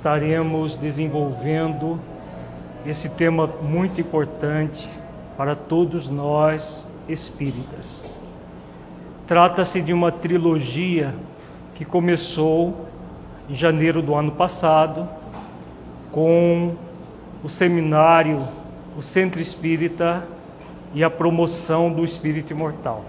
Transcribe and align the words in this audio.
estaremos 0.00 0.76
desenvolvendo 0.76 2.00
esse 2.86 3.10
tema 3.10 3.46
muito 3.46 4.00
importante 4.00 4.88
para 5.36 5.54
todos 5.54 6.08
nós 6.08 6.88
espíritas. 7.06 8.02
Trata-se 9.26 9.82
de 9.82 9.92
uma 9.92 10.10
trilogia 10.10 11.14
que 11.74 11.84
começou 11.84 12.86
em 13.46 13.54
janeiro 13.54 14.00
do 14.00 14.14
ano 14.14 14.32
passado 14.32 15.06
com 16.10 16.76
o 17.44 17.48
seminário, 17.50 18.42
o 18.96 19.02
Centro 19.02 19.38
Espírita 19.38 20.26
e 20.94 21.04
a 21.04 21.10
promoção 21.10 21.92
do 21.92 22.02
Espírito 22.02 22.54
Imortal. 22.54 23.04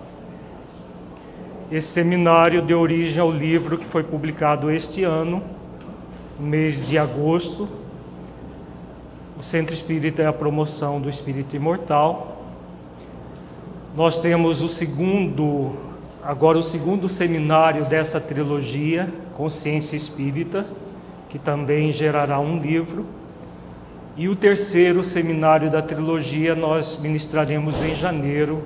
Esse 1.71 1.88
seminário 1.88 2.62
deu 2.62 2.82
origem 2.82 3.21
ao 3.21 3.32
livro 3.32 3.77
que 3.77 3.85
foi 3.85 4.04
publicado 4.04 4.70
este 4.70 5.05
ano, 5.05 5.41
no 5.41 5.60
mês 6.41 6.88
de 6.88 6.98
agosto. 6.98 7.68
O 9.38 9.44
Centro 9.44 9.73
Espírita 9.73 10.22
é 10.22 10.27
a 10.27 10.34
promoção 10.34 10.99
do 10.99 11.09
Espírito 11.09 11.55
Imortal. 11.55 12.45
Nós 13.95 14.20
temos 14.20 14.62
o 14.62 14.70
segundo, 14.70 15.74
agora 16.24 16.57
o 16.57 16.63
segundo 16.63 17.10
seminário 17.10 17.85
dessa 17.85 18.20
trilogia, 18.20 19.12
Consciência 19.35 19.96
Espírita, 19.96 20.65
que 21.30 21.38
também 21.38 21.91
gerará 21.91 22.40
um 22.40 22.58
livro. 22.58 23.05
E 24.15 24.27
o 24.30 24.35
terceiro 24.35 25.04
seminário 25.04 25.70
da 25.70 25.82
trilogia 25.82 26.54
nós 26.54 26.98
ministraremos 27.02 27.82
em 27.82 27.96
janeiro, 27.96 28.63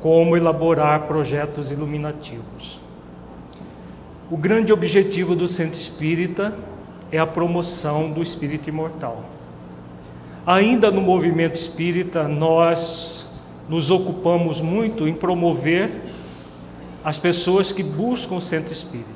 como 0.00 0.36
elaborar 0.36 1.02
projetos 1.02 1.72
iluminativos. 1.72 2.83
O 4.34 4.36
grande 4.36 4.72
objetivo 4.72 5.36
do 5.36 5.46
Centro 5.46 5.78
Espírita 5.78 6.52
é 7.12 7.20
a 7.20 7.24
promoção 7.24 8.10
do 8.10 8.20
espírito 8.20 8.68
imortal. 8.68 9.22
Ainda 10.44 10.90
no 10.90 11.00
movimento 11.00 11.54
espírita, 11.54 12.26
nós 12.26 13.32
nos 13.68 13.92
ocupamos 13.92 14.60
muito 14.60 15.06
em 15.06 15.14
promover 15.14 16.02
as 17.04 17.16
pessoas 17.16 17.70
que 17.70 17.84
buscam 17.84 18.34
o 18.34 18.40
Centro 18.40 18.72
Espírita. 18.72 19.08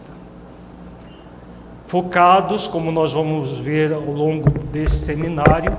Focados, 1.88 2.68
como 2.68 2.92
nós 2.92 3.12
vamos 3.12 3.58
ver 3.58 3.92
ao 3.92 4.00
longo 4.00 4.48
desse 4.66 5.04
seminário, 5.04 5.76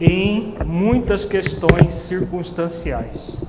em 0.00 0.54
muitas 0.64 1.24
questões 1.24 1.92
circunstanciais. 1.94 3.44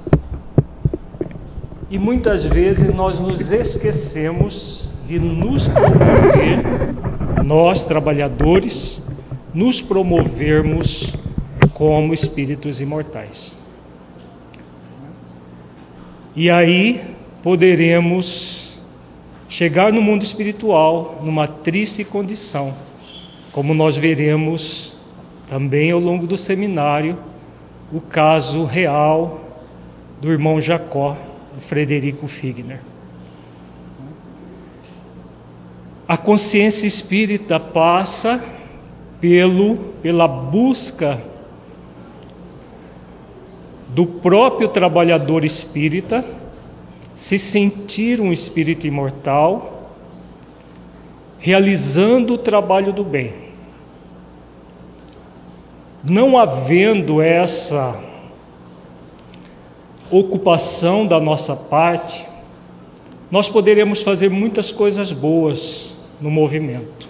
E 1.89 1.99
muitas 1.99 2.45
vezes 2.45 2.93
nós 2.93 3.19
nos 3.19 3.51
esquecemos 3.51 4.89
de 5.07 5.19
nos 5.19 5.67
promover, 5.67 6.63
nós 7.43 7.83
trabalhadores, 7.83 9.03
nos 9.53 9.81
promovermos 9.81 11.13
como 11.73 12.13
espíritos 12.13 12.81
imortais. 12.81 13.53
E 16.35 16.49
aí 16.49 17.03
poderemos 17.43 18.81
chegar 19.47 19.93
no 19.93 20.01
mundo 20.01 20.23
espiritual 20.23 21.21
numa 21.23 21.47
triste 21.47 22.03
condição, 22.03 22.73
como 23.51 23.73
nós 23.73 23.97
veremos 23.97 24.95
também 25.47 25.91
ao 25.91 25.99
longo 25.99 26.25
do 26.25 26.37
seminário, 26.37 27.19
o 27.91 28.01
caso 28.01 28.63
real 28.63 29.41
do 30.19 30.31
irmão 30.31 30.59
Jacó, 30.59 31.15
Frederico 31.59 32.27
Figner. 32.27 32.79
A 36.07 36.17
consciência 36.17 36.85
espírita 36.85 37.59
passa 37.59 38.43
pelo, 39.19 39.77
pela 40.01 40.27
busca 40.27 41.21
do 43.89 44.05
próprio 44.05 44.67
trabalhador 44.67 45.45
espírita 45.45 46.25
se 47.15 47.37
sentir 47.37 48.19
um 48.19 48.33
espírito 48.33 48.87
imortal, 48.87 49.91
realizando 51.39 52.33
o 52.33 52.37
trabalho 52.37 52.91
do 52.91 53.03
bem. 53.03 53.33
Não 56.03 56.37
havendo 56.37 57.21
essa 57.21 58.12
ocupação 60.13 61.07
da 61.07 61.19
nossa 61.19 61.55
parte, 61.55 62.25
nós 63.31 63.49
poderemos 63.49 64.03
fazer 64.03 64.29
muitas 64.29 64.71
coisas 64.71 65.11
boas 65.11 65.95
no 66.21 66.29
movimento, 66.29 67.09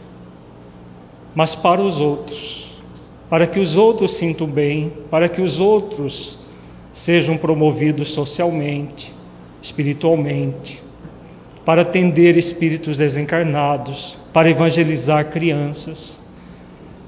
mas 1.36 1.54
para 1.54 1.82
os 1.82 2.00
outros, 2.00 2.80
para 3.30 3.46
que 3.46 3.60
os 3.60 3.76
outros 3.78 4.14
sintam 4.14 4.48
bem, 4.48 4.94
para 5.12 5.28
que 5.28 5.42
os 5.42 5.60
outros 5.60 6.38
sejam 6.94 7.36
promovidos 7.36 8.10
socialmente, 8.12 9.14
espiritualmente, 9.62 10.82
para 11.66 11.82
atender 11.82 12.38
espíritos 12.38 12.98
desencarnados, 12.98 14.16
para 14.32 14.50
evangelizar 14.50 15.30
crianças, 15.30 16.22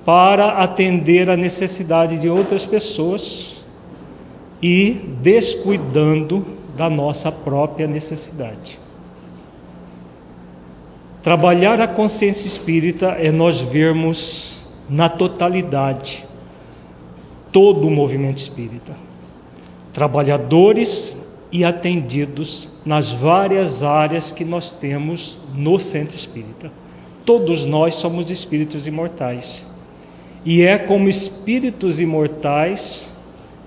para 0.04 0.60
atender 0.60 1.30
a 1.30 1.38
necessidade 1.38 2.18
de 2.18 2.30
outras 2.30 2.66
pessoas 2.66 3.55
e 4.68 4.94
descuidando 5.22 6.44
da 6.76 6.90
nossa 6.90 7.32
própria 7.32 7.86
necessidade. 7.86 8.80
Trabalhar 11.22 11.80
a 11.80 11.88
consciência 11.88 12.48
espírita 12.48 13.10
é 13.10 13.32
nós 13.32 13.62
vermos 13.62 14.66
na 14.90 15.08
totalidade 15.08 16.26
todo 17.52 17.88
o 17.88 17.92
movimento 17.92 18.40
espírita, 18.40 18.96
trabalhadores 19.94 21.16
e 21.52 21.64
atendidos 21.64 22.68
nas 22.84 23.12
várias 23.12 23.84
áreas 23.84 24.32
que 24.32 24.44
nós 24.44 24.72
temos 24.72 25.38
no 25.54 25.80
centro 25.80 26.16
espírita. 26.16 26.72
Todos 27.24 27.66
nós 27.66 27.94
somos 27.94 28.32
espíritos 28.32 28.88
imortais. 28.88 29.64
E 30.44 30.64
é 30.64 30.76
como 30.76 31.08
espíritos 31.08 32.00
imortais 32.00 33.14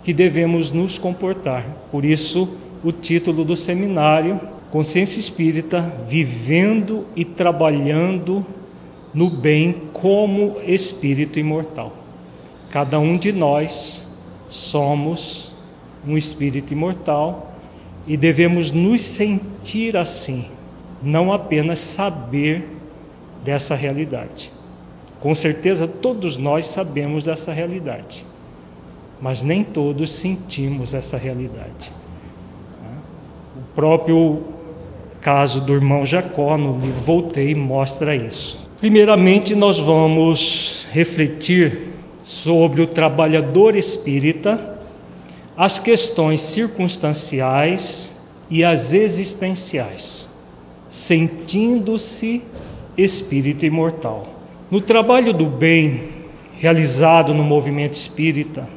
que 0.02 0.12
devemos 0.12 0.70
nos 0.70 0.98
comportar. 0.98 1.64
Por 1.90 2.04
isso, 2.04 2.48
o 2.82 2.92
título 2.92 3.44
do 3.44 3.56
seminário, 3.56 4.40
Consciência 4.70 5.18
Espírita, 5.18 5.80
vivendo 6.06 7.06
e 7.16 7.24
trabalhando 7.24 8.44
no 9.12 9.30
bem 9.30 9.82
como 9.92 10.56
espírito 10.66 11.38
imortal. 11.38 11.92
Cada 12.70 12.98
um 13.00 13.16
de 13.16 13.32
nós 13.32 14.06
somos 14.48 15.52
um 16.06 16.16
espírito 16.16 16.72
imortal 16.72 17.54
e 18.06 18.16
devemos 18.16 18.70
nos 18.70 19.00
sentir 19.00 19.96
assim, 19.96 20.46
não 21.02 21.32
apenas 21.32 21.78
saber 21.78 22.68
dessa 23.42 23.74
realidade. 23.74 24.52
Com 25.20 25.34
certeza 25.34 25.88
todos 25.88 26.36
nós 26.36 26.66
sabemos 26.66 27.24
dessa 27.24 27.52
realidade 27.52 28.27
mas 29.20 29.42
nem 29.42 29.64
todos 29.64 30.12
sentimos 30.12 30.94
essa 30.94 31.16
realidade. 31.16 31.92
O 33.56 33.74
próprio 33.74 34.42
caso 35.20 35.60
do 35.60 35.74
irmão 35.74 36.06
Jacó 36.06 36.56
no 36.56 36.78
livro 36.78 37.00
Voltei 37.00 37.54
mostra 37.54 38.14
isso. 38.14 38.68
Primeiramente, 38.78 39.54
nós 39.54 39.78
vamos 39.78 40.86
refletir 40.92 41.88
sobre 42.22 42.80
o 42.80 42.86
trabalhador 42.86 43.74
espírita, 43.74 44.78
as 45.56 45.78
questões 45.78 46.40
circunstanciais 46.40 48.22
e 48.48 48.64
as 48.64 48.92
existenciais, 48.92 50.28
sentindo-se 50.88 52.42
espírito 52.96 53.66
imortal. 53.66 54.26
No 54.70 54.80
trabalho 54.80 55.32
do 55.32 55.46
bem 55.46 56.10
realizado 56.58 57.34
no 57.34 57.42
movimento 57.42 57.94
espírita, 57.94 58.68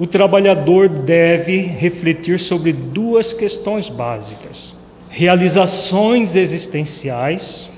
o 0.00 0.06
trabalhador 0.06 0.88
deve 0.88 1.58
refletir 1.58 2.40
sobre 2.40 2.72
duas 2.72 3.34
questões 3.34 3.90
básicas. 3.90 4.74
Realizações 5.10 6.36
existenciais 6.36 7.68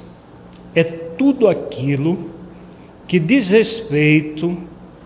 é 0.73 0.85
tudo 0.85 1.49
aquilo 1.49 2.31
que 3.09 3.19
diz 3.19 3.51
respeito 3.51 4.57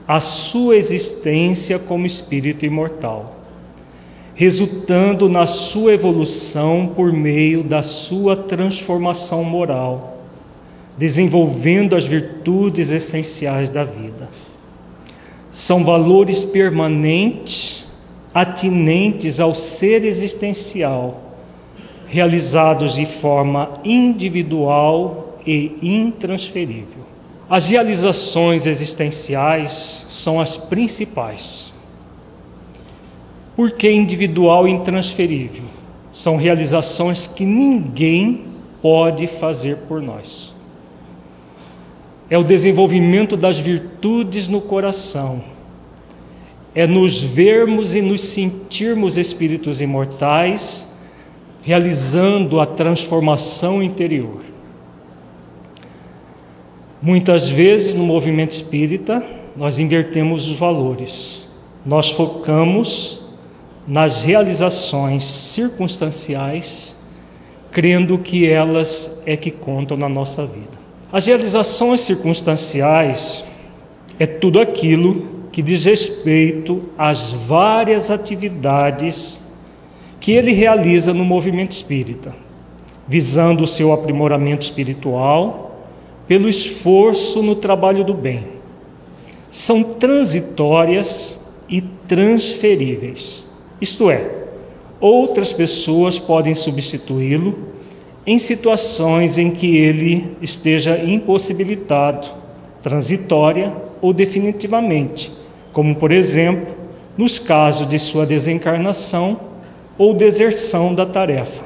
à 0.06 0.20
sua 0.20 0.76
existência 0.76 1.78
como 1.78 2.04
espírito 2.04 2.66
imortal, 2.66 3.40
resultando 4.34 5.26
na 5.26 5.46
sua 5.46 5.94
evolução 5.94 6.92
por 6.94 7.10
meio 7.14 7.62
da 7.62 7.82
sua 7.82 8.36
transformação 8.36 9.42
moral, 9.42 10.22
desenvolvendo 10.98 11.96
as 11.96 12.04
virtudes 12.04 12.90
essenciais 12.90 13.70
da 13.70 13.84
vida 13.84 14.28
são 15.56 15.82
valores 15.82 16.44
permanentes, 16.44 17.87
atinentes 18.35 19.41
ao 19.41 19.55
ser 19.55 20.05
existencial, 20.05 21.32
realizados 22.06 22.97
de 22.97 23.06
forma 23.06 23.70
individual 23.82 25.38
e 25.47 25.75
intransferível. 25.81 27.06
As 27.49 27.70
realizações 27.70 28.67
existenciais 28.67 30.06
são 30.11 30.38
as 30.38 30.58
principais. 30.58 31.73
Por 33.56 33.70
que 33.70 33.91
individual 33.91 34.69
e 34.69 34.73
intransferível? 34.73 35.64
São 36.12 36.37
realizações 36.37 37.26
que 37.26 37.47
ninguém 37.47 38.44
pode 38.82 39.26
fazer 39.26 39.79
por 39.88 40.03
nós. 40.03 40.55
É 42.28 42.37
o 42.37 42.44
desenvolvimento 42.44 43.37
das 43.37 43.58
virtudes 43.58 44.49
no 44.49 44.61
coração. 44.61 45.43
É 46.75 46.87
nos 46.87 47.23
vermos 47.23 47.94
e 47.94 48.02
nos 48.02 48.20
sentirmos 48.20 49.17
espíritos 49.17 49.81
imortais 49.81 50.96
realizando 51.67 52.61
a 52.61 52.64
transformação 52.64 53.82
interior. 53.82 54.40
Muitas 57.02 57.49
vezes 57.49 57.93
no 57.93 58.05
movimento 58.05 58.52
espírita, 58.52 59.20
nós 59.56 59.81
invertemos 59.81 60.49
os 60.49 60.56
valores. 60.56 61.43
Nós 61.84 62.08
focamos 62.08 63.20
nas 63.84 64.22
realizações 64.22 65.25
circunstanciais, 65.25 66.96
crendo 67.72 68.17
que 68.17 68.49
elas 68.49 69.25
é 69.26 69.37
que 69.37 69.50
contam 69.50 69.96
na 69.96 70.08
nossa 70.08 70.46
vida. 70.46 70.85
As 71.12 71.26
realizações 71.26 72.00
circunstanciais 72.00 73.44
é 74.19 74.26
tudo 74.26 74.61
aquilo 74.61 75.47
que 75.53 75.62
diz 75.62 75.85
respeito 75.85 76.82
às 76.99 77.31
várias 77.31 78.11
atividades 78.11 79.55
que 80.19 80.32
ele 80.32 80.53
realiza 80.53 81.14
no 81.14 81.25
movimento 81.25 81.73
espírita, 81.73 82.35
visando 83.06 83.62
o 83.62 83.67
seu 83.67 83.93
aprimoramento 83.93 84.64
espiritual 84.64 85.87
pelo 86.26 86.49
esforço 86.49 87.41
no 87.43 87.55
trabalho 87.55 88.03
do 88.03 88.12
bem. 88.12 88.44
São 89.49 89.82
transitórias 89.82 91.41
e 91.69 91.81
transferíveis, 91.81 93.44
isto 93.81 94.11
é, 94.11 94.29
outras 95.00 95.53
pessoas 95.53 96.19
podem 96.19 96.55
substituí-lo 96.55 97.75
em 98.26 98.38
situações 98.38 99.38
em 99.38 99.50
que 99.50 99.76
ele 99.76 100.37
esteja 100.43 100.99
impossibilitado, 100.99 102.28
transitória 102.82 103.73
ou 104.02 104.12
definitivamente, 104.12 105.31
como 105.73 105.94
por 105.94 106.11
exemplo, 106.11 106.75
nos 107.17 107.38
casos 107.38 107.88
de 107.88 107.99
sua 107.99 108.26
desencarnação 108.26 109.38
ou 109.96 110.12
deserção 110.12 110.93
da 110.93 111.06
tarefa. 111.06 111.64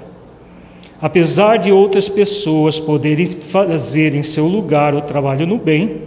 Apesar 1.01 1.57
de 1.57 1.73
outras 1.73 2.11
pessoas 2.11 2.79
poderem 2.79 3.27
fazer 3.27 4.15
em 4.15 4.23
seu 4.23 4.47
lugar 4.47 4.95
o 4.95 5.01
trabalho 5.01 5.47
no 5.47 5.56
bem, 5.56 6.03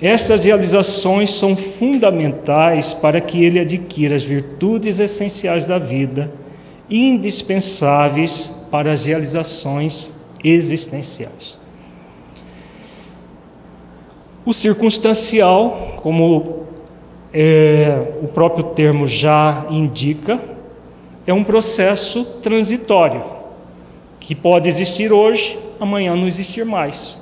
estas 0.00 0.44
realizações 0.44 1.30
são 1.30 1.56
fundamentais 1.56 2.92
para 2.92 3.20
que 3.20 3.42
ele 3.42 3.58
adquira 3.58 4.14
as 4.14 4.24
virtudes 4.24 4.98
essenciais 4.98 5.64
da 5.64 5.78
vida, 5.78 6.30
indispensáveis 6.90 8.59
para 8.70 8.92
as 8.92 9.04
realizações 9.04 10.12
existenciais. 10.42 11.58
O 14.44 14.52
circunstancial, 14.52 15.94
como 15.96 16.64
é, 17.32 18.14
o 18.22 18.28
próprio 18.28 18.64
termo 18.64 19.06
já 19.06 19.66
indica, 19.70 20.42
é 21.26 21.32
um 21.32 21.44
processo 21.44 22.24
transitório, 22.42 23.22
que 24.18 24.34
pode 24.34 24.68
existir 24.68 25.12
hoje, 25.12 25.58
amanhã 25.78 26.16
não 26.16 26.26
existir 26.26 26.64
mais. 26.64 27.18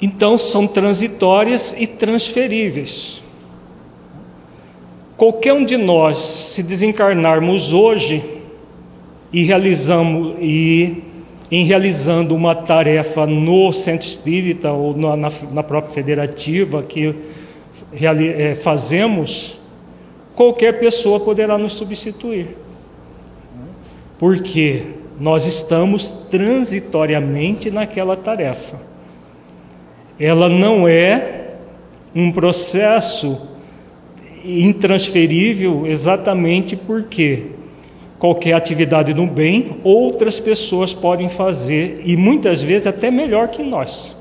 Então, 0.00 0.36
são 0.36 0.66
transitórias 0.66 1.74
e 1.78 1.86
transferíveis. 1.86 3.22
Qualquer 5.16 5.52
um 5.52 5.64
de 5.64 5.76
nós, 5.76 6.18
se 6.18 6.62
desencarnarmos 6.62 7.72
hoje 7.72 8.41
e 9.32 9.44
realizamos 9.44 10.36
e 10.40 11.02
em 11.50 11.64
realizando 11.64 12.34
uma 12.34 12.54
tarefa 12.54 13.26
no 13.26 13.72
centro 13.72 14.06
espírita 14.06 14.72
ou 14.72 14.96
na, 14.96 15.16
na, 15.16 15.32
na 15.52 15.62
própria 15.62 15.92
federativa 15.92 16.82
que 16.82 17.14
é, 17.92 18.54
fazemos, 18.54 19.60
qualquer 20.34 20.78
pessoa 20.78 21.20
poderá 21.20 21.58
nos 21.58 21.74
substituir. 21.74 22.56
Porque 24.18 24.82
nós 25.20 25.44
estamos 25.44 26.08
transitoriamente 26.08 27.70
naquela 27.70 28.16
tarefa. 28.16 28.80
Ela 30.18 30.48
não 30.48 30.88
é 30.88 31.50
um 32.14 32.32
processo 32.32 33.48
intransferível 34.44 35.86
exatamente 35.86 36.76
porque 36.76 37.46
qualquer 38.22 38.52
atividade 38.52 39.12
no 39.12 39.26
bem, 39.26 39.78
outras 39.82 40.38
pessoas 40.38 40.94
podem 40.94 41.28
fazer 41.28 42.02
e 42.04 42.16
muitas 42.16 42.62
vezes 42.62 42.86
até 42.86 43.10
melhor 43.10 43.48
que 43.48 43.64
nós 43.64 44.14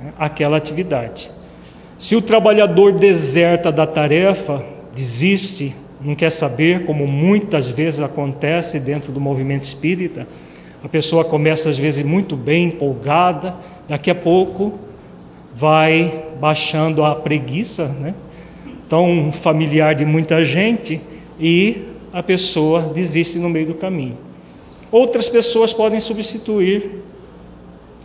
né, 0.00 0.12
aquela 0.16 0.56
atividade. 0.56 1.28
Se 1.98 2.14
o 2.14 2.22
trabalhador 2.22 2.92
deserta 2.92 3.72
da 3.72 3.88
tarefa, 3.88 4.64
desiste, 4.94 5.74
não 6.00 6.14
quer 6.14 6.30
saber, 6.30 6.86
como 6.86 7.08
muitas 7.08 7.68
vezes 7.68 8.00
acontece 8.00 8.78
dentro 8.78 9.10
do 9.10 9.18
movimento 9.18 9.64
espírita. 9.64 10.24
A 10.84 10.88
pessoa 10.88 11.24
começa 11.24 11.68
às 11.68 11.76
vezes 11.76 12.06
muito 12.06 12.36
bem, 12.36 12.68
empolgada, 12.68 13.56
daqui 13.88 14.12
a 14.12 14.14
pouco 14.14 14.78
vai 15.52 16.22
baixando 16.40 17.02
a 17.02 17.16
preguiça, 17.16 17.88
né? 17.88 18.14
tão 18.88 19.32
familiar 19.32 19.92
de 19.92 20.04
muita 20.04 20.44
gente, 20.44 21.00
e 21.40 21.90
a 22.12 22.22
pessoa 22.22 22.82
desiste 22.82 23.38
no 23.38 23.48
meio 23.48 23.66
do 23.66 23.74
caminho. 23.74 24.18
Outras 24.90 25.28
pessoas 25.28 25.72
podem 25.72 25.98
substituir 25.98 27.02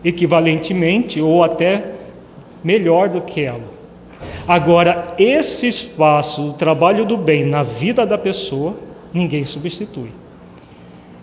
equivalentemente 0.04 1.20
ou 1.20 1.44
até 1.44 1.92
melhor 2.64 3.10
do 3.10 3.22
que 3.22 3.42
ela. 3.42 3.78
Agora, 4.48 5.14
esse 5.20 5.68
espaço, 5.68 6.50
o 6.50 6.54
trabalho 6.54 7.06
do 7.06 7.18
bem 7.18 7.46
na 7.46 7.62
vida 7.62 8.06
da 8.06 8.18
pessoa, 8.18 8.76
ninguém 9.14 9.46
substitui. 9.46 10.10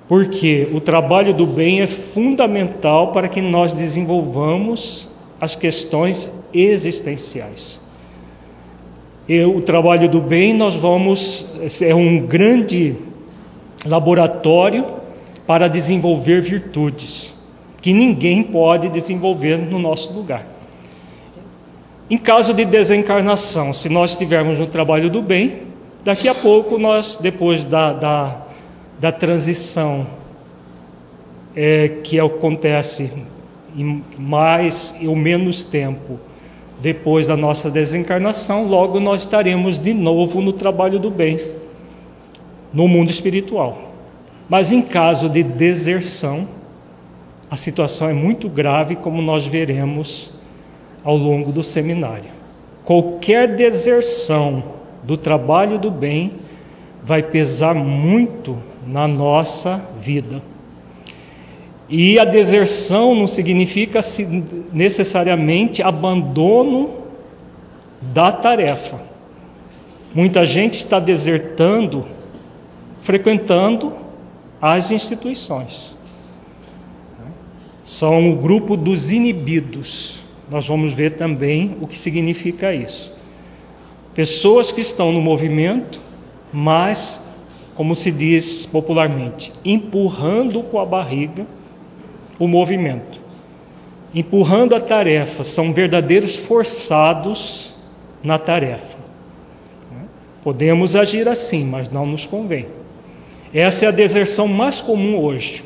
Porque 0.07 0.69
o 0.73 0.81
trabalho 0.81 1.33
do 1.33 1.47
bem 1.47 1.81
é 1.81 1.87
fundamental 1.87 3.13
para 3.13 3.29
que 3.29 3.41
nós 3.41 3.73
desenvolvamos 3.73 5.09
as 5.41 5.57
questões 5.57 6.45
existenciais. 6.53 7.81
E 9.29 9.43
o 9.43 9.61
trabalho 9.61 10.09
do 10.09 10.21
bem 10.21 10.53
nós 10.53 10.75
vamos 10.75 11.55
é 11.81 11.95
um 11.95 12.19
grande 12.19 12.97
laboratório 13.87 14.87
para 15.47 15.69
desenvolver 15.69 16.43
virtudes 16.43 17.33
que 17.85 17.93
ninguém 17.93 18.43
pode 18.43 18.89
desenvolver 18.89 19.59
no 19.59 19.79
nosso 19.79 20.11
lugar. 20.15 20.47
Em 22.09 22.17
caso 22.17 22.55
de 22.55 22.65
desencarnação, 22.65 23.75
se 23.75 23.91
nós 23.91 24.13
estivermos 24.13 24.59
no 24.59 24.67
trabalho 24.67 25.11
do 25.11 25.21
bem, 25.21 25.65
daqui 26.03 26.27
a 26.27 26.35
pouco 26.35 26.79
nós, 26.79 27.17
depois 27.17 27.63
da, 27.63 27.93
da, 27.93 28.43
da 28.99 29.13
transição 29.13 30.07
é, 31.55 31.89
que 32.03 32.19
acontece 32.19 33.13
em 33.77 34.03
mais 34.19 34.95
ou 35.07 35.15
menos 35.15 35.63
tempo 35.63 36.19
depois 36.85 37.27
da 37.27 37.35
nossa 37.35 37.71
desencarnação, 37.71 38.69
logo 38.69 39.01
nós 39.01 39.23
estaremos 39.23 39.79
de 39.79 39.95
novo 39.95 40.43
no 40.43 40.53
trabalho 40.53 40.99
do 40.99 41.11
bem, 41.11 41.41
no 42.75 42.87
mundo 42.87 43.09
espiritual. 43.09 43.95
Mas 44.51 44.71
em 44.71 44.83
caso 44.83 45.31
de 45.31 45.43
deserção, 45.43 46.47
a 47.51 47.57
situação 47.57 48.11
é 48.11 48.13
muito 48.13 48.51
grave, 48.51 48.97
como 48.97 49.23
nós 49.23 49.47
veremos 49.47 50.31
ao 51.03 51.17
longo 51.17 51.51
do 51.51 51.63
seminário. 51.63 52.29
Qualquer 52.85 53.57
deserção 53.57 54.63
do 55.03 55.17
trabalho 55.17 55.79
do 55.79 55.91
bem 55.91 56.33
vai 57.03 57.23
pesar 57.23 57.75
muito 57.75 58.59
na 58.87 59.09
nossa 59.09 59.89
vida. 59.99 60.43
E 61.89 62.19
a 62.19 62.25
deserção 62.25 63.15
não 63.15 63.27
significa 63.27 64.01
necessariamente 64.73 65.83
abandono 65.83 67.03
da 68.01 68.33
tarefa. 68.33 69.01
Muita 70.15 70.47
gente 70.47 70.79
está 70.79 70.99
desertando, 70.99 72.07
frequentando 73.03 73.93
as 74.61 74.91
instituições. 74.91 75.95
São 77.85 78.31
o 78.31 78.37
grupo 78.37 78.77
dos 78.77 79.11
inibidos 79.11 80.25
nós 80.51 80.67
vamos 80.67 80.93
ver 80.93 81.17
também 81.17 81.77
o 81.81 81.87
que 81.87 81.99
significa 81.99 82.75
isso. 82.75 83.13
Pessoas 84.15 84.71
que 84.71 84.81
estão 84.81 85.11
no 85.13 85.21
movimento, 85.21 86.01
mas, 86.53 87.25
como 87.75 87.95
se 87.95 88.11
diz 88.11 88.67
popularmente, 88.67 89.53
empurrando 89.65 90.63
com 90.63 90.79
a 90.79 90.85
barriga 90.85 91.47
o 92.39 92.49
movimento, 92.49 93.21
empurrando 94.15 94.75
a 94.75 94.81
tarefa, 94.81 95.45
são 95.45 95.73
verdadeiros 95.73 96.37
forçados 96.37 97.75
na 98.23 98.39
tarefa. 98.39 98.99
Podemos 100.43 100.95
agir 100.95 101.27
assim, 101.27 101.65
mas 101.65 101.89
não 101.89 102.05
nos 102.05 102.27
convém. 102.27 102.67
Essa 103.53 103.87
é 103.87 103.89
a 103.89 103.93
deserção 103.93 104.47
mais 104.47 104.81
comum 104.81 105.19
hoje. 105.19 105.65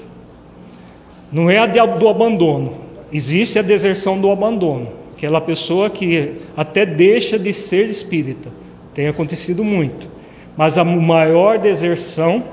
Não 1.32 1.50
é 1.50 1.58
a 1.58 1.66
do 1.66 2.08
abandono. 2.08 2.72
Existe 3.12 3.58
a 3.58 3.62
deserção 3.62 4.20
do 4.20 4.30
abandono. 4.30 4.88
Aquela 5.16 5.40
pessoa 5.40 5.90
que 5.90 6.36
até 6.56 6.86
deixa 6.86 7.38
de 7.38 7.52
ser 7.52 7.90
espírita. 7.90 8.50
Tem 8.94 9.08
acontecido 9.08 9.64
muito. 9.64 10.08
Mas 10.56 10.78
a 10.78 10.84
maior 10.84 11.58
deserção 11.58 12.44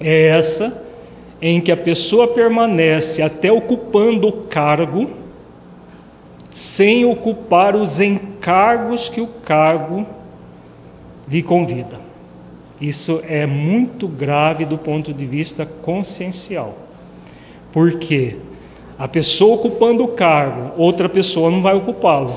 é 0.00 0.28
essa 0.28 0.86
em 1.42 1.60
que 1.60 1.72
a 1.72 1.76
pessoa 1.76 2.28
permanece 2.28 3.20
até 3.20 3.50
ocupando 3.50 4.28
o 4.28 4.32
cargo, 4.46 5.10
sem 6.54 7.04
ocupar 7.04 7.74
os 7.74 7.98
encargos 7.98 9.08
que 9.08 9.20
o 9.20 9.26
cargo 9.26 10.06
lhe 11.28 11.42
convida. 11.42 12.00
Isso 12.80 13.20
é 13.28 13.44
muito 13.44 14.06
grave 14.06 14.64
do 14.64 14.78
ponto 14.78 15.12
de 15.12 15.26
vista 15.26 15.66
consciencial. 15.66 16.76
Porque 17.72 18.36
a 18.96 19.08
pessoa 19.08 19.56
ocupando 19.56 20.04
o 20.04 20.08
cargo, 20.08 20.70
outra 20.76 21.08
pessoa 21.08 21.50
não 21.50 21.60
vai 21.60 21.74
ocupá-lo. 21.74 22.36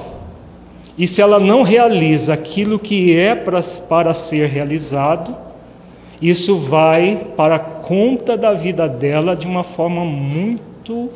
E 0.98 1.06
se 1.06 1.22
ela 1.22 1.40
não 1.40 1.62
realiza 1.62 2.34
aquilo 2.34 2.80
que 2.80 3.16
é 3.16 3.36
para, 3.36 3.60
para 3.88 4.14
ser 4.16 4.48
realizado, 4.48 5.45
isso 6.22 6.58
vai 6.58 7.28
para 7.36 7.60
conta 7.60 8.38
da 8.38 8.54
vida 8.54 8.88
dela 8.88 9.36
de 9.36 9.48
uma 9.48 9.64
forma 9.64 10.04
muito 10.06 11.10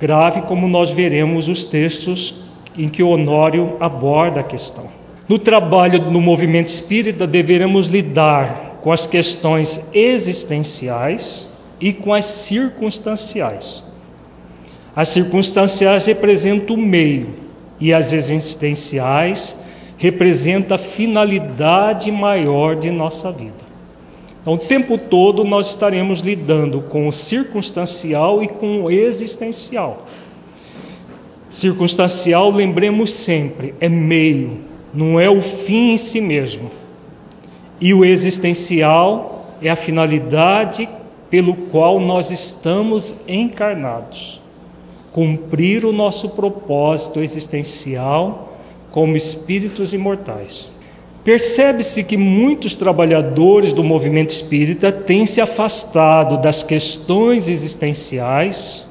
grave, 0.00 0.42
como 0.42 0.66
nós 0.68 0.90
veremos 0.90 1.48
os 1.48 1.64
textos 1.64 2.34
em 2.76 2.88
que 2.88 3.02
Honório 3.02 3.76
aborda 3.78 4.40
a 4.40 4.44
questão. 4.44 4.88
No 5.28 5.38
trabalho 5.38 6.10
no 6.10 6.20
movimento 6.20 6.68
espírita, 6.68 7.26
deveremos 7.26 7.86
lidar 7.86 8.78
com 8.82 8.90
as 8.90 9.06
questões 9.06 9.90
existenciais 9.94 11.50
e 11.80 11.92
com 11.92 12.12
as 12.12 12.24
circunstanciais. 12.24 13.84
As 14.94 15.08
circunstanciais 15.10 16.06
representam 16.06 16.74
o 16.74 16.78
meio 16.78 17.30
e 17.78 17.92
as 17.92 18.12
existenciais 18.12 19.62
representam 19.96 20.74
a 20.74 20.78
finalidade 20.78 22.10
maior 22.10 22.74
de 22.74 22.90
nossa 22.90 23.30
vida. 23.30 23.59
Então, 24.40 24.54
o 24.54 24.58
tempo 24.58 24.96
todo 24.96 25.44
nós 25.44 25.68
estaremos 25.68 26.20
lidando 26.20 26.80
com 26.82 27.06
o 27.06 27.12
circunstancial 27.12 28.42
e 28.42 28.48
com 28.48 28.84
o 28.84 28.90
existencial. 28.90 30.06
Circunstancial, 31.50 32.50
lembremos 32.50 33.12
sempre, 33.12 33.74
é 33.80 33.88
meio, 33.88 34.58
não 34.94 35.20
é 35.20 35.28
o 35.28 35.42
fim 35.42 35.92
em 35.92 35.98
si 35.98 36.20
mesmo. 36.20 36.70
E 37.80 37.92
o 37.92 38.04
existencial 38.04 39.56
é 39.60 39.68
a 39.68 39.76
finalidade 39.76 40.88
pelo 41.28 41.54
qual 41.54 42.00
nós 42.00 42.30
estamos 42.30 43.14
encarnados. 43.28 44.40
Cumprir 45.12 45.84
o 45.84 45.92
nosso 45.92 46.30
propósito 46.30 47.20
existencial 47.20 48.54
como 48.90 49.16
espíritos 49.16 49.92
imortais. 49.92 50.70
Percebe-se 51.22 52.02
que 52.02 52.16
muitos 52.16 52.74
trabalhadores 52.74 53.72
do 53.72 53.84
movimento 53.84 54.30
espírita 54.30 54.90
têm 54.90 55.26
se 55.26 55.40
afastado 55.40 56.38
das 56.38 56.62
questões 56.62 57.46
existenciais 57.46 58.88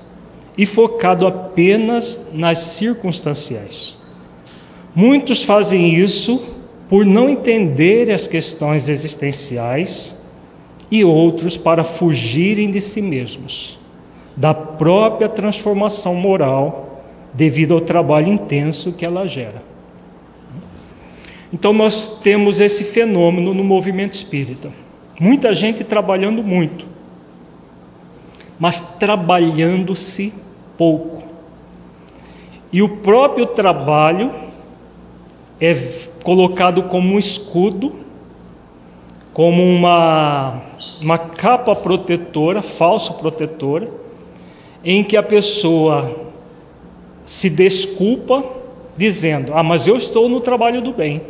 e 0.56 0.66
focado 0.66 1.26
apenas 1.26 2.30
nas 2.34 2.60
circunstanciais. 2.60 3.98
Muitos 4.94 5.42
fazem 5.42 5.96
isso 5.96 6.56
por 6.88 7.06
não 7.06 7.30
entender 7.30 8.12
as 8.12 8.28
questões 8.28 8.90
existenciais 8.90 10.20
e 10.92 11.04
outros 11.04 11.58
para 11.58 11.84
fugirem 11.84 12.70
de 12.70 12.82
si 12.82 13.02
mesmos, 13.02 13.80
da 14.36 14.54
própria 14.54 15.30
transformação 15.30 16.16
moral 16.16 17.04
devido 17.34 17.74
ao 17.74 17.82
trabalho 17.82 18.28
intenso 18.28 18.92
que 18.92 19.06
ela 19.06 19.28
gera. 19.28 19.62
Então, 21.52 21.74
nós 21.74 22.20
temos 22.22 22.60
esse 22.60 22.84
fenômeno 22.84 23.54
no 23.54 23.64
movimento 23.64 24.14
espírita. 24.14 24.72
Muita 25.20 25.54
gente 25.54 25.84
trabalhando 25.84 26.44
muito, 26.44 26.86
mas 28.60 28.80
trabalhando-se 28.80 30.34
pouco. 30.78 31.24
E 32.72 32.82
o 32.82 32.98
próprio 32.98 33.48
trabalho 33.48 34.32
é 35.60 35.76
colocado 36.24 36.84
como 36.84 37.16
um 37.16 37.20
escudo, 37.20 37.96
como 39.34 39.64
uma, 39.64 40.62
uma 41.02 41.18
capa 41.18 41.76
protetora, 41.76 42.62
falso 42.62 43.16
protetora, 43.16 43.90
em 44.84 45.04
que 45.04 45.18
a 45.18 45.24
pessoa 45.24 46.16
se 47.26 47.50
desculpa 47.50 48.44
dizendo: 48.96 49.52
Ah, 49.54 49.64
mas 49.64 49.88
eu 49.88 49.98
estou 49.98 50.30
no 50.30 50.40
trabalho 50.40 50.82
do 50.82 50.94
bem. 50.94 51.22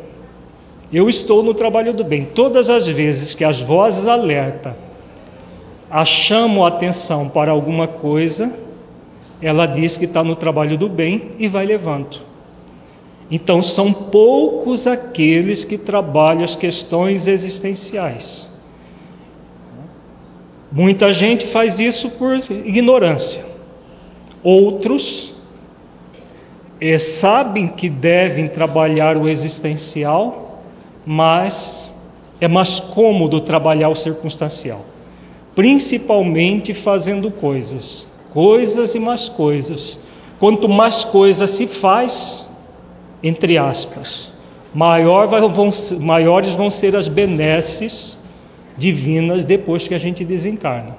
Eu 0.91 1.07
estou 1.07 1.43
no 1.43 1.53
trabalho 1.53 1.93
do 1.93 2.03
bem. 2.03 2.25
Todas 2.25 2.69
as 2.69 2.87
vezes 2.87 3.35
que 3.35 3.43
as 3.43 3.61
vozes 3.61 4.07
alerta 4.07 4.75
a 5.89 6.03
chamam 6.03 6.65
a 6.65 6.67
atenção 6.67 7.29
para 7.29 7.51
alguma 7.51 7.87
coisa, 7.87 8.57
ela 9.41 9.65
diz 9.65 9.97
que 9.97 10.05
está 10.05 10.23
no 10.23 10.35
trabalho 10.35 10.77
do 10.77 10.89
bem 10.89 11.31
e 11.37 11.47
vai 11.47 11.65
levando. 11.65 12.21
Então, 13.31 13.61
são 13.61 13.93
poucos 13.93 14.87
aqueles 14.87 15.63
que 15.63 15.77
trabalham 15.77 16.43
as 16.43 16.55
questões 16.55 17.27
existenciais. 17.27 18.49
Muita 20.71 21.13
gente 21.13 21.45
faz 21.45 21.79
isso 21.79 22.11
por 22.11 22.35
ignorância. 22.49 23.43
Outros 24.43 25.35
é, 26.81 26.97
sabem 26.97 27.67
que 27.67 27.89
devem 27.89 28.47
trabalhar 28.47 29.17
o 29.17 29.27
existencial 29.27 30.48
mas 31.11 31.91
é 32.39 32.47
mais 32.47 32.79
cômodo 32.79 33.41
trabalhar 33.41 33.89
o 33.89 33.95
circunstancial, 33.95 34.85
principalmente 35.55 36.71
fazendo 36.71 37.31
coisas, 37.31 38.05
coisas 38.31 38.93
e 38.93 38.99
mais 38.99 39.27
coisas. 39.27 39.97
Quanto 40.39 40.69
mais 40.69 41.03
coisas 41.03 41.49
se 41.49 41.65
faz, 41.65 42.47
entre 43.23 43.57
aspas, 43.57 44.31
maior 44.71 45.25
vão, 45.49 45.71
maiores 45.99 46.53
vão 46.53 46.69
ser 46.69 46.95
as 46.95 47.07
benesses 47.07 48.15
divinas 48.77 49.43
depois 49.43 49.87
que 49.87 49.95
a 49.95 49.99
gente 49.99 50.23
desencarna. 50.23 50.95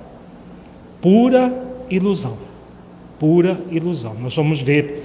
Pura 1.01 1.65
ilusão. 1.89 2.37
Pura 3.17 3.61
ilusão. 3.71 4.15
Nós 4.15 4.35
vamos 4.35 4.61
ver 4.61 5.03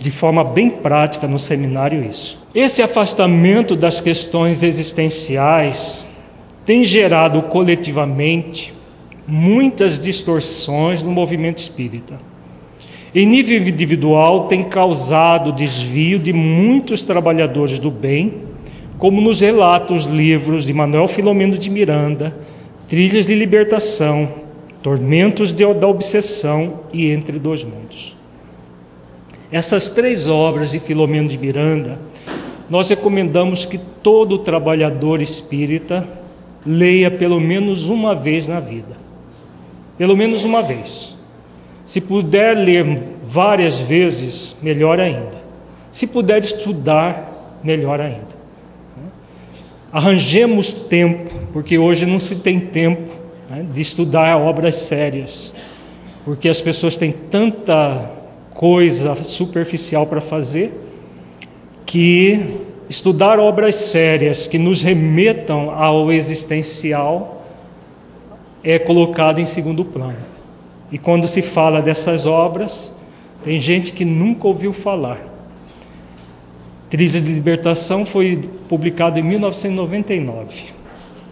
de 0.00 0.10
forma 0.10 0.42
bem 0.42 0.68
prática 0.68 1.28
no 1.28 1.38
seminário 1.38 2.04
isso. 2.04 2.43
Esse 2.54 2.82
afastamento 2.82 3.74
das 3.74 3.98
questões 3.98 4.62
existenciais 4.62 6.04
tem 6.64 6.84
gerado 6.84 7.42
coletivamente 7.42 8.72
muitas 9.26 9.98
distorções 9.98 11.02
no 11.02 11.10
movimento 11.10 11.58
espírita. 11.58 12.16
Em 13.12 13.26
nível 13.26 13.58
individual, 13.58 14.46
tem 14.46 14.62
causado 14.62 15.50
desvio 15.50 16.18
de 16.18 16.32
muitos 16.32 17.04
trabalhadores 17.04 17.80
do 17.80 17.90
bem, 17.90 18.34
como 18.98 19.20
nos 19.20 19.40
relatam 19.40 19.96
os 19.96 20.04
livros 20.04 20.64
de 20.64 20.72
Manuel 20.72 21.08
Filomeno 21.08 21.58
de 21.58 21.68
Miranda, 21.68 22.36
Trilhas 22.86 23.26
de 23.26 23.34
Libertação, 23.34 24.28
Tormentos 24.80 25.52
de, 25.52 25.64
da 25.74 25.88
Obsessão 25.88 26.80
e 26.92 27.10
Entre 27.10 27.38
Dois 27.38 27.64
Mundos. 27.64 28.16
Essas 29.50 29.90
três 29.90 30.28
obras 30.28 30.72
de 30.72 30.78
Filomeno 30.78 31.28
de 31.28 31.38
Miranda, 31.38 31.98
nós 32.68 32.88
recomendamos 32.88 33.64
que 33.64 33.78
todo 33.78 34.38
trabalhador 34.38 35.20
espírita 35.20 36.08
leia 36.64 37.10
pelo 37.10 37.40
menos 37.40 37.88
uma 37.88 38.14
vez 38.14 38.48
na 38.48 38.60
vida. 38.60 38.94
Pelo 39.98 40.16
menos 40.16 40.44
uma 40.44 40.62
vez. 40.62 41.16
Se 41.84 42.00
puder 42.00 42.56
ler 42.56 43.02
várias 43.24 43.78
vezes, 43.78 44.56
melhor 44.62 44.98
ainda. 44.98 45.42
Se 45.90 46.06
puder 46.06 46.40
estudar, 46.40 47.60
melhor 47.62 48.00
ainda. 48.00 48.34
Arranjemos 49.92 50.72
tempo, 50.72 51.30
porque 51.52 51.78
hoje 51.78 52.04
não 52.04 52.18
se 52.18 52.36
tem 52.36 52.58
tempo 52.58 53.12
né, 53.48 53.64
de 53.72 53.80
estudar 53.80 54.36
obras 54.36 54.74
sérias, 54.76 55.54
porque 56.24 56.48
as 56.48 56.60
pessoas 56.60 56.96
têm 56.96 57.12
tanta 57.12 58.10
coisa 58.52 59.14
superficial 59.22 60.06
para 60.06 60.20
fazer, 60.20 60.72
que 61.94 62.56
estudar 62.90 63.38
obras 63.38 63.76
sérias 63.76 64.48
que 64.48 64.58
nos 64.58 64.82
remetam 64.82 65.70
ao 65.70 66.10
existencial 66.10 67.46
é 68.64 68.80
colocado 68.80 69.40
em 69.40 69.46
segundo 69.46 69.84
plano. 69.84 70.18
E 70.90 70.98
quando 70.98 71.28
se 71.28 71.40
fala 71.40 71.80
dessas 71.80 72.26
obras, 72.26 72.90
tem 73.44 73.60
gente 73.60 73.92
que 73.92 74.04
nunca 74.04 74.48
ouviu 74.48 74.72
falar. 74.72 75.20
Trilhas 76.90 77.22
de 77.22 77.32
Libertação 77.32 78.04
foi 78.04 78.40
publicado 78.68 79.20
em 79.20 79.22
1999. 79.22 80.64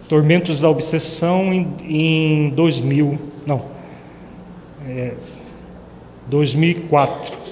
Tormentos 0.07 0.61
da 0.61 0.69
Obsessão 0.69 1.53
em, 1.53 1.67
em 1.81 2.49
2000, 2.51 3.19
não, 3.45 3.65
é, 4.87 5.11
2004. 6.27 7.42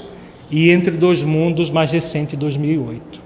E 0.51 0.69
Entre 0.69 0.91
Dois 0.91 1.23
Mundos, 1.23 1.71
mais 1.71 1.91
recente, 1.93 2.35
2008. 2.35 3.21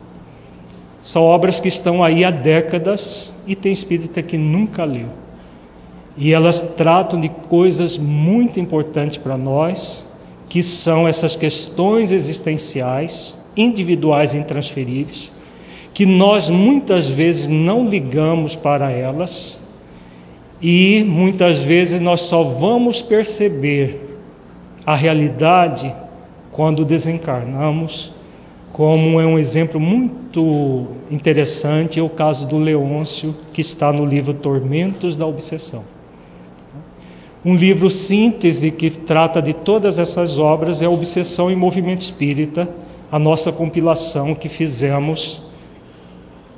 São 1.01 1.23
obras 1.23 1.59
que 1.59 1.67
estão 1.67 2.03
aí 2.03 2.23
há 2.23 2.29
décadas 2.31 3.33
e 3.47 3.55
tem 3.55 3.71
espírita 3.71 4.21
que 4.21 4.37
nunca 4.37 4.85
leu. 4.85 5.09
E 6.15 6.31
elas 6.31 6.75
tratam 6.75 7.19
de 7.19 7.29
coisas 7.29 7.97
muito 7.97 8.59
importantes 8.59 9.17
para 9.17 9.37
nós, 9.37 10.05
que 10.47 10.61
são 10.61 11.07
essas 11.07 11.35
questões 11.35 12.11
existenciais, 12.11 13.39
individuais 13.57 14.33
e 14.33 14.37
intransferíveis, 14.37 15.31
que 15.93 16.05
nós 16.05 16.49
muitas 16.49 17.07
vezes 17.07 17.47
não 17.47 17.85
ligamos 17.85 18.55
para 18.55 18.91
elas 18.91 19.57
e 20.61 21.03
muitas 21.07 21.63
vezes 21.63 21.99
nós 21.99 22.21
só 22.21 22.43
vamos 22.43 23.01
perceber 23.01 24.19
a 24.85 24.95
realidade 24.95 25.93
quando 26.55 26.85
desencarnamos, 26.85 28.13
como 28.71 29.19
é 29.19 29.25
um 29.25 29.37
exemplo 29.37 29.77
muito 29.77 30.87
interessante 31.11 31.99
é 31.99 32.01
o 32.01 32.07
caso 32.07 32.47
do 32.47 32.57
Leôncio, 32.57 33.35
que 33.51 33.59
está 33.59 33.91
no 33.91 34.05
livro 34.05 34.33
Tormentos 34.33 35.17
da 35.17 35.25
Obsessão. 35.25 35.83
Um 37.43 37.57
livro 37.57 37.91
síntese 37.91 38.71
que 38.71 38.89
trata 38.89 39.41
de 39.41 39.53
todas 39.53 39.99
essas 39.99 40.39
obras 40.39 40.81
é 40.81 40.87
Obsessão 40.87 41.51
e 41.51 41.57
Movimento 41.57 42.03
Espírita, 42.03 42.69
a 43.11 43.19
nossa 43.19 43.51
compilação 43.51 44.33
que 44.33 44.47
fizemos 44.47 45.41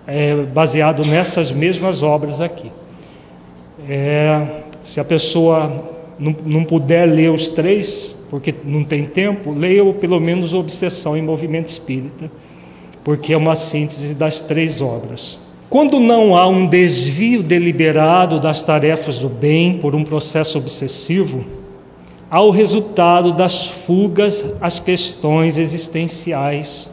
é, 0.05 0.35
baseado 0.35 1.03
nessas 1.03 1.51
mesmas 1.51 2.03
obras 2.03 2.39
aqui. 2.39 2.71
É, 3.89 4.61
se 4.83 4.99
a 4.99 5.03
pessoa 5.03 5.85
não, 6.19 6.35
não 6.45 6.63
puder 6.63 7.07
ler 7.07 7.31
os 7.31 7.49
três, 7.49 8.15
porque 8.29 8.53
não 8.63 8.83
tem 8.83 9.05
tempo, 9.05 9.51
leia 9.51 9.85
pelo 9.93 10.19
menos 10.19 10.53
Obsessão 10.53 11.17
e 11.17 11.21
Movimento 11.21 11.69
Espírita, 11.69 12.29
porque 13.03 13.33
é 13.33 13.37
uma 13.37 13.55
síntese 13.55 14.13
das 14.13 14.41
três 14.41 14.81
obras. 14.81 15.39
Quando 15.69 15.99
não 15.99 16.35
há 16.35 16.47
um 16.47 16.65
desvio 16.65 17.43
deliberado 17.43 18.39
das 18.39 18.63
tarefas 18.63 19.17
do 19.17 19.27
bem 19.27 19.73
por 19.73 19.95
um 19.95 20.03
processo 20.03 20.57
obsessivo, 20.57 21.43
há 22.29 22.41
o 22.41 22.51
resultado 22.51 23.33
das 23.33 23.65
fugas 23.65 24.57
às 24.61 24.79
questões 24.79 25.57
existenciais, 25.57 26.89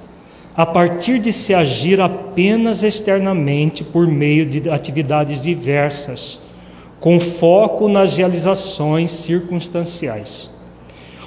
a 0.57 0.65
partir 0.65 1.19
de 1.19 1.33
se 1.33 1.53
agir 1.53 2.01
apenas 2.01 2.85
externamente 2.85 3.83
por 3.83 4.07
meio 4.07 4.47
de 4.47 4.71
atividades 4.71 5.43
diversas, 5.43 6.41
com 7.01 7.19
foco 7.19 7.89
nas 7.89 8.17
realizações 8.17 9.11
circunstanciais. 9.11 10.54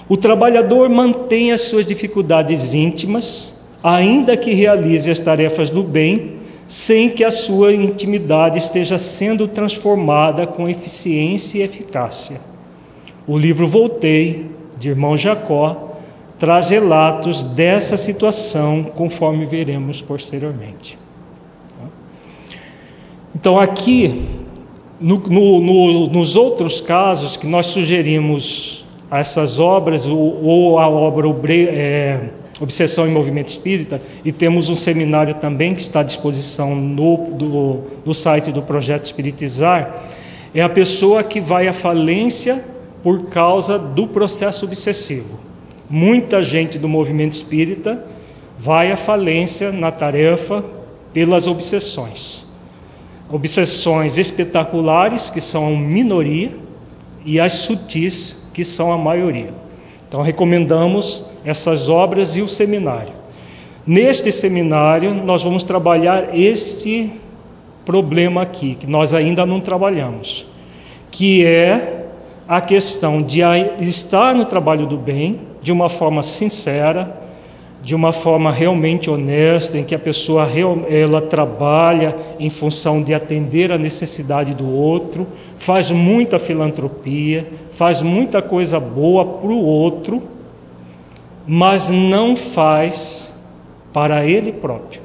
O 0.09 0.15
trabalhador 0.15 0.89
mantém 0.89 1.51
as 1.51 1.61
suas 1.61 1.85
dificuldades 1.85 2.73
íntimas, 2.73 3.61
ainda 3.83 4.37
que 4.37 4.53
realize 4.53 5.09
as 5.09 5.19
tarefas 5.19 5.69
do 5.69 5.83
bem 5.83 6.37
sem 6.67 7.09
que 7.09 7.23
a 7.23 7.31
sua 7.31 7.73
intimidade 7.73 8.57
esteja 8.57 8.97
sendo 8.97 9.47
transformada 9.47 10.45
com 10.45 10.67
eficiência 10.67 11.59
e 11.59 11.61
eficácia. 11.61 12.41
O 13.25 13.37
livro 13.37 13.65
Voltei, 13.65 14.47
de 14.77 14.89
irmão 14.89 15.15
Jacó, 15.15 15.95
traz 16.37 16.69
relatos 16.69 17.41
dessa 17.41 17.95
situação, 17.95 18.83
conforme 18.83 19.45
veremos 19.45 20.01
posteriormente. 20.01 20.97
Então, 23.33 23.59
aqui, 23.59 24.25
no, 24.99 25.17
no, 25.19 25.61
no, 25.61 26.07
nos 26.07 26.35
outros 26.35 26.81
casos 26.81 27.37
que 27.37 27.47
nós 27.47 27.67
sugerimos 27.67 28.85
essas 29.11 29.59
obras, 29.59 30.05
ou, 30.05 30.43
ou 30.43 30.79
a 30.79 30.87
obra 30.87 31.27
é, 31.69 32.19
Obsessão 32.59 33.07
em 33.07 33.11
Movimento 33.11 33.47
Espírita, 33.47 34.01
e 34.25 34.31
temos 34.31 34.69
um 34.69 34.75
seminário 34.75 35.35
também 35.35 35.73
que 35.73 35.81
está 35.81 35.99
à 35.99 36.03
disposição 36.03 36.75
no, 36.75 37.17
do, 37.31 37.81
no 38.05 38.13
site 38.13 38.51
do 38.51 38.61
Projeto 38.61 39.05
Espiritizar, 39.05 40.03
é 40.53 40.61
a 40.61 40.69
pessoa 40.69 41.23
que 41.23 41.39
vai 41.39 41.67
à 41.67 41.73
falência 41.73 42.63
por 43.03 43.25
causa 43.25 43.77
do 43.77 44.07
processo 44.07 44.65
obsessivo. 44.65 45.39
Muita 45.89 46.41
gente 46.41 46.77
do 46.77 46.89
movimento 46.89 47.33
espírita 47.33 48.03
vai 48.57 48.91
à 48.91 48.97
falência 48.97 49.71
na 49.71 49.91
tarefa 49.91 50.65
pelas 51.13 51.47
obsessões. 51.47 52.45
Obsessões 53.29 54.17
espetaculares, 54.17 55.29
que 55.29 55.39
são 55.39 55.67
a 55.67 55.71
minoria, 55.71 56.57
e 57.25 57.39
as 57.39 57.53
sutis, 57.53 58.46
que 58.57 58.65
são 58.65 58.91
a 58.91 58.97
maioria. 58.97 59.53
Então, 60.09 60.23
recomendamos 60.23 61.25
essas 61.45 61.89
obras 61.89 62.35
e 62.35 62.41
o 62.41 62.47
seminário. 62.47 63.13
Neste 63.85 64.31
seminário, 64.31 65.13
nós 65.13 65.43
vamos 65.43 65.63
trabalhar 65.63 66.35
este 66.35 67.13
problema 67.85 68.41
aqui, 68.41 68.73
que 68.73 68.87
nós 68.87 69.13
ainda 69.13 69.45
não 69.45 69.61
trabalhamos, 69.61 70.47
que 71.11 71.45
é 71.45 72.07
a 72.47 72.59
questão 72.59 73.21
de 73.21 73.41
estar 73.79 74.33
no 74.33 74.45
trabalho 74.45 74.87
do 74.87 74.97
bem 74.97 75.41
de 75.61 75.71
uma 75.71 75.87
forma 75.87 76.23
sincera, 76.23 77.15
de 77.87 77.95
uma 77.95 78.11
forma 78.11 78.51
realmente 78.51 79.09
honesta, 79.09 79.77
em 79.77 79.83
que 79.85 79.95
a 79.95 79.99
pessoa 79.99 80.45
ela 80.89 81.21
trabalha 81.21 82.17
em 82.37 82.49
função 82.49 83.01
de 83.01 83.13
atender 83.13 83.71
a 83.71 83.77
necessidade 83.77 84.53
do 84.53 84.69
outro, 84.69 85.25
faz 85.57 85.89
muita 85.89 86.37
filantropia, 86.37 87.47
faz 87.71 88.01
muita 88.01 88.41
coisa 88.41 88.77
boa 88.77 89.23
para 89.23 89.47
o 89.47 89.63
outro, 89.63 90.21
mas 91.47 91.89
não 91.89 92.35
faz 92.35 93.33
para 93.93 94.25
ele 94.25 94.51
próprio, 94.51 94.99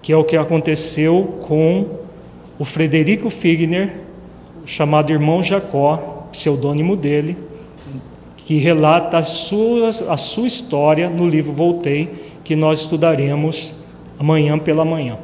que 0.00 0.12
é 0.12 0.16
o 0.16 0.22
que 0.22 0.36
aconteceu 0.36 1.40
com 1.42 1.84
o 2.60 2.64
Frederico 2.64 3.28
Figner, 3.28 4.02
chamado 4.64 5.10
irmão 5.10 5.42
Jacó, 5.42 6.28
pseudônimo 6.30 6.94
dele, 6.94 7.36
que 8.44 8.58
relata 8.58 9.18
a 9.18 9.22
sua, 9.22 9.88
a 9.88 10.16
sua 10.16 10.46
história 10.46 11.08
no 11.08 11.28
livro 11.28 11.52
Voltei, 11.52 12.10
que 12.44 12.54
nós 12.54 12.80
estudaremos 12.80 13.72
amanhã 14.18 14.58
pela 14.58 14.84
manhã. 14.84 15.18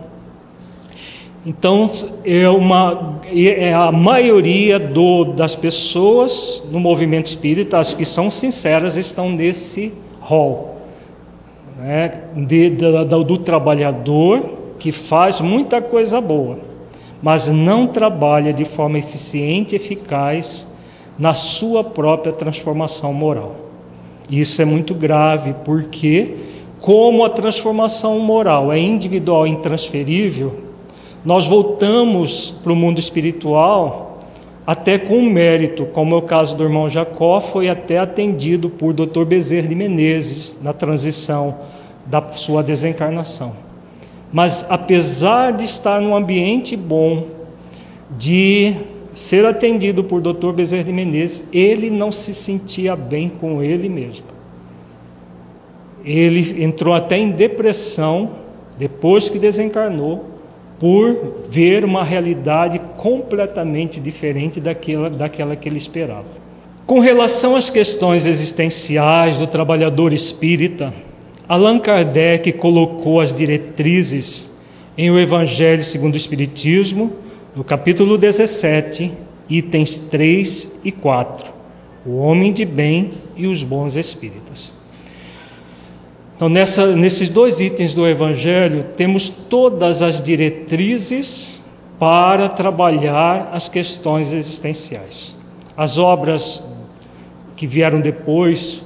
Então, 1.44 1.90
é, 2.24 2.48
uma, 2.48 3.20
é 3.33 3.72
a 3.72 3.90
maioria 3.90 4.78
do, 4.78 5.24
das 5.24 5.56
pessoas 5.56 6.68
no 6.70 6.78
movimento 6.78 7.26
espírita, 7.26 7.78
as 7.78 7.94
que 7.94 8.04
são 8.04 8.30
sinceras, 8.30 8.96
estão 8.96 9.30
nesse 9.30 9.92
rol 10.20 10.80
né, 11.80 12.11
de, 12.37 12.70
de, 12.70 13.04
do 13.24 13.38
trabalhador 13.38 14.59
que 14.78 14.92
faz 14.92 15.40
muita 15.40 15.80
coisa 15.80 16.20
boa, 16.20 16.59
mas 17.22 17.48
não 17.48 17.87
trabalha 17.87 18.52
de 18.52 18.64
forma 18.64 18.98
eficiente 18.98 19.74
e 19.74 19.76
eficaz 19.76 20.69
na 21.20 21.35
sua 21.35 21.85
própria 21.85 22.33
transformação 22.33 23.12
moral. 23.12 23.54
Isso 24.30 24.62
é 24.62 24.64
muito 24.64 24.94
grave, 24.94 25.54
porque, 25.66 26.35
como 26.80 27.22
a 27.22 27.28
transformação 27.28 28.18
moral 28.20 28.72
é 28.72 28.78
individual 28.78 29.46
e 29.46 29.50
intransferível, 29.50 30.54
nós 31.22 31.46
voltamos 31.46 32.50
para 32.50 32.72
o 32.72 32.76
mundo 32.76 32.98
espiritual 32.98 34.18
até 34.66 34.98
com 34.98 35.20
mérito, 35.20 35.85
como 35.87 36.14
é 36.14 36.18
o 36.18 36.22
caso 36.22 36.56
do 36.56 36.62
irmão 36.62 36.88
Jacó, 36.88 37.40
foi 37.40 37.68
até 37.68 37.98
atendido 37.98 38.70
por 38.70 38.94
Dr. 38.94 39.24
Bezerra 39.24 39.68
de 39.68 39.74
Menezes 39.74 40.56
na 40.62 40.72
transição 40.72 41.59
da 42.06 42.24
sua 42.37 42.62
desencarnação. 42.62 43.52
Mas 44.33 44.64
apesar 44.70 45.52
de 45.52 45.64
estar 45.64 46.00
num 46.00 46.14
ambiente 46.14 46.76
bom, 46.76 47.26
de 48.16 48.74
ser 49.20 49.44
atendido 49.44 50.02
por 50.02 50.22
Dr. 50.22 50.50
Bezerra 50.50 50.85
de 50.85 50.92
Menezes, 50.94 51.46
ele 51.52 51.90
não 51.90 52.11
se 52.11 52.33
sentia 52.33 52.96
bem 52.96 53.28
com 53.28 53.62
ele 53.62 53.87
mesmo. 53.87 54.24
Ele 56.02 56.64
entrou 56.64 56.94
até 56.94 57.18
em 57.18 57.30
depressão 57.30 58.30
depois 58.78 59.28
que 59.28 59.38
desencarnou, 59.38 60.24
por 60.78 61.42
ver 61.50 61.85
uma 61.85 62.02
realidade 62.02 62.80
completamente 62.96 64.00
diferente 64.00 64.59
daquela, 64.59 65.11
daquela 65.11 65.54
que 65.54 65.68
ele 65.68 65.76
esperava. 65.76 66.24
Com 66.87 66.98
relação 66.98 67.54
às 67.54 67.68
questões 67.68 68.24
existenciais 68.24 69.38
do 69.38 69.46
trabalhador 69.46 70.14
espírita, 70.14 70.94
Allan 71.46 71.78
Kardec 71.78 72.52
colocou 72.52 73.20
as 73.20 73.35
diretrizes 73.35 74.59
em 74.96 75.11
O 75.11 75.18
Evangelho 75.18 75.85
segundo 75.85 76.14
o 76.14 76.16
Espiritismo 76.16 77.19
no 77.54 77.64
capítulo 77.64 78.16
17, 78.16 79.12
itens 79.48 79.98
3 79.98 80.82
e 80.84 80.92
4, 80.92 81.52
o 82.06 82.18
homem 82.18 82.52
de 82.52 82.64
bem 82.64 83.12
e 83.36 83.46
os 83.46 83.64
bons 83.64 83.96
espíritos. 83.96 84.72
Então, 86.36 86.48
nessa, 86.48 86.94
nesses 86.94 87.28
dois 87.28 87.60
itens 87.60 87.92
do 87.92 88.06
Evangelho, 88.06 88.86
temos 88.96 89.28
todas 89.28 90.00
as 90.00 90.22
diretrizes 90.22 91.60
para 91.98 92.48
trabalhar 92.48 93.50
as 93.52 93.68
questões 93.68 94.32
existenciais. 94.32 95.36
As 95.76 95.98
obras 95.98 96.64
que 97.56 97.66
vieram 97.66 98.00
depois, 98.00 98.80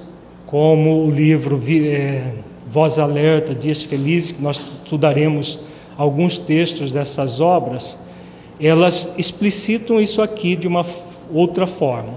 como 0.47 1.05
o 1.07 1.11
livro 1.11 1.61
é, 1.69 2.33
Voz 2.69 2.99
Alerta, 2.99 3.55
Dias 3.55 3.83
Felizes, 3.85 4.33
que 4.33 4.43
nós 4.43 4.61
estudaremos 4.83 5.61
alguns 5.97 6.39
textos 6.39 6.91
dessas 6.91 7.41
obras, 7.41 7.97
elas 8.61 9.15
explicitam 9.19 10.01
isso 10.01 10.23
aqui 10.23 10.57
de 10.57 10.67
uma 10.67 10.85
outra 11.33 11.67
forma. 11.67 12.15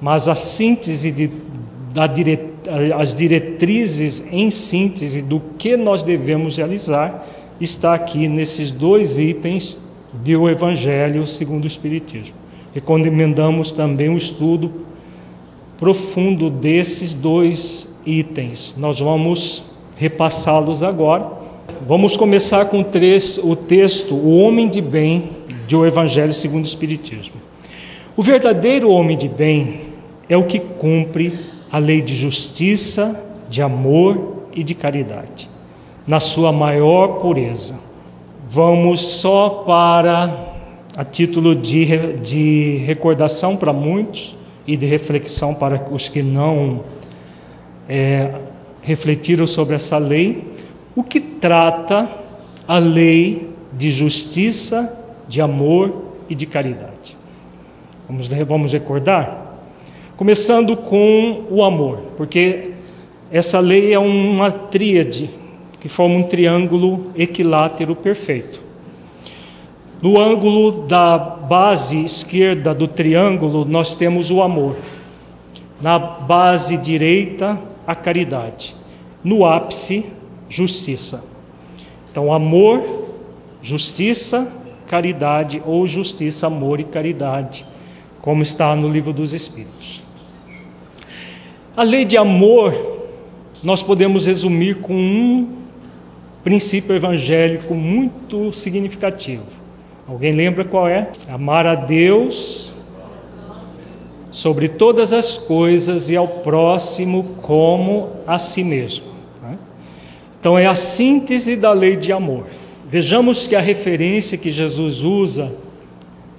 Mas 0.00 0.28
a 0.28 0.34
síntese 0.34 1.10
de, 1.10 1.30
da 1.92 2.06
dire, 2.06 2.38
as 2.96 3.14
diretrizes 3.14 4.32
em 4.32 4.50
síntese 4.50 5.22
do 5.22 5.40
que 5.58 5.76
nós 5.76 6.02
devemos 6.02 6.56
realizar 6.56 7.26
está 7.60 7.94
aqui 7.94 8.28
nesses 8.28 8.70
dois 8.70 9.18
itens 9.18 9.78
do 10.12 10.48
Evangelho 10.48 11.26
segundo 11.26 11.64
o 11.64 11.66
Espiritismo. 11.66 12.34
Recomendamos 12.74 13.70
também 13.72 14.08
o 14.08 14.16
estudo 14.16 14.70
profundo 15.76 16.50
desses 16.50 17.14
dois 17.14 17.88
itens. 18.04 18.74
Nós 18.76 19.00
vamos 19.00 19.64
repassá-los 19.96 20.82
agora. 20.82 21.30
Vamos 21.86 22.16
começar 22.16 22.66
com 22.66 22.80
o 22.80 23.56
texto 23.56 24.14
O 24.14 24.38
Homem 24.38 24.68
de 24.68 24.80
Bem 24.80 25.30
do 25.68 25.86
Evangelho 25.86 26.32
segundo 26.32 26.64
o 26.64 26.68
Espiritismo. 26.68 27.36
O 28.16 28.22
verdadeiro 28.22 28.90
homem 28.90 29.16
de 29.16 29.28
bem 29.28 29.80
é 30.28 30.36
o 30.36 30.44
que 30.44 30.58
cumpre 30.58 31.32
a 31.70 31.78
lei 31.78 32.00
de 32.00 32.14
justiça, 32.14 33.24
de 33.50 33.60
amor 33.60 34.46
e 34.52 34.62
de 34.62 34.74
caridade, 34.74 35.48
na 36.06 36.20
sua 36.20 36.52
maior 36.52 37.18
pureza. 37.20 37.78
Vamos 38.48 39.00
só 39.00 39.64
para, 39.66 40.54
a 40.96 41.04
título 41.04 41.56
de, 41.56 42.14
de 42.18 42.76
recordação 42.86 43.56
para 43.56 43.72
muitos 43.72 44.36
e 44.66 44.76
de 44.76 44.86
reflexão 44.86 45.54
para 45.54 45.88
os 45.90 46.08
que 46.08 46.22
não 46.22 46.84
é, 47.88 48.32
refletiram 48.80 49.46
sobre 49.46 49.74
essa 49.74 49.98
lei, 49.98 50.44
o 50.94 51.02
que 51.02 51.20
trata 51.20 52.10
a 52.66 52.78
lei 52.78 53.50
de 53.72 53.90
justiça, 53.90 55.03
de 55.28 55.40
amor 55.40 56.02
e 56.28 56.34
de 56.34 56.46
caridade. 56.46 57.16
Vamos, 58.08 58.28
vamos 58.28 58.72
recordar? 58.72 59.44
Começando 60.16 60.76
com 60.76 61.44
o 61.50 61.64
amor, 61.64 61.98
porque 62.16 62.72
essa 63.30 63.58
lei 63.58 63.92
é 63.92 63.98
uma 63.98 64.50
tríade 64.50 65.30
que 65.80 65.88
forma 65.88 66.16
um 66.16 66.22
triângulo 66.22 67.10
equilátero 67.16 67.96
perfeito. 67.96 68.62
No 70.00 70.20
ângulo 70.20 70.86
da 70.86 71.18
base 71.18 72.04
esquerda 72.04 72.74
do 72.74 72.86
triângulo, 72.86 73.64
nós 73.64 73.94
temos 73.94 74.30
o 74.30 74.42
amor. 74.42 74.76
Na 75.80 75.98
base 75.98 76.76
direita, 76.76 77.58
a 77.86 77.94
caridade. 77.94 78.74
No 79.22 79.44
ápice, 79.44 80.06
justiça. 80.48 81.26
Então, 82.10 82.32
amor, 82.32 83.08
justiça, 83.62 84.52
caridade, 84.86 85.62
ou 85.64 85.86
justiça, 85.86 86.46
amor 86.46 86.80
e 86.80 86.84
caridade, 86.84 87.66
como 88.20 88.42
está 88.42 88.74
no 88.74 88.88
livro 88.88 89.12
dos 89.12 89.32
Espíritos. 89.32 90.02
A 91.76 91.82
lei 91.82 92.04
de 92.04 92.16
amor, 92.16 93.00
nós 93.62 93.82
podemos 93.82 94.26
resumir 94.26 94.76
com 94.76 94.94
um 94.94 95.56
princípio 96.44 96.94
evangélico 96.94 97.74
muito 97.74 98.52
significativo. 98.52 99.44
Alguém 100.06 100.32
lembra 100.32 100.64
qual 100.64 100.86
é? 100.86 101.10
Amar 101.28 101.66
a 101.66 101.74
Deus 101.74 102.72
sobre 104.30 104.68
todas 104.68 105.12
as 105.12 105.38
coisas 105.38 106.10
e 106.10 106.16
ao 106.16 106.28
próximo 106.28 107.36
como 107.40 108.10
a 108.26 108.38
si 108.38 108.62
mesmo. 108.62 109.06
Né? 109.40 109.56
Então, 110.38 110.58
é 110.58 110.66
a 110.66 110.74
síntese 110.74 111.56
da 111.56 111.72
lei 111.72 111.96
de 111.96 112.12
amor. 112.12 112.44
Vejamos 112.88 113.46
que 113.46 113.56
a 113.56 113.60
referência 113.60 114.38
que 114.38 114.50
Jesus 114.50 115.02
usa 115.02 115.54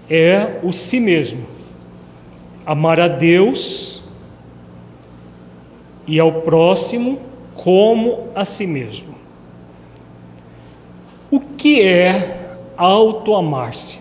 é 0.10 0.60
o 0.64 0.72
si 0.72 1.00
mesmo. 1.00 1.46
Amar 2.66 3.00
a 3.00 3.08
Deus 3.08 4.04
e 6.08 6.20
ao 6.20 6.42
próximo 6.42 7.20
como 7.56 8.28
a 8.36 8.46
si 8.46 8.68
mesmo. 8.68 9.16
O 11.32 11.40
que 11.40 11.82
é 11.82 12.72
auto-amar-se? 12.78 14.00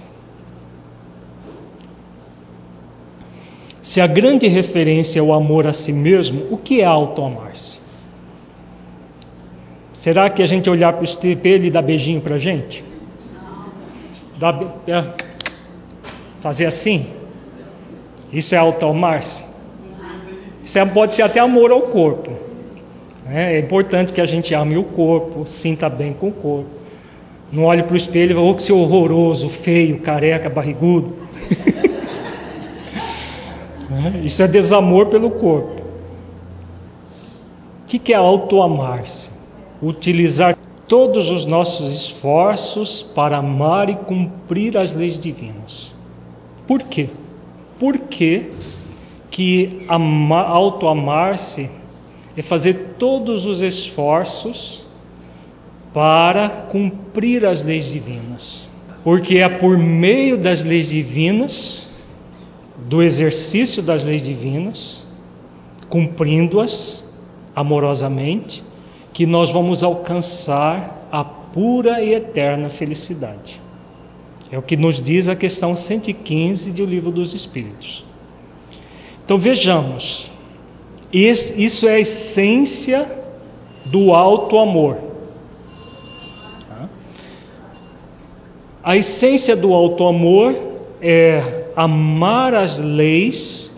Se 3.82 4.00
a 4.00 4.06
grande 4.06 4.46
referência 4.48 5.18
é 5.18 5.22
o 5.22 5.32
amor 5.32 5.66
a 5.66 5.72
si 5.72 5.92
mesmo, 5.92 6.46
o 6.50 6.56
que 6.56 6.80
é 6.80 6.84
auto-amar-se? 6.84 7.83
Será 9.94 10.28
que 10.28 10.42
a 10.42 10.46
gente 10.46 10.68
olhar 10.68 10.92
para 10.92 11.02
o 11.02 11.04
espelho 11.04 11.64
e 11.64 11.70
dar 11.70 11.80
beijinho 11.80 12.20
para 12.20 12.34
a 12.34 12.38
gente? 12.38 12.82
Dá, 14.36 14.60
é, 14.88 15.04
fazer 16.40 16.66
assim? 16.66 17.06
Isso 18.32 18.56
é 18.56 18.58
auto-amar-se? 18.58 19.44
Isso 20.64 20.76
é, 20.80 20.84
pode 20.84 21.14
ser 21.14 21.22
até 21.22 21.38
amor 21.38 21.70
ao 21.70 21.82
corpo. 21.82 22.32
Né? 23.24 23.54
É 23.54 23.58
importante 23.60 24.12
que 24.12 24.20
a 24.20 24.26
gente 24.26 24.52
ame 24.52 24.76
o 24.76 24.82
corpo, 24.82 25.46
sinta 25.46 25.88
bem 25.88 26.12
com 26.12 26.28
o 26.28 26.32
corpo. 26.32 26.70
Não 27.52 27.62
olhe 27.62 27.84
para 27.84 27.94
o 27.94 27.96
espelho 27.96 28.32
e 28.32 28.34
fale, 28.34 28.48
oh, 28.48 28.54
que 28.56 28.64
seu 28.64 28.76
horroroso, 28.76 29.48
feio, 29.48 30.00
careca, 30.00 30.50
barrigudo. 30.50 31.14
Né? 33.86 34.22
Isso 34.24 34.42
é 34.42 34.48
desamor 34.48 35.06
pelo 35.06 35.30
corpo. 35.30 35.82
O 37.82 37.86
que 37.86 38.12
é 38.12 38.16
auto-amar-se? 38.16 39.33
Utilizar 39.84 40.56
todos 40.88 41.30
os 41.30 41.44
nossos 41.44 41.92
esforços 41.92 43.02
para 43.02 43.38
amar 43.38 43.90
e 43.90 43.94
cumprir 43.94 44.76
as 44.78 44.94
leis 44.94 45.18
divinas. 45.18 45.92
Por 46.66 46.82
quê? 46.82 47.10
Porque 47.78 48.50
que 49.30 49.84
auto-amar-se 49.88 51.70
é 52.36 52.40
fazer 52.40 52.94
todos 52.98 53.46
os 53.46 53.60
esforços 53.60 54.86
para 55.92 56.48
cumprir 56.48 57.44
as 57.44 57.62
leis 57.62 57.90
divinas. 57.90 58.66
Porque 59.02 59.38
é 59.38 59.48
por 59.48 59.76
meio 59.76 60.38
das 60.38 60.64
leis 60.64 60.88
divinas, 60.88 61.88
do 62.88 63.02
exercício 63.02 63.82
das 63.82 64.04
leis 64.04 64.22
divinas, 64.22 65.04
cumprindo-as 65.88 67.04
amorosamente, 67.54 68.62
que 69.14 69.24
nós 69.24 69.50
vamos 69.50 69.82
alcançar 69.82 71.08
a 71.10 71.24
pura 71.24 72.02
e 72.02 72.12
eterna 72.12 72.68
felicidade. 72.68 73.62
É 74.50 74.58
o 74.58 74.62
que 74.62 74.76
nos 74.76 75.00
diz 75.00 75.28
a 75.28 75.36
questão 75.36 75.76
115 75.76 76.72
do 76.72 76.84
Livro 76.84 77.12
dos 77.12 77.32
Espíritos. 77.32 78.04
Então 79.24 79.38
vejamos, 79.38 80.30
isso 81.12 81.86
é 81.88 81.94
a 81.94 82.00
essência 82.00 83.24
do 83.86 84.12
alto 84.12 84.58
amor. 84.58 84.98
A 88.82 88.96
essência 88.96 89.56
do 89.56 89.72
auto-amor 89.72 90.54
é 91.00 91.70
amar 91.76 92.52
as 92.52 92.80
leis 92.80 93.70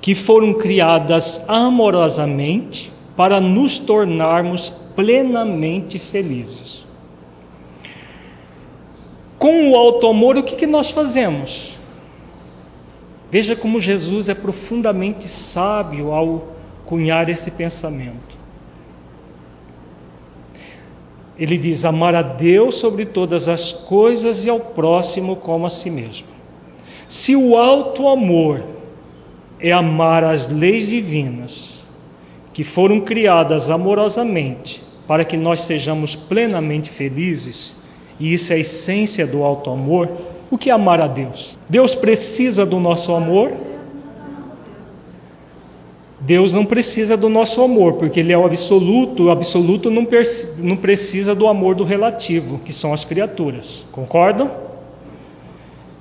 que 0.00 0.14
foram 0.14 0.54
criadas 0.54 1.42
amorosamente 1.48 2.91
para 3.22 3.40
nos 3.40 3.78
tornarmos 3.78 4.68
plenamente 4.68 5.96
felizes. 5.96 6.84
Com 9.38 9.70
o 9.70 9.76
auto-amor, 9.76 10.36
o 10.36 10.42
que, 10.42 10.56
que 10.56 10.66
nós 10.66 10.90
fazemos? 10.90 11.78
Veja 13.30 13.54
como 13.54 13.78
Jesus 13.78 14.28
é 14.28 14.34
profundamente 14.34 15.28
sábio 15.28 16.10
ao 16.10 16.48
cunhar 16.84 17.28
esse 17.28 17.52
pensamento. 17.52 18.36
Ele 21.38 21.56
diz: 21.56 21.84
amar 21.84 22.16
a 22.16 22.22
Deus 22.22 22.74
sobre 22.74 23.06
todas 23.06 23.48
as 23.48 23.70
coisas 23.70 24.44
e 24.44 24.50
ao 24.50 24.58
próximo 24.58 25.36
como 25.36 25.64
a 25.64 25.70
si 25.70 25.90
mesmo. 25.90 26.26
Se 27.06 27.36
o 27.36 27.56
alto 27.56 28.08
amor 28.08 28.64
é 29.60 29.70
amar 29.70 30.24
as 30.24 30.48
leis 30.48 30.88
divinas, 30.88 31.81
que 32.52 32.64
foram 32.64 33.00
criadas 33.00 33.70
amorosamente 33.70 34.82
para 35.06 35.24
que 35.24 35.36
nós 35.36 35.62
sejamos 35.62 36.14
plenamente 36.14 36.90
felizes, 36.90 37.74
e 38.18 38.32
isso 38.32 38.52
é 38.52 38.56
a 38.56 38.58
essência 38.58 39.26
do 39.26 39.42
alto 39.42 39.70
amor, 39.70 40.10
o 40.50 40.56
que 40.56 40.70
é 40.70 40.72
amar 40.72 41.00
a 41.00 41.06
Deus? 41.06 41.58
Deus 41.68 41.94
precisa 41.94 42.64
do 42.64 42.78
nosso 42.78 43.14
amor? 43.14 43.52
Deus 46.20 46.52
não 46.52 46.64
precisa 46.64 47.16
do 47.16 47.28
nosso 47.28 47.60
amor, 47.62 47.94
porque 47.94 48.20
Ele 48.20 48.32
é 48.32 48.38
o 48.38 48.44
absoluto, 48.44 49.24
o 49.24 49.30
absoluto 49.30 49.90
não, 49.90 50.06
não 50.58 50.76
precisa 50.76 51.34
do 51.34 51.48
amor 51.48 51.74
do 51.74 51.82
relativo, 51.82 52.60
que 52.64 52.72
são 52.72 52.92
as 52.92 53.04
criaturas. 53.04 53.84
Concordam? 53.90 54.52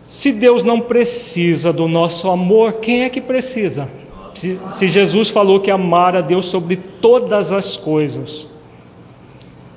Se 0.08 0.32
Deus 0.32 0.62
não 0.62 0.80
precisa 0.80 1.74
do 1.74 1.88
nosso 1.88 2.30
amor, 2.30 2.74
quem 2.74 3.04
é 3.04 3.10
que 3.10 3.22
precisa? 3.22 3.90
Se, 4.34 4.60
se 4.72 4.88
Jesus 4.88 5.30
falou 5.30 5.60
que 5.60 5.70
amar 5.70 6.16
a 6.16 6.22
Deus 6.22 6.46
sobre 6.46 6.78
todas 6.78 7.52
as 7.52 7.76
coisas, 7.76 8.48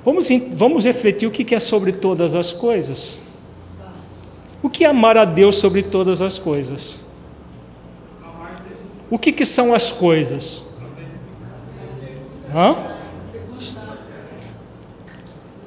vamos, 0.03 0.29
vamos 0.53 0.85
refletir 0.85 1.27
o 1.27 1.31
que 1.31 1.53
é 1.53 1.59
sobre 1.59 1.91
todas 1.91 2.35
as 2.35 2.53
coisas? 2.53 3.21
O 4.63 4.69
que 4.69 4.83
é 4.83 4.87
amar 4.87 5.17
a 5.17 5.25
Deus 5.25 5.57
sobre 5.57 5.83
todas 5.83 6.21
as 6.21 6.39
coisas? 6.39 6.99
O 9.09 9.19
que, 9.19 9.31
que 9.31 9.45
são 9.45 9.73
as 9.73 9.91
coisas? 9.91 10.65
Hã? 12.53 12.75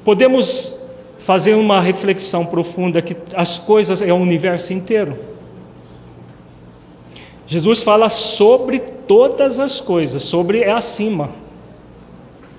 Podemos 0.05 0.89
fazer 1.19 1.55
uma 1.55 1.81
reflexão 1.81 2.47
profunda 2.47 3.03
que 3.03 3.15
as 3.35 3.59
coisas 3.59 4.01
é 4.01 4.13
o 4.13 4.17
universo 4.17 4.73
inteiro. 4.73 5.19
Jesus 7.49 7.83
fala 7.83 8.11
sobre 8.11 8.79
todas 8.79 9.59
as 9.59 9.81
coisas, 9.81 10.23
sobre 10.23 10.61
é 10.61 10.71
acima. 10.71 11.31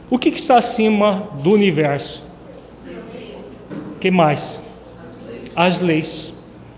O 0.10 0.18
que, 0.18 0.32
que 0.32 0.40
está 0.40 0.58
acima 0.58 1.30
do 1.44 1.52
universo? 1.52 2.24
O 3.96 4.00
que 4.00 4.10
mais? 4.10 4.64
As 5.56 5.80
leis. 5.80 6.34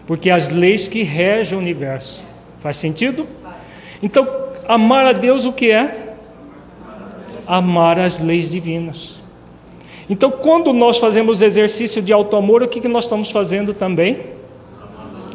Porque 0.06 0.30
as 0.30 0.50
leis 0.50 0.90
que 0.90 1.04
regem 1.04 1.58
o 1.58 1.62
universo. 1.62 2.22
Faz 2.60 2.76
sentido? 2.76 3.26
Então, 4.04 4.28
amar 4.68 5.06
a 5.06 5.14
Deus 5.14 5.46
o 5.46 5.54
que 5.54 5.72
é? 5.72 6.16
Amar 7.48 7.98
as 7.98 8.20
leis 8.20 8.52
divinas. 8.52 9.22
Então, 10.10 10.30
quando 10.30 10.74
nós 10.74 10.98
fazemos 10.98 11.42
exercício 11.42 12.02
de 12.02 12.12
alto 12.12 12.36
amor, 12.36 12.62
o 12.62 12.68
que, 12.68 12.82
que 12.82 12.90
nós 12.90 13.06
estamos 13.06 13.32
fazendo 13.32 13.74
também? 13.74 14.26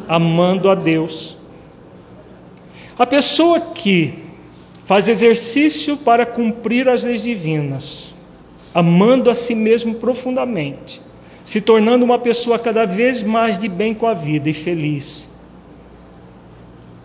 Amando 0.07 0.69
a 0.69 0.75
Deus. 0.75 1.36
A 2.97 3.05
pessoa 3.05 3.59
que 3.59 4.25
faz 4.83 5.07
exercício 5.07 5.97
para 5.97 6.25
cumprir 6.25 6.89
as 6.89 7.03
leis 7.03 7.21
divinas, 7.21 8.13
amando 8.73 9.29
a 9.29 9.35
si 9.35 9.53
mesmo 9.53 9.95
profundamente, 9.95 11.01
se 11.43 11.61
tornando 11.61 12.03
uma 12.03 12.17
pessoa 12.17 12.57
cada 12.57 12.85
vez 12.85 13.21
mais 13.21 13.57
de 13.57 13.67
bem 13.67 13.93
com 13.93 14.07
a 14.07 14.13
vida 14.13 14.49
e 14.49 14.53
feliz, 14.53 15.27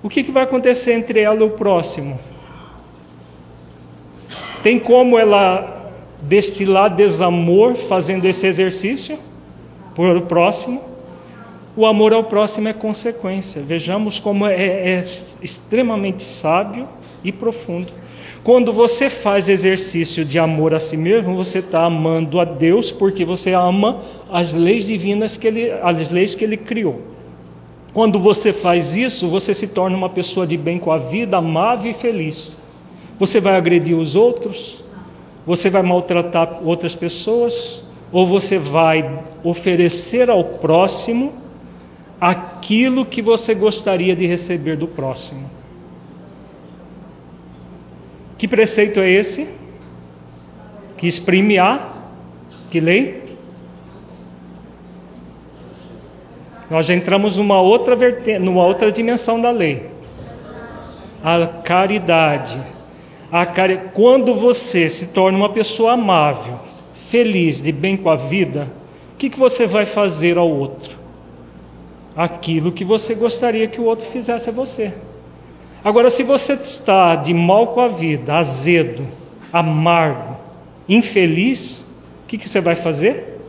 o 0.03 0.09
que, 0.09 0.23
que 0.23 0.33
vai 0.33 0.45
acontecer 0.45 0.95
entre 0.95 1.21
ela 1.21 1.41
e 1.41 1.43
o 1.43 1.51
próximo? 1.51 2.19
Tem 4.63 4.79
como 4.79 5.19
ela 5.19 5.93
destilar 6.23 6.95
desamor 6.95 7.75
fazendo 7.75 8.27
esse 8.27 8.47
exercício 8.47 9.19
por 9.95 10.17
o 10.17 10.23
próximo? 10.23 10.92
O 11.75 11.87
amor 11.87 12.13
ao 12.13 12.25
próximo 12.25 12.69
é 12.69 12.73
consequência. 12.75 13.63
Vejamos 13.63 14.19
como 14.19 14.47
é, 14.47 14.55
é 14.57 15.01
extremamente 15.41 16.23
sábio 16.23 16.87
e 17.25 17.33
profundo. 17.33 17.89
Quando 18.45 18.73
você 18.73 19.09
faz 19.09 19.49
exercício 19.49 20.23
de 20.23 20.39
amor 20.39 20.75
a 20.75 20.81
si 20.81 20.99
mesmo, 20.99 21.35
você 21.35 21.61
está 21.61 21.85
amando 21.85 22.41
a 22.41 22.45
Deus 22.45 22.91
porque 22.91 23.25
você 23.25 23.53
ama 23.53 24.03
as 24.31 24.53
leis 24.53 24.87
divinas 24.87 25.37
que 25.37 25.47
ele, 25.47 25.71
as 25.83 26.11
leis 26.11 26.35
que 26.35 26.45
Ele 26.45 26.59
criou. 26.59 27.01
Quando 27.95 28.19
você 28.19 28.53
faz 28.53 28.97
isso, 28.97 29.29
você 29.29 29.55
se 29.55 29.69
torna 29.69 29.97
uma 29.97 30.09
pessoa 30.09 30.47
de 30.47 30.57
bem 30.57 30.79
com 30.79 30.93
a 30.93 30.99
vida, 30.99 31.39
amável 31.39 31.91
e 31.91 31.95
feliz. 31.95 32.59
Você 33.19 33.41
vai 33.41 33.57
agredir 33.57 33.97
os 33.97 34.15
outros? 34.15 34.83
Você 35.47 35.71
vai 35.71 35.83
maltratar 35.83 36.61
outras 36.65 36.95
pessoas? 36.95 37.83
Ou 38.11 38.27
você 38.27 38.59
vai 38.59 39.21
oferecer 39.43 40.29
ao 40.29 40.45
próximo 40.45 41.42
aquilo 42.23 43.05
que 43.05 43.21
você 43.21 43.53
gostaria 43.53 44.15
de 44.15 44.25
receber 44.27 44.77
do 44.77 44.87
próximo? 44.87 45.51
Que 48.39 48.47
preceito 48.47 49.01
é 49.01 49.11
esse? 49.11 49.53
Que 50.97 51.09
exprime 51.09 51.59
a 51.59 51.91
que 52.71 52.79
lei? 52.79 53.25
Nós 56.71 56.87
já 56.87 56.95
entramos 56.95 57.39
numa 57.39 57.61
outra, 57.61 57.97
numa 58.39 58.65
outra 58.65 58.93
dimensão 58.93 59.41
da 59.41 59.51
lei. 59.51 59.91
A 61.25 61.45
caridade. 61.45 62.61
A 63.33 63.45
cari... 63.45 63.81
Quando 63.93 64.33
você 64.33 64.89
se 64.89 65.09
torna 65.09 65.37
uma 65.37 65.51
pessoa 65.51 65.95
amável, 65.95 66.61
feliz, 66.95 67.61
de 67.61 67.73
bem 67.73 67.97
com 67.97 68.09
a 68.09 68.15
vida, 68.15 68.69
o 69.13 69.17
que, 69.17 69.29
que 69.29 69.39
você 69.39 69.67
vai 69.67 69.85
fazer 69.85 70.39
ao 70.39 70.49
outro? 70.49 71.02
Aquilo 72.15 72.73
que 72.73 72.85
você 72.85 73.15
gostaria 73.15 73.67
que 73.67 73.81
o 73.81 73.85
outro 73.85 74.07
fizesse 74.07 74.49
a 74.51 74.53
você. 74.53 74.93
Agora, 75.85 76.11
se 76.11 76.23
você 76.23 76.53
está 76.53 77.17
de 77.17 77.35
mal 77.35 77.69
com 77.69 77.81
a 77.81 77.89
vida, 77.89 78.35
azedo, 78.35 79.07
amargo, 79.53 80.37
infeliz, 80.89 81.85
o 82.25 82.27
que, 82.29 82.39
que 82.39 82.49
você 82.49 82.61
vai 82.61 82.75
fazer? 82.75 83.41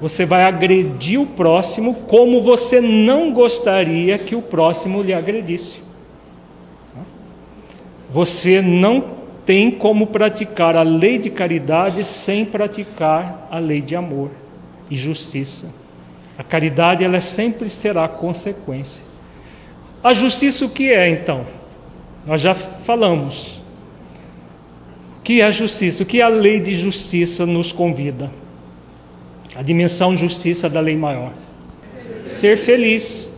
Você 0.00 0.24
vai 0.24 0.44
agredir 0.44 1.20
o 1.20 1.26
próximo 1.26 1.94
como 2.06 2.40
você 2.40 2.80
não 2.80 3.32
gostaria 3.32 4.18
que 4.18 4.36
o 4.36 4.42
próximo 4.42 5.02
lhe 5.02 5.14
agredisse. 5.14 5.82
Você 8.12 8.60
não 8.62 9.16
tem 9.44 9.70
como 9.70 10.08
praticar 10.08 10.76
a 10.76 10.82
lei 10.82 11.18
de 11.18 11.30
caridade 11.30 12.04
sem 12.04 12.44
praticar 12.44 13.48
a 13.50 13.58
lei 13.58 13.80
de 13.80 13.96
amor 13.96 14.30
e 14.90 14.96
justiça. 14.96 15.85
A 16.38 16.44
caridade 16.44 17.04
ela 17.04 17.20
sempre 17.20 17.70
será 17.70 18.06
consequência. 18.08 19.04
A 20.02 20.12
justiça 20.12 20.64
o 20.64 20.70
que 20.70 20.92
é 20.92 21.08
então? 21.08 21.46
Nós 22.26 22.40
já 22.40 22.54
falamos. 22.54 23.60
O 25.18 25.22
que 25.22 25.40
é 25.40 25.44
a 25.44 25.50
justiça? 25.50 26.02
O 26.02 26.06
que 26.06 26.20
a 26.20 26.28
lei 26.28 26.60
de 26.60 26.74
justiça 26.74 27.44
nos 27.46 27.72
convida? 27.72 28.30
a 29.56 29.62
dimensão 29.62 30.14
justiça 30.14 30.68
da 30.68 30.80
lei 30.80 30.94
maior. 30.94 31.32
Ser 32.26 32.58
feliz. 32.58 33.32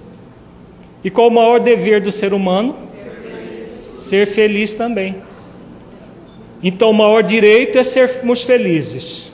E 1.05 1.11
qual 1.11 1.29
o 1.29 1.31
maior 1.31 1.61
dever 1.61 2.01
do 2.01 2.11
ser 2.11 2.35
humano? 2.35 2.77
Ser 3.97 4.27
feliz 4.27 4.75
também. 4.75 5.23
Então, 6.61 6.91
o 6.91 6.95
maior 6.95 7.23
direito 7.23 7.79
é 7.79 7.85
sermos 7.85 8.43
felizes. 8.43 9.31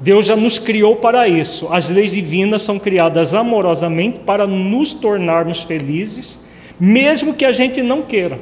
Deus 0.00 0.24
já 0.24 0.34
nos 0.34 0.58
criou 0.58 0.96
para 0.96 1.28
isso. 1.28 1.68
As 1.70 1.90
leis 1.90 2.12
divinas 2.12 2.62
são 2.62 2.78
criadas 2.78 3.34
amorosamente 3.34 4.20
para 4.20 4.46
nos 4.46 4.94
tornarmos 4.94 5.62
felizes, 5.62 6.38
mesmo 6.78 7.34
que 7.34 7.44
a 7.44 7.52
gente 7.52 7.82
não 7.82 8.00
queira. 8.00 8.40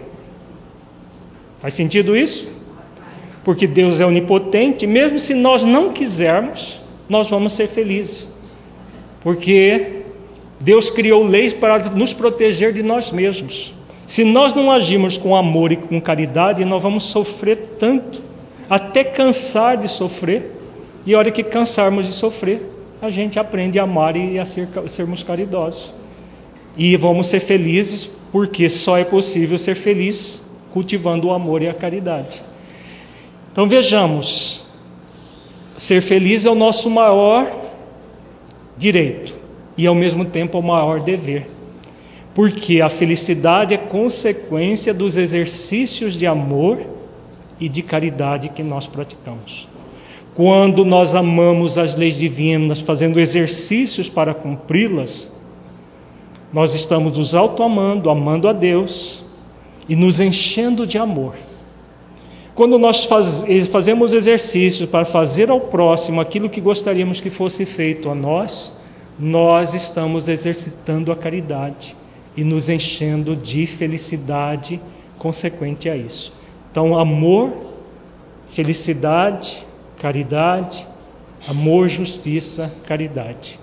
Faz 1.61 1.75
sentido 1.75 2.17
isso? 2.17 2.49
Porque 3.45 3.67
Deus 3.67 4.01
é 4.01 4.07
onipotente, 4.07 4.87
mesmo 4.87 5.19
se 5.19 5.35
nós 5.35 5.65
não 5.65 5.93
quisermos, 5.93 6.81
nós 7.09 7.29
vamos 7.29 7.55
ser 7.55 7.67
felizes. 7.67 8.29
Porque 9.21 10.03
Deus 10.61 10.91
criou 10.91 11.27
leis 11.27 11.53
para 11.53 11.79
nos 11.91 12.13
proteger 12.13 12.73
de 12.73 12.83
nós 12.83 13.11
mesmos. 13.11 13.75
Se 14.07 14.23
nós 14.25 14.55
não 14.55 14.71
agirmos 14.71 15.19
com 15.19 15.35
amor 15.35 15.73
e 15.73 15.77
com 15.77 16.01
caridade, 16.01 16.65
nós 16.65 16.83
vamos 16.83 17.05
sofrer 17.05 17.75
tanto, 17.79 18.23
até 18.71 19.03
cansar 19.03 19.77
de 19.77 19.89
sofrer. 19.89 20.58
E 21.07 21.15
a 21.15 21.19
hora 21.19 21.31
que 21.31 21.43
cansarmos 21.43 22.07
de 22.07 22.13
sofrer, 22.13 22.63
a 23.01 23.11
gente 23.11 23.39
aprende 23.39 23.79
a 23.79 23.85
amar 23.85 24.17
e 24.17 24.39
a 24.39 24.45
ser, 24.45 24.69
sermos 24.89 25.23
caridosos. 25.23 25.93
E 26.77 26.97
vamos 26.97 27.27
ser 27.27 27.41
felizes, 27.41 28.09
porque 28.31 28.69
só 28.69 28.99
é 28.99 29.05
possível 29.05 29.59
ser 29.59 29.75
feliz 29.75 30.43
cultivando 30.73 31.29
o 31.29 31.33
amor 31.33 31.63
e 31.63 31.69
a 31.69 31.75
caridade. 31.75 32.43
Então 33.51 33.69
vejamos, 33.69 34.69
Ser 35.79 36.03
feliz 36.03 36.45
é 36.45 36.51
o 36.51 36.57
nosso 36.57 36.91
maior 36.91 37.49
direito 38.77 39.33
e 39.77 39.87
ao 39.87 39.95
mesmo 39.95 40.25
tempo 40.25 40.59
o 40.59 40.63
maior 40.63 40.99
dever. 40.99 41.49
Porque 42.35 42.81
a 42.81 42.89
felicidade 42.89 43.75
é 43.75 43.77
consequência 43.77 44.93
dos 44.93 45.17
exercícios 45.17 46.15
de 46.15 46.27
amor 46.27 46.85
e 47.61 47.69
de 47.69 47.81
caridade 47.81 48.49
que 48.49 48.63
nós 48.63 48.89
praticamos. 48.89 49.69
Quando 50.39 50.85
nós 50.85 51.17
amamos 51.17 51.77
as 51.79 51.97
leis 51.97 52.17
divinas, 52.17 52.79
fazendo 52.79 53.19
exercícios 53.19 54.09
para 54.09 54.33
cumpri-las, 54.33 55.33
nós 56.53 56.77
estamos 56.77 57.19
nos 57.19 57.35
auto-amando, 57.35 58.09
amando 58.09 58.47
a 58.47 58.53
Deus 58.53 59.25
e 59.89 59.97
nos 59.97 60.21
enchendo 60.21 60.87
de 60.87 60.97
amor. 60.97 61.35
Quando 62.55 62.79
nós 62.79 63.05
faz, 63.05 63.45
fazemos 63.69 64.13
exercícios 64.13 64.89
para 64.89 65.05
fazer 65.05 65.51
ao 65.51 65.61
próximo 65.61 66.21
aquilo 66.21 66.49
que 66.49 66.61
gostaríamos 66.61 67.21
que 67.21 67.31
fosse 67.31 67.67
feito 67.67 68.09
a 68.09 68.15
nós, 68.15 68.79
nós 69.19 69.75
estamos 69.75 70.29
exercitando 70.29 71.11
a 71.11 71.17
caridade 71.17 71.97
e 72.37 72.45
nos 72.45 72.69
enchendo 72.69 73.35
de 73.35 73.67
felicidade 73.67 74.81
consequente 75.19 75.89
a 75.91 75.97
isso. 75.97 76.33
Então, 76.71 76.97
amor, 76.97 77.73
felicidade, 78.47 79.67
caridade, 79.99 80.87
amor, 81.47 81.89
justiça, 81.89 82.73
caridade. 82.87 83.59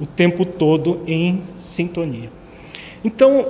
O 0.00 0.06
tempo 0.06 0.44
todo 0.44 1.00
em 1.06 1.42
sintonia. 1.56 2.30
Então, 3.04 3.46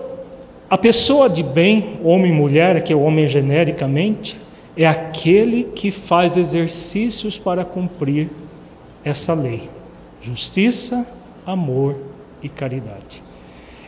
a 0.70 0.78
pessoa 0.78 1.28
de 1.28 1.42
bem, 1.42 1.98
homem 2.02 2.30
e 2.30 2.34
mulher, 2.34 2.82
que 2.82 2.92
é 2.92 2.96
o 2.96 3.00
homem 3.00 3.26
genericamente, 3.26 4.38
é 4.76 4.86
aquele 4.86 5.64
que 5.64 5.90
faz 5.90 6.36
exercícios 6.36 7.38
para 7.38 7.64
cumprir 7.64 8.30
essa 9.04 9.34
lei: 9.34 9.68
justiça, 10.20 11.06
amor 11.44 11.96
e 12.42 12.48
caridade. 12.48 13.22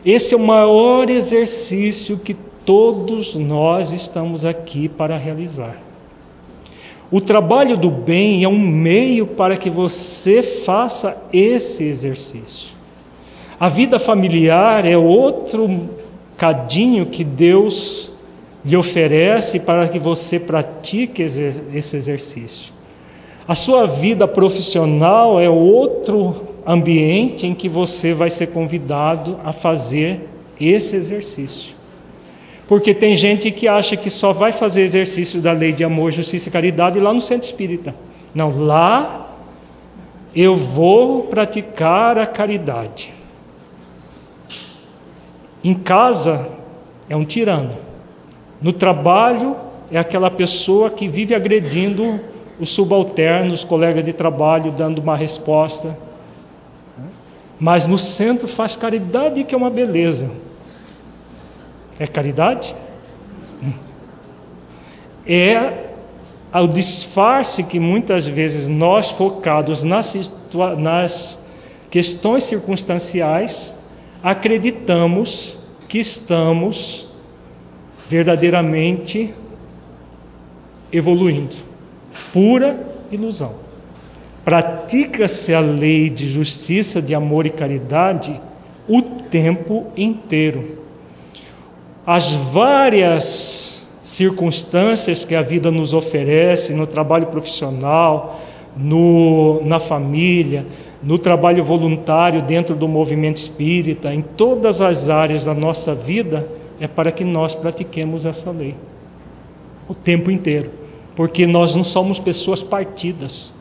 Esse 0.03 0.33
é 0.33 0.37
o 0.37 0.41
maior 0.41 1.09
exercício 1.09 2.17
que 2.17 2.33
todos 2.65 3.35
nós 3.35 3.91
estamos 3.91 4.43
aqui 4.43 4.89
para 4.89 5.17
realizar. 5.17 5.77
O 7.11 7.19
trabalho 7.19 7.75
do 7.75 7.91
bem 7.91 8.45
é 8.45 8.47
um 8.47 8.57
meio 8.57 9.27
para 9.27 9.57
que 9.57 9.69
você 9.69 10.41
faça 10.41 11.21
esse 11.33 11.83
exercício. 11.83 12.69
A 13.59 13.67
vida 13.67 13.99
familiar 13.99 14.85
é 14.85 14.97
outro 14.97 15.89
cadinho 16.37 17.05
que 17.05 17.25
Deus 17.25 18.11
lhe 18.63 18.77
oferece 18.77 19.59
para 19.59 19.89
que 19.89 19.99
você 19.99 20.39
pratique 20.39 21.21
esse 21.21 21.97
exercício. 21.97 22.71
A 23.45 23.55
sua 23.55 23.85
vida 23.85 24.25
profissional 24.25 25.37
é 25.37 25.49
outro 25.49 26.47
ambiente 26.65 27.45
em 27.45 27.53
que 27.53 27.67
você 27.67 28.13
vai 28.13 28.29
ser 28.29 28.47
convidado 28.47 29.37
a 29.43 29.51
fazer 29.51 30.29
esse 30.59 30.95
exercício. 30.95 31.80
Porque 32.71 32.93
tem 32.93 33.17
gente 33.17 33.51
que 33.51 33.67
acha 33.67 33.97
que 33.97 34.09
só 34.09 34.31
vai 34.31 34.53
fazer 34.53 34.83
exercício 34.83 35.41
da 35.41 35.51
lei 35.51 35.73
de 35.73 35.83
amor, 35.83 36.09
justiça 36.09 36.47
e 36.47 36.51
caridade 36.53 37.01
lá 37.01 37.13
no 37.13 37.19
centro 37.19 37.45
espírita. 37.45 37.93
Não, 38.33 38.63
lá 38.63 39.35
eu 40.33 40.55
vou 40.55 41.23
praticar 41.23 42.17
a 42.17 42.25
caridade. 42.25 43.13
Em 45.61 45.73
casa 45.73 46.47
é 47.09 47.15
um 47.17 47.25
tirano. 47.25 47.75
No 48.61 48.71
trabalho 48.71 49.57
é 49.91 49.97
aquela 49.97 50.31
pessoa 50.31 50.89
que 50.89 51.09
vive 51.09 51.35
agredindo 51.35 52.21
os 52.57 52.69
subalternos, 52.69 53.59
os 53.59 53.65
colegas 53.65 54.05
de 54.05 54.13
trabalho, 54.13 54.71
dando 54.71 54.99
uma 54.99 55.17
resposta. 55.17 55.97
Mas 57.59 57.85
no 57.85 57.97
centro 57.97 58.47
faz 58.47 58.77
caridade, 58.77 59.43
que 59.43 59.53
é 59.53 59.57
uma 59.57 59.69
beleza. 59.69 60.31
É 62.01 62.07
caridade? 62.07 62.75
É 65.23 65.91
o 66.51 66.65
disfarce 66.65 67.63
que 67.63 67.79
muitas 67.79 68.25
vezes 68.25 68.67
nós, 68.67 69.11
focados 69.11 69.83
nas, 69.83 70.31
nas 70.79 71.45
questões 71.91 72.45
circunstanciais, 72.45 73.77
acreditamos 74.23 75.59
que 75.87 75.99
estamos 75.99 77.07
verdadeiramente 78.09 79.31
evoluindo. 80.91 81.55
Pura 82.33 82.83
ilusão. 83.11 83.57
Pratica-se 84.43 85.53
a 85.53 85.59
lei 85.59 86.09
de 86.09 86.27
justiça, 86.27 86.99
de 86.99 87.13
amor 87.13 87.45
e 87.45 87.51
caridade 87.51 88.41
o 88.87 89.03
tempo 89.03 89.85
inteiro. 89.95 90.80
As 92.13 92.33
várias 92.33 93.81
circunstâncias 94.03 95.23
que 95.23 95.33
a 95.33 95.41
vida 95.41 95.71
nos 95.71 95.93
oferece 95.93 96.73
no 96.73 96.85
trabalho 96.85 97.27
profissional, 97.27 98.41
no, 98.75 99.61
na 99.63 99.79
família, 99.79 100.65
no 101.01 101.17
trabalho 101.17 101.63
voluntário 101.63 102.41
dentro 102.41 102.75
do 102.75 102.85
movimento 102.85 103.37
espírita, 103.37 104.13
em 104.13 104.21
todas 104.21 104.81
as 104.81 105.09
áreas 105.09 105.45
da 105.45 105.53
nossa 105.53 105.95
vida, 105.95 106.49
é 106.81 106.85
para 106.85 107.13
que 107.13 107.23
nós 107.23 107.55
pratiquemos 107.55 108.25
essa 108.25 108.51
lei 108.51 108.75
o 109.87 109.95
tempo 109.95 110.29
inteiro, 110.29 110.69
porque 111.15 111.47
nós 111.47 111.75
não 111.75 111.83
somos 111.85 112.19
pessoas 112.19 112.61
partidas, 112.61 113.53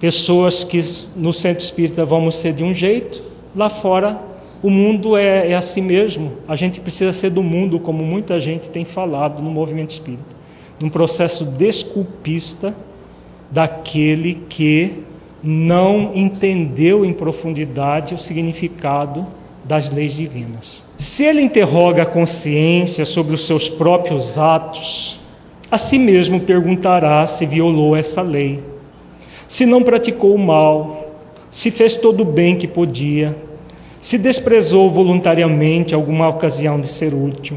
pessoas 0.00 0.64
que 0.64 0.80
no 1.14 1.34
centro 1.34 1.62
espírita 1.62 2.02
vamos 2.02 2.34
ser 2.34 2.54
de 2.54 2.64
um 2.64 2.72
jeito, 2.72 3.22
lá 3.54 3.68
fora 3.68 4.31
o 4.62 4.70
mundo 4.70 5.16
é, 5.16 5.50
é 5.50 5.54
assim 5.54 5.82
mesmo. 5.82 6.32
A 6.46 6.54
gente 6.54 6.80
precisa 6.80 7.12
ser 7.12 7.30
do 7.30 7.42
mundo, 7.42 7.80
como 7.80 8.04
muita 8.04 8.38
gente 8.38 8.70
tem 8.70 8.84
falado 8.84 9.42
no 9.42 9.50
movimento 9.50 9.90
espírita, 9.90 10.36
num 10.78 10.88
processo 10.88 11.44
desculpista 11.44 12.74
daquele 13.50 14.34
que 14.48 15.02
não 15.42 16.12
entendeu 16.14 17.04
em 17.04 17.12
profundidade 17.12 18.14
o 18.14 18.18
significado 18.18 19.26
das 19.64 19.90
leis 19.90 20.14
divinas. 20.14 20.82
Se 20.96 21.24
ele 21.24 21.42
interroga 21.42 22.04
a 22.04 22.06
consciência 22.06 23.04
sobre 23.04 23.34
os 23.34 23.44
seus 23.44 23.68
próprios 23.68 24.38
atos, 24.38 25.18
a 25.70 25.76
si 25.76 25.98
mesmo 25.98 26.40
perguntará 26.40 27.26
se 27.26 27.44
violou 27.44 27.96
essa 27.96 28.22
lei, 28.22 28.60
se 29.48 29.66
não 29.66 29.82
praticou 29.82 30.34
o 30.34 30.38
mal, 30.38 31.10
se 31.50 31.70
fez 31.70 31.96
todo 31.96 32.20
o 32.22 32.24
bem 32.24 32.56
que 32.56 32.68
podia, 32.68 33.36
se 34.02 34.18
desprezou 34.18 34.90
voluntariamente 34.90 35.94
alguma 35.94 36.28
ocasião 36.28 36.80
de 36.80 36.88
ser 36.88 37.14
útil, 37.14 37.56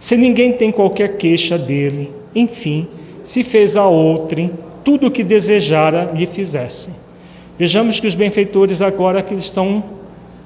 se 0.00 0.16
ninguém 0.16 0.52
tem 0.52 0.72
qualquer 0.72 1.16
queixa 1.16 1.56
dele, 1.56 2.10
enfim, 2.34 2.88
se 3.22 3.44
fez 3.44 3.76
a 3.76 3.86
outrem 3.86 4.50
tudo 4.82 5.06
o 5.06 5.10
que 5.10 5.22
desejara 5.22 6.10
lhe 6.12 6.26
fizesse. 6.26 6.90
Vejamos 7.56 8.00
que 8.00 8.08
os 8.08 8.16
benfeitores 8.16 8.82
agora 8.82 9.22
que 9.22 9.34
estão 9.34 9.84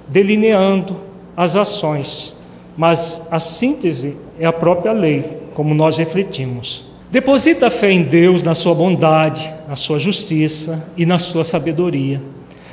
delineando 0.07 0.99
as 1.35 1.57
ações, 1.57 2.37
mas 2.77 3.27
a 3.31 3.41
síntese 3.41 4.17
é 4.39 4.45
a 4.45 4.53
própria 4.53 4.93
lei, 4.93 5.39
como 5.55 5.75
nós 5.75 5.97
refletimos. 5.97 6.85
Deposita 7.11 7.69
a 7.69 7.71
fé 7.71 7.91
em 7.91 8.03
Deus, 8.03 8.43
na 8.43 8.55
sua 8.55 8.75
bondade, 8.75 9.51
na 9.67 9.77
sua 9.77 9.99
justiça 9.99 10.93
e 10.95 11.07
na 11.07 11.19
sua 11.19 11.43
sabedoria. 11.43 12.21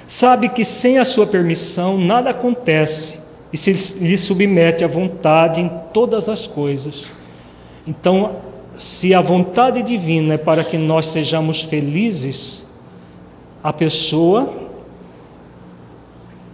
Sabe 0.08 0.50
que 0.50 0.64
sem 0.64 0.98
a 1.00 1.06
sua 1.06 1.26
permissão 1.26 1.98
nada 1.98 2.30
acontece 2.30 3.26
e 3.52 3.58
se 3.58 3.72
lhe 4.04 4.18
submete 4.18 4.84
à 4.84 4.88
vontade 4.88 5.62
em 5.62 5.70
todas 5.94 6.30
as 6.30 6.46
coisas. 6.46 7.12
Então, 7.88 8.38
se 8.76 9.14
a 9.14 9.22
vontade 9.22 9.82
divina 9.82 10.34
é 10.34 10.38
para 10.38 10.64
que 10.64 10.78
nós 10.78 11.08
sejamos 11.08 11.62
felizes, 11.62 12.66
a 13.64 13.72
pessoa 13.72 14.54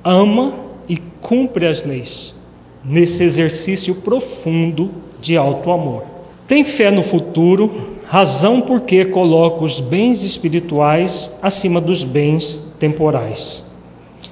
ama 0.04 0.60
e 0.88 0.98
cumpre 1.22 1.68
as 1.68 1.84
leis 1.84 2.36
nesse 2.84 3.24
exercício 3.24 3.96
profundo 3.96 4.92
de 5.20 5.38
alto 5.38 5.72
amor. 5.72 6.04
Tem 6.48 6.64
fé 6.64 6.92
no 6.92 7.04
futuro, 7.04 7.98
razão 8.12 8.60
porque 8.60 9.06
coloca 9.06 9.64
os 9.64 9.80
bens 9.80 10.22
espirituais 10.22 11.40
acima 11.42 11.80
dos 11.80 12.04
bens 12.04 12.76
temporais. 12.78 13.64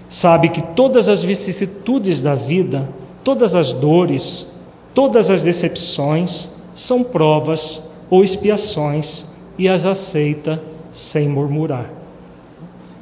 Sabe 0.09 0.49
que 0.49 0.61
todas 0.61 1.07
as 1.07 1.23
vicissitudes 1.23 2.19
da 2.19 2.36
vida, 2.36 2.89
todas 3.23 3.55
as 3.55 3.71
dores, 3.71 4.51
todas 4.93 5.32
as 5.32 5.43
decepções 5.43 6.61
são 6.75 7.05
provas 7.05 7.93
ou 8.09 8.21
expiações 8.21 9.27
e 9.57 9.69
as 9.69 9.86
aceita 9.86 10.61
sem 10.91 11.30
murmurar. 11.30 11.89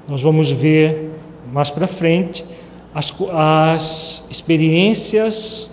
Nós 0.07 0.21
vamos 0.21 0.51
ver 0.51 1.09
mais 1.51 1.71
para 1.71 1.87
frente 1.87 2.45
as, 2.93 3.11
as 3.33 4.25
experiências, 4.29 5.71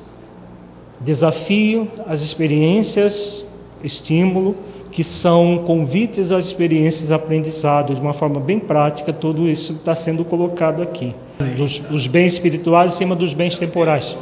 desafio, 0.98 1.90
as 2.06 2.22
experiências, 2.22 3.46
estímulo, 3.82 4.56
que 4.94 5.02
são 5.02 5.64
convites 5.66 6.30
às 6.30 6.46
experiências 6.46 7.10
aprendizado 7.10 7.96
de 7.96 8.00
uma 8.00 8.12
forma 8.12 8.38
bem 8.38 8.60
prática, 8.60 9.12
tudo 9.12 9.48
isso 9.48 9.72
está 9.72 9.92
sendo 9.92 10.24
colocado 10.24 10.80
aqui. 10.80 11.12
Os, 11.58 11.82
os 11.90 12.06
bens 12.06 12.34
espirituais 12.34 12.94
em 12.94 12.96
cima 12.98 13.16
dos 13.16 13.34
bens 13.34 13.58
temporais. 13.58 14.16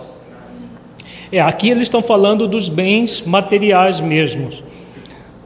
É, 1.30 1.42
aqui 1.42 1.68
eles 1.68 1.82
estão 1.82 2.02
falando 2.02 2.48
dos 2.48 2.70
bens 2.70 3.20
materiais 3.20 4.00
mesmos, 4.00 4.64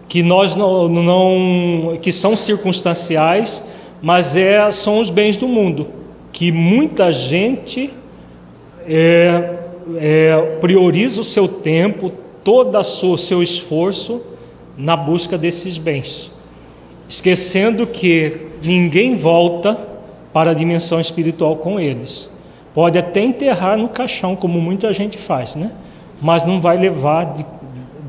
que 0.09 0.23
nós 0.23 0.55
não, 0.55 0.89
não 0.89 1.99
que 2.01 2.13
são 2.13 2.37
circunstanciais 2.37 3.65
mas 4.01 4.37
é, 4.37 4.71
são 4.71 5.01
os 5.01 5.11
bens 5.11 5.37
do 5.37 5.49
mundo, 5.49 5.89
que 6.33 6.53
muita 6.53 7.11
gente 7.13 7.91
é, 8.87 9.59
é, 9.97 10.57
prioriza 10.61 11.21
o 11.21 11.25
seu 11.25 11.49
tempo, 11.49 12.13
todo 12.45 12.79
o 12.79 13.19
seu 13.19 13.43
esforço 13.43 14.36
na 14.77 14.97
busca 14.97 15.39
desses 15.39 15.79
bens, 15.79 16.31
esquecendo 17.09 17.87
que 17.87 18.49
ninguém 18.63 19.17
volta 19.17 19.79
para 20.33 20.51
a 20.51 20.55
dimensão 20.55 21.01
espiritual 21.01 21.57
com 21.57 21.81
eles. 21.81 22.31
Pode 22.75 22.99
até 22.99 23.21
enterrar 23.21 23.79
no 23.79 23.89
caixão, 23.89 24.37
como 24.37 24.61
muita 24.61 24.93
gente 24.93 25.17
faz, 25.17 25.57
né? 25.57 25.73
mas 26.21 26.47
não 26.47 26.61
vai 26.61 26.77
levar 26.79 27.35
de, 27.35 27.47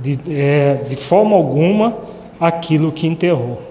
de, 0.02 0.40
é, 0.40 0.86
de 0.88 0.96
forma 0.96 1.36
alguma 1.36 1.98
aquilo 2.40 2.92
que 2.92 3.08
enterrou. 3.08 3.62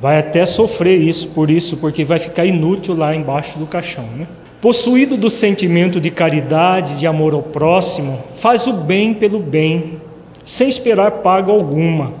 Vai 0.00 0.18
até 0.18 0.46
sofrer 0.46 0.96
isso 1.00 1.28
por 1.28 1.50
isso, 1.50 1.76
porque 1.78 2.04
vai 2.04 2.18
ficar 2.18 2.44
inútil 2.44 2.96
lá 2.96 3.14
embaixo 3.14 3.58
do 3.58 3.66
caixão, 3.66 4.04
né? 4.16 4.26
Possuído 4.60 5.16
do 5.16 5.30
sentimento 5.30 6.00
de 6.00 6.10
caridade, 6.10 6.98
de 6.98 7.06
amor 7.06 7.32
ao 7.32 7.42
próximo, 7.42 8.18
faz 8.30 8.66
o 8.66 8.72
bem 8.72 9.14
pelo 9.14 9.38
bem, 9.38 10.00
sem 10.48 10.66
esperar 10.66 11.10
paga 11.10 11.52
alguma. 11.52 12.14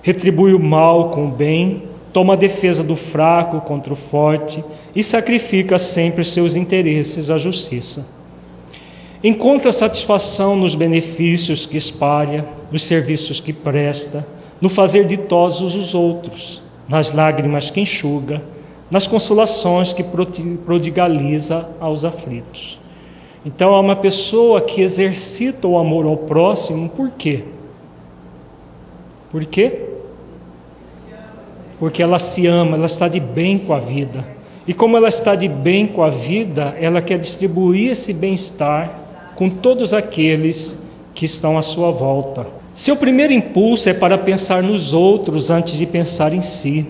Retribui 0.00 0.54
o 0.54 0.58
mal 0.58 1.10
com 1.10 1.26
o 1.26 1.30
bem, 1.30 1.82
toma 2.14 2.32
a 2.32 2.36
defesa 2.36 2.82
do 2.82 2.96
fraco 2.96 3.60
contra 3.60 3.92
o 3.92 3.96
forte 3.96 4.64
e 4.96 5.04
sacrifica 5.04 5.78
sempre 5.78 6.24
seus 6.24 6.56
interesses 6.56 7.28
à 7.28 7.36
justiça. 7.36 8.08
Encontra 9.22 9.70
satisfação 9.70 10.56
nos 10.56 10.74
benefícios 10.74 11.66
que 11.66 11.76
espalha, 11.76 12.48
nos 12.72 12.84
serviços 12.84 13.38
que 13.38 13.52
presta, 13.52 14.26
no 14.62 14.70
fazer 14.70 15.06
ditosos 15.06 15.76
os 15.76 15.94
outros, 15.94 16.62
nas 16.88 17.12
lágrimas 17.12 17.68
que 17.68 17.82
enxuga, 17.82 18.42
nas 18.90 19.06
consolações 19.06 19.92
que 19.92 20.02
prodigaliza 20.64 21.68
aos 21.78 22.02
aflitos. 22.02 22.80
Então, 23.44 23.74
é 23.74 23.78
uma 23.78 23.96
pessoa 23.96 24.62
que 24.62 24.80
exercita 24.80 25.68
o 25.68 25.76
amor 25.76 26.06
ao 26.06 26.16
próximo, 26.16 26.88
por 26.88 27.10
quê? 27.10 27.44
Por 29.34 29.44
quê? 29.46 29.80
Porque 31.80 32.00
ela 32.00 32.20
se 32.20 32.46
ama, 32.46 32.76
ela 32.76 32.86
está 32.86 33.08
de 33.08 33.18
bem 33.18 33.58
com 33.58 33.74
a 33.74 33.80
vida. 33.80 34.24
E 34.64 34.72
como 34.72 34.96
ela 34.96 35.08
está 35.08 35.34
de 35.34 35.48
bem 35.48 35.88
com 35.88 36.04
a 36.04 36.08
vida, 36.08 36.76
ela 36.80 37.02
quer 37.02 37.18
distribuir 37.18 37.90
esse 37.90 38.12
bem-estar 38.12 38.96
com 39.34 39.50
todos 39.50 39.92
aqueles 39.92 40.78
que 41.12 41.24
estão 41.24 41.58
à 41.58 41.62
sua 41.62 41.90
volta. 41.90 42.46
Seu 42.76 42.94
primeiro 42.94 43.32
impulso 43.32 43.88
é 43.88 43.92
para 43.92 44.16
pensar 44.16 44.62
nos 44.62 44.92
outros 44.92 45.50
antes 45.50 45.76
de 45.76 45.84
pensar 45.84 46.32
em 46.32 46.40
si. 46.40 46.86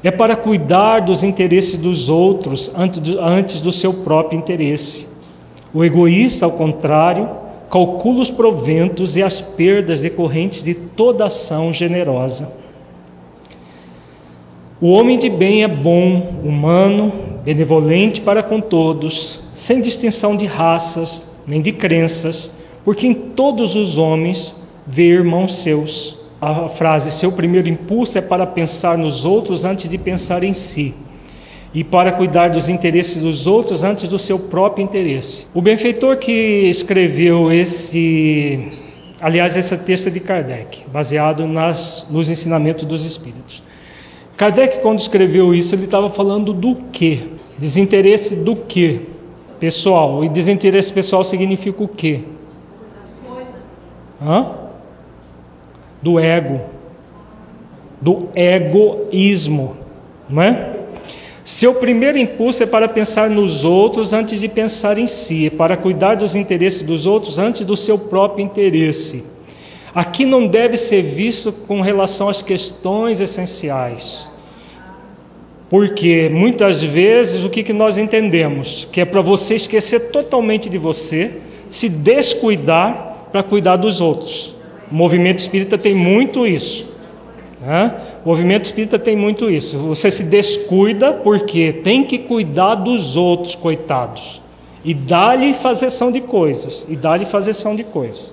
É 0.00 0.12
para 0.12 0.36
cuidar 0.36 1.00
dos 1.00 1.24
interesses 1.24 1.76
dos 1.76 2.08
outros 2.08 2.70
antes 2.76 3.60
do 3.60 3.72
seu 3.72 3.92
próprio 3.92 4.38
interesse. 4.38 5.08
O 5.74 5.84
egoísta, 5.84 6.44
ao 6.44 6.52
contrário, 6.52 7.28
calcula 7.70 8.20
os 8.20 8.30
proventos 8.30 9.16
e 9.16 9.22
as 9.22 9.40
perdas 9.40 10.00
decorrentes 10.00 10.62
de 10.62 10.74
toda 10.74 11.26
ação 11.26 11.72
generosa. 11.72 12.52
O 14.80 14.88
homem 14.88 15.18
de 15.18 15.30
bem 15.30 15.62
é 15.62 15.68
bom, 15.68 16.40
humano, 16.42 17.12
benevolente 17.44 18.20
para 18.20 18.42
com 18.42 18.60
todos, 18.60 19.40
sem 19.54 19.80
distinção 19.80 20.36
de 20.36 20.46
raças, 20.46 21.30
nem 21.46 21.60
de 21.60 21.70
crenças, 21.70 22.58
porque 22.84 23.06
em 23.06 23.14
todos 23.14 23.76
os 23.76 23.96
homens 23.96 24.64
vê 24.86 25.04
irmãos 25.04 25.54
seus. 25.56 26.18
A 26.40 26.68
frase 26.68 27.12
seu 27.12 27.30
primeiro 27.30 27.68
impulso 27.68 28.16
é 28.16 28.22
para 28.22 28.46
pensar 28.46 28.96
nos 28.96 29.24
outros 29.26 29.64
antes 29.64 29.88
de 29.88 29.98
pensar 29.98 30.42
em 30.42 30.54
si, 30.54 30.94
e 31.72 31.84
para 31.84 32.12
cuidar 32.12 32.50
dos 32.50 32.68
interesses 32.68 33.22
dos 33.22 33.46
outros 33.46 33.84
antes 33.84 34.08
do 34.08 34.18
seu 34.18 34.38
próprio 34.38 34.82
interesse. 34.82 35.46
O 35.54 35.62
benfeitor 35.62 36.16
que 36.16 36.32
escreveu 36.68 37.52
esse, 37.52 38.68
aliás, 39.20 39.56
esse 39.56 39.76
texto 39.78 40.08
é 40.08 40.10
de 40.10 40.20
Kardec, 40.20 40.84
baseado 40.92 41.46
nas, 41.46 42.08
nos 42.10 42.28
ensinamentos 42.28 42.84
dos 42.84 43.04
Espíritos. 43.04 43.62
Kardec, 44.36 44.80
quando 44.80 44.98
escreveu 44.98 45.54
isso, 45.54 45.74
ele 45.74 45.84
estava 45.84 46.10
falando 46.10 46.52
do 46.52 46.74
quê? 46.90 47.28
Desinteresse 47.58 48.36
do 48.36 48.56
quê? 48.56 49.02
Pessoal, 49.60 50.24
e 50.24 50.28
desinteresse 50.30 50.90
pessoal 50.90 51.22
significa 51.22 51.82
o 51.84 51.88
quê? 51.88 52.22
Hã? 54.20 54.54
Do 56.00 56.18
ego. 56.18 56.60
Do 58.00 58.28
egoísmo, 58.34 59.76
não 60.26 60.42
é? 60.42 60.69
Seu 61.42 61.74
primeiro 61.74 62.18
impulso 62.18 62.62
é 62.62 62.66
para 62.66 62.88
pensar 62.88 63.30
nos 63.30 63.64
outros 63.64 64.12
antes 64.12 64.40
de 64.40 64.48
pensar 64.48 64.98
em 64.98 65.06
si, 65.06 65.46
é 65.46 65.50
para 65.50 65.76
cuidar 65.76 66.16
dos 66.16 66.36
interesses 66.36 66.82
dos 66.82 67.06
outros 67.06 67.38
antes 67.38 67.64
do 67.66 67.76
seu 67.76 67.98
próprio 67.98 68.44
interesse. 68.44 69.24
Aqui 69.94 70.24
não 70.24 70.46
deve 70.46 70.76
ser 70.76 71.02
visto 71.02 71.52
com 71.52 71.80
relação 71.80 72.28
às 72.28 72.42
questões 72.42 73.20
essenciais. 73.20 74.28
Porque 75.68 76.28
muitas 76.32 76.82
vezes 76.82 77.44
o 77.44 77.48
que, 77.48 77.72
nós 77.72 77.96
entendemos? 77.96 78.88
Que 78.92 79.00
é 79.00 79.04
para 79.04 79.20
você 79.20 79.54
esquecer 79.54 80.10
totalmente 80.10 80.68
de 80.68 80.78
você, 80.78 81.38
se 81.68 81.88
descuidar 81.88 83.28
para 83.30 83.42
cuidar 83.42 83.76
dos 83.76 84.00
outros. 84.00 84.54
O 84.90 84.94
movimento 84.94 85.38
espírita 85.38 85.78
tem 85.78 85.94
muito 85.94 86.44
isso. 86.46 86.86
Né? 87.60 87.94
O 88.24 88.28
movimento 88.28 88.66
espírita 88.66 88.98
tem 88.98 89.16
muito 89.16 89.50
isso. 89.50 89.78
Você 89.78 90.10
se 90.10 90.24
descuida 90.24 91.12
porque 91.14 91.72
tem 91.72 92.04
que 92.04 92.18
cuidar 92.18 92.74
dos 92.74 93.16
outros, 93.16 93.54
coitados. 93.54 94.42
E 94.84 94.92
dá-lhe 94.92 95.52
fazeção 95.52 96.12
de 96.12 96.20
coisas. 96.20 96.86
E 96.88 96.96
dá-lhe 96.96 97.24
fazeção 97.24 97.74
de 97.74 97.84
coisas. 97.84 98.32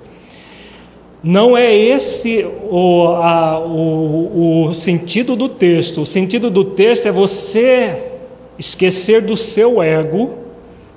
Não 1.23 1.57
é 1.57 1.75
esse 1.75 2.45
o, 2.69 3.07
a, 3.15 3.59
o, 3.59 4.65
o 4.67 4.73
sentido 4.73 5.35
do 5.35 5.49
texto. 5.49 6.01
O 6.01 6.05
sentido 6.05 6.49
do 6.49 6.63
texto 6.63 7.07
é 7.07 7.11
você 7.11 8.11
esquecer 8.59 9.21
do 9.21 9.37
seu 9.37 9.81
ego 9.81 10.35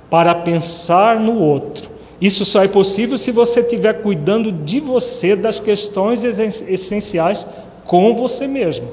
para 0.09 0.35
pensar 0.35 1.19
no 1.19 1.39
outro. 1.39 1.89
Isso 2.19 2.45
só 2.45 2.63
é 2.63 2.67
possível 2.67 3.17
se 3.17 3.31
você 3.31 3.61
estiver 3.61 4.01
cuidando 4.01 4.51
de 4.51 4.79
você, 4.79 5.35
das 5.35 5.59
questões 5.59 6.23
essenciais 6.23 7.47
com 7.91 8.15
você 8.15 8.47
mesmo. 8.47 8.87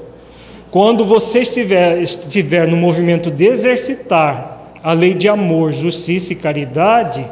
Quando 0.69 1.05
você 1.05 1.39
estiver, 1.39 2.01
estiver 2.01 2.67
no 2.67 2.75
movimento 2.75 3.31
de 3.31 3.45
exercitar 3.45 4.73
a 4.83 4.91
lei 4.91 5.13
de 5.13 5.29
amor, 5.29 5.71
justiça 5.71 6.33
e 6.33 6.35
caridade, 6.35 7.25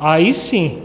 aí 0.00 0.34
sim 0.34 0.82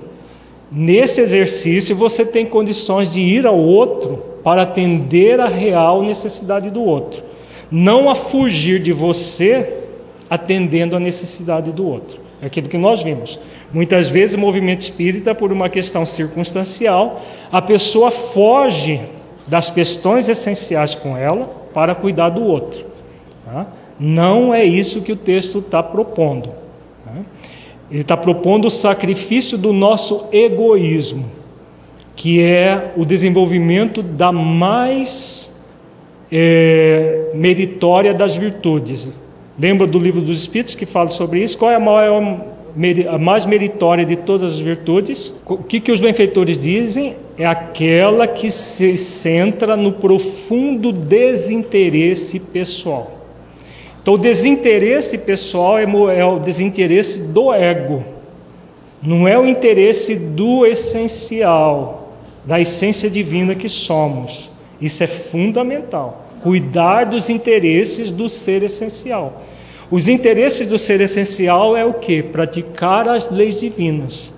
Nesse 0.69 1.21
exercício, 1.21 1.95
você 1.95 2.25
tem 2.25 2.45
condições 2.45 3.13
de 3.13 3.21
ir 3.21 3.47
ao 3.47 3.57
outro 3.57 4.17
para 4.43 4.63
atender 4.63 5.39
a 5.39 5.47
real 5.47 6.03
necessidade 6.03 6.69
do 6.69 6.83
outro, 6.83 7.23
não 7.71 8.09
a 8.09 8.15
fugir 8.15 8.81
de 8.81 8.91
você 8.91 9.85
atendendo 10.29 10.97
a 10.97 10.99
necessidade 10.99 11.71
do 11.71 11.87
outro. 11.87 12.19
É 12.41 12.47
aquilo 12.47 12.67
que 12.67 12.77
nós 12.77 13.01
vimos. 13.01 13.39
Muitas 13.73 14.09
vezes, 14.09 14.35
o 14.35 14.39
movimento 14.39 14.81
espírita, 14.81 15.33
por 15.33 15.53
uma 15.53 15.69
questão 15.69 16.05
circunstancial, 16.05 17.21
a 17.49 17.61
pessoa 17.61 18.11
foge 18.11 18.99
das 19.47 19.71
questões 19.71 20.27
essenciais 20.27 20.93
com 20.93 21.17
ela 21.17 21.49
para 21.73 21.95
cuidar 21.95 22.29
do 22.29 22.43
outro. 22.43 22.85
Tá? 23.45 23.67
Não 23.99 24.53
é 24.53 24.63
isso 24.63 25.01
que 25.01 25.11
o 25.11 25.15
texto 25.15 25.59
está 25.59 25.81
propondo. 25.81 26.49
Tá? 27.05 27.13
Ele 27.89 28.01
está 28.01 28.17
propondo 28.17 28.65
o 28.65 28.71
sacrifício 28.71 29.57
do 29.57 29.71
nosso 29.71 30.25
egoísmo, 30.31 31.31
que 32.15 32.41
é 32.41 32.93
o 32.97 33.05
desenvolvimento 33.05 34.03
da 34.03 34.31
mais 34.31 35.51
é, 36.31 37.31
meritória 37.33 38.13
das 38.13 38.35
virtudes. 38.35 39.19
Lembra 39.57 39.87
do 39.87 39.97
livro 39.97 40.21
dos 40.21 40.39
Espíritos 40.39 40.75
que 40.75 40.85
fala 40.85 41.09
sobre 41.09 41.41
isso? 41.41 41.57
Qual 41.57 41.71
é 41.71 41.75
a, 41.75 41.79
maior, 41.79 42.39
a 43.09 43.17
mais 43.17 43.45
meritória 43.45 44.05
de 44.05 44.15
todas 44.15 44.53
as 44.53 44.59
virtudes? 44.59 45.33
O 45.45 45.57
que, 45.57 45.79
que 45.79 45.91
os 45.91 45.99
benfeitores 45.99 46.57
dizem? 46.57 47.15
É 47.37 47.45
aquela 47.45 48.27
que 48.27 48.51
se 48.51 48.95
centra 48.97 49.75
no 49.75 49.93
profundo 49.93 50.91
desinteresse 50.91 52.39
pessoal. 52.39 53.17
Então, 54.01 54.13
o 54.13 54.17
desinteresse 54.17 55.17
pessoal 55.17 55.77
é, 55.79 55.83
é 56.17 56.23
o 56.23 56.39
desinteresse 56.39 57.27
do 57.27 57.51
ego, 57.51 58.03
não 59.01 59.27
é 59.27 59.37
o 59.37 59.45
interesse 59.45 60.15
do 60.15 60.65
essencial, 60.65 62.13
da 62.45 62.59
essência 62.59 63.09
divina 63.09 63.53
que 63.53 63.67
somos. 63.67 64.49
Isso 64.79 65.03
é 65.03 65.07
fundamental. 65.07 66.25
Cuidar 66.41 67.05
dos 67.05 67.29
interesses 67.29 68.11
do 68.11 68.29
ser 68.29 68.63
essencial. 68.63 69.41
Os 69.89 70.09
interesses 70.09 70.67
do 70.67 70.77
ser 70.77 70.99
essencial 70.99 71.75
é 71.75 71.85
o 71.85 71.93
que? 71.93 72.21
Praticar 72.21 73.07
as 73.07 73.31
leis 73.31 73.57
divinas, 73.57 74.33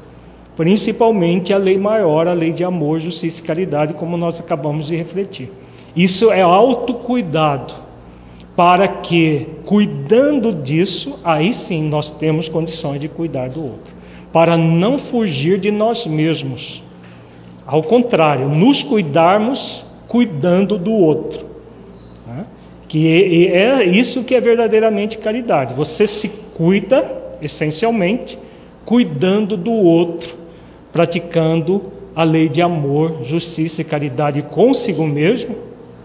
principalmente 0.56 1.52
a 1.52 1.58
lei 1.58 1.76
maior, 1.76 2.28
a 2.28 2.34
lei 2.34 2.52
de 2.52 2.64
amor, 2.64 3.00
justiça 3.00 3.42
e 3.42 3.44
caridade, 3.44 3.96
como 3.96 4.16
nós 4.16 4.40
acabamos 4.40 4.86
de 4.88 4.96
refletir. 4.96 5.52
Isso 5.96 6.32
é 6.32 6.42
autocuidado 6.42 7.74
para 8.56 8.88
que, 8.88 9.48
cuidando 9.66 10.54
disso, 10.54 11.20
aí 11.24 11.52
sim 11.52 11.84
nós 11.90 12.12
temos 12.12 12.48
condições 12.48 13.00
de 13.00 13.08
cuidar 13.08 13.50
do 13.50 13.64
outro, 13.64 13.94
para 14.32 14.56
não 14.56 15.00
fugir 15.00 15.60
de 15.60 15.72
nós 15.72 16.06
mesmos. 16.06 16.84
Ao 17.66 17.82
contrário, 17.82 18.50
nos 18.50 18.84
cuidarmos 18.84 19.84
cuidando 20.08 20.78
do 20.78 20.92
outro. 20.92 21.49
Que 22.90 23.48
é 23.54 23.86
isso 23.86 24.24
que 24.24 24.34
é 24.36 24.42
verdadeiramente 24.42 25.20
caridade. 25.20 25.76
Você 25.76 26.08
se 26.08 26.28
cuida, 26.58 27.10
essencialmente, 27.42 28.38
cuidando 28.84 29.56
do 29.56 29.72
outro, 29.72 30.36
praticando 30.92 31.94
a 32.16 32.24
lei 32.24 32.50
de 32.50 32.64
amor, 32.64 33.24
justiça 33.24 33.82
e 33.82 33.86
caridade 33.86 34.42
consigo 34.42 35.06
mesmo 35.06 35.56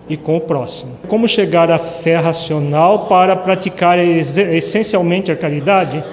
e 0.09 0.17
com 0.17 0.37
o 0.37 0.41
próximo. 0.41 0.99
Como 1.09 1.27
chegar 1.27 1.71
à 1.71 1.79
fé 1.79 2.17
racional 2.17 3.07
para 3.07 3.35
praticar 3.35 3.99
essencialmente 3.99 5.33
a 5.33 5.37
caridade? 5.37 6.05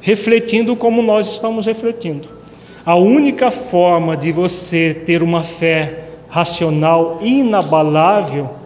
Refletindo 0.00 0.74
como 0.74 1.00
nós 1.00 1.32
estamos 1.32 1.64
refletindo. 1.64 2.28
A 2.84 2.96
única 2.96 3.52
forma 3.52 4.16
de 4.16 4.32
você 4.32 5.00
ter 5.06 5.22
uma 5.22 5.44
fé 5.44 6.06
racional 6.28 7.20
inabalável 7.22 8.57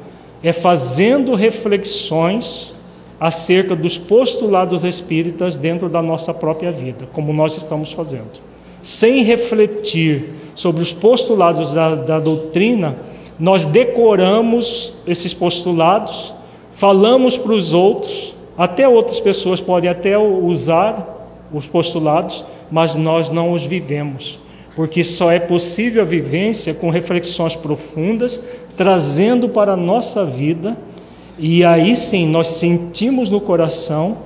é 0.43 0.53
fazendo 0.53 1.35
reflexões 1.35 2.75
acerca 3.21 3.77
dos 3.77 3.97
postulados 3.97 4.85
espíritas 4.85 5.57
dentro 5.57 5.89
da 5.89 6.03
nossa 6.03 6.35
própria 6.35 6.73
vida, 6.73 7.09
como 7.13 7.33
nós 7.33 7.57
estamos 7.57 7.93
fazendo. 7.93 8.41
Sem 8.83 9.23
refletir 9.23 10.35
sobre 10.57 10.83
os 10.83 10.93
postulados 10.93 11.73
da, 11.73 11.95
da 11.95 12.19
doutrina, 12.19 12.97
nós 13.39 13.65
decoramos 13.65 14.93
esses 15.07 15.33
postulados, 15.33 16.35
falamos 16.73 17.39
para 17.39 17.53
os 17.53 17.73
outros, 17.73 18.35
até 18.59 18.89
outras 18.89 19.21
pessoas 19.21 19.61
podem 19.61 19.89
até 19.89 20.19
usar 20.19 21.23
os 21.53 21.67
postulados, 21.67 22.45
mas 22.71 22.97
nós 22.97 23.29
não 23.29 23.53
os 23.53 23.65
vivemos, 23.65 24.41
porque 24.75 25.05
só 25.05 25.31
é 25.31 25.39
possível 25.39 26.03
a 26.03 26.07
vivência 26.07 26.73
com 26.73 26.91
reflexões 26.91 27.55
profundas, 27.55 28.41
trazendo 28.77 29.49
para 29.49 29.73
a 29.73 29.77
nossa 29.77 30.25
vida 30.25 30.77
e 31.39 31.65
aí 31.65 31.97
sim 31.97 32.27
nós 32.27 32.49
sentimos 32.49 33.31
no 33.31 33.41
coração 33.41 34.19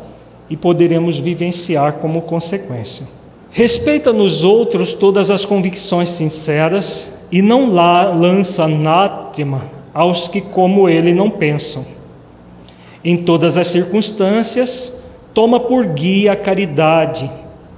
e 0.50 0.56
poderemos 0.56 1.18
vivenciar 1.18 1.94
como 1.94 2.22
consequência. 2.22 3.06
Respeita 3.50 4.12
nos 4.12 4.44
outros 4.44 4.92
todas 4.92 5.30
as 5.30 5.44
convicções 5.44 6.10
sinceras 6.10 7.26
e 7.32 7.40
não 7.40 7.70
lança 7.70 8.64
anátema 8.64 9.70
aos 9.94 10.28
que, 10.28 10.40
como 10.40 10.88
ele, 10.88 11.14
não 11.14 11.30
pensam. 11.30 11.86
Em 13.02 13.16
todas 13.16 13.56
as 13.56 13.68
circunstâncias, 13.68 15.02
toma 15.32 15.58
por 15.58 15.86
guia 15.86 16.32
a 16.32 16.36
caridade, 16.36 17.30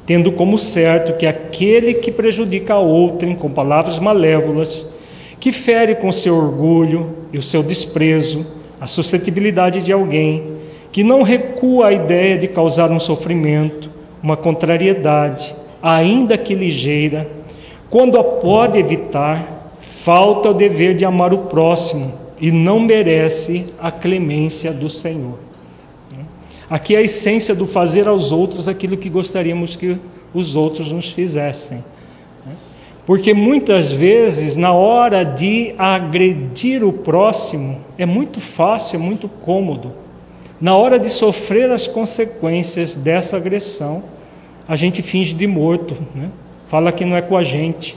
tendo 0.08 0.32
como 0.32 0.56
certo 0.56 1.18
que 1.18 1.26
aquele 1.26 1.92
que 1.92 2.10
prejudica 2.10 2.72
a 2.72 2.78
outrem 2.78 3.34
com 3.34 3.50
palavras 3.50 3.98
malévolas, 3.98 4.90
que 5.38 5.52
fere 5.52 5.96
com 5.96 6.10
seu 6.10 6.34
orgulho 6.34 7.10
e 7.30 7.36
o 7.36 7.42
seu 7.42 7.62
desprezo, 7.62 8.54
a 8.80 8.86
suscetibilidade 8.86 9.82
de 9.82 9.92
alguém 9.92 10.56
que 10.90 11.04
não 11.04 11.20
recua 11.20 11.88
à 11.88 11.92
ideia 11.92 12.38
de 12.38 12.48
causar 12.48 12.90
um 12.90 12.98
sofrimento, 12.98 13.90
uma 14.22 14.34
contrariedade, 14.34 15.54
ainda 15.82 16.38
que 16.38 16.54
ligeira, 16.54 17.30
quando 17.90 18.18
a 18.18 18.24
pode 18.24 18.78
evitar, 18.78 19.76
falta 19.78 20.48
o 20.48 20.54
dever 20.54 20.96
de 20.96 21.04
amar 21.04 21.34
o 21.34 21.38
próximo 21.48 22.14
e 22.40 22.50
não 22.50 22.80
merece 22.80 23.66
a 23.78 23.90
clemência 23.90 24.72
do 24.72 24.88
Senhor. 24.88 25.47
Aqui 26.70 26.94
é 26.94 26.98
a 26.98 27.02
essência 27.02 27.54
do 27.54 27.66
fazer 27.66 28.06
aos 28.06 28.30
outros 28.30 28.68
aquilo 28.68 28.96
que 28.96 29.08
gostaríamos 29.08 29.76
que 29.76 29.98
os 30.34 30.56
outros 30.56 30.92
nos 30.92 31.10
fizessem. 31.10 31.82
Porque 33.08 33.32
muitas 33.32 33.90
vezes, 33.90 34.54
na 34.54 34.70
hora 34.70 35.24
de 35.24 35.74
agredir 35.78 36.84
o 36.84 36.92
próximo, 36.92 37.80
é 37.96 38.04
muito 38.04 38.38
fácil, 38.38 38.96
é 38.96 38.98
muito 38.98 39.30
cômodo. 39.30 39.94
Na 40.60 40.76
hora 40.76 40.98
de 40.98 41.08
sofrer 41.08 41.70
as 41.70 41.86
consequências 41.86 42.94
dessa 42.94 43.38
agressão, 43.38 44.04
a 44.68 44.76
gente 44.76 45.00
finge 45.00 45.32
de 45.32 45.46
morto, 45.46 45.96
né? 46.14 46.30
fala 46.66 46.92
que 46.92 47.02
não 47.02 47.16
é 47.16 47.22
com 47.22 47.34
a 47.34 47.42
gente. 47.42 47.96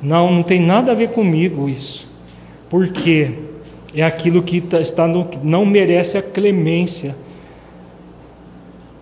Não, 0.00 0.30
não 0.30 0.44
tem 0.44 0.60
nada 0.60 0.92
a 0.92 0.94
ver 0.94 1.08
comigo 1.08 1.68
isso. 1.68 2.06
Porque 2.70 3.32
é 3.92 4.04
aquilo 4.04 4.40
que 4.40 4.60
tá, 4.60 4.80
está 4.80 5.08
no, 5.08 5.28
não 5.42 5.66
merece 5.66 6.16
a 6.16 6.22
clemência. 6.22 7.16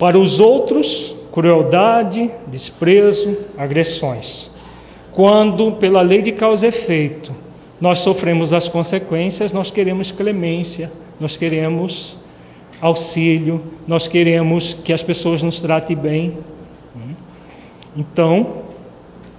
Para 0.03 0.19
os 0.19 0.41
outros, 0.41 1.15
crueldade, 1.31 2.29
desprezo, 2.49 3.37
agressões. 3.57 4.51
Quando, 5.13 5.71
pela 5.75 6.03
lei 6.03 6.21
de 6.21 6.33
causa 6.33 6.67
e 6.67 6.71
efeito, 6.71 7.33
nós 7.81 8.01
sofremos 8.01 8.53
as 8.53 8.67
consequências, 8.67 9.53
nós 9.53 9.71
queremos 9.71 10.11
clemência, 10.11 10.91
nós 11.21 11.37
queremos 11.37 12.17
auxílio, 12.81 13.63
nós 13.87 14.09
queremos 14.09 14.75
que 14.75 14.93
as 14.93 15.05
pessoas 15.05 15.41
nos 15.41 15.61
tratem 15.61 15.97
bem. 15.97 16.37
Então, 17.97 18.55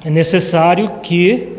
é 0.01 0.09
necessário 0.09 0.89
que 1.03 1.57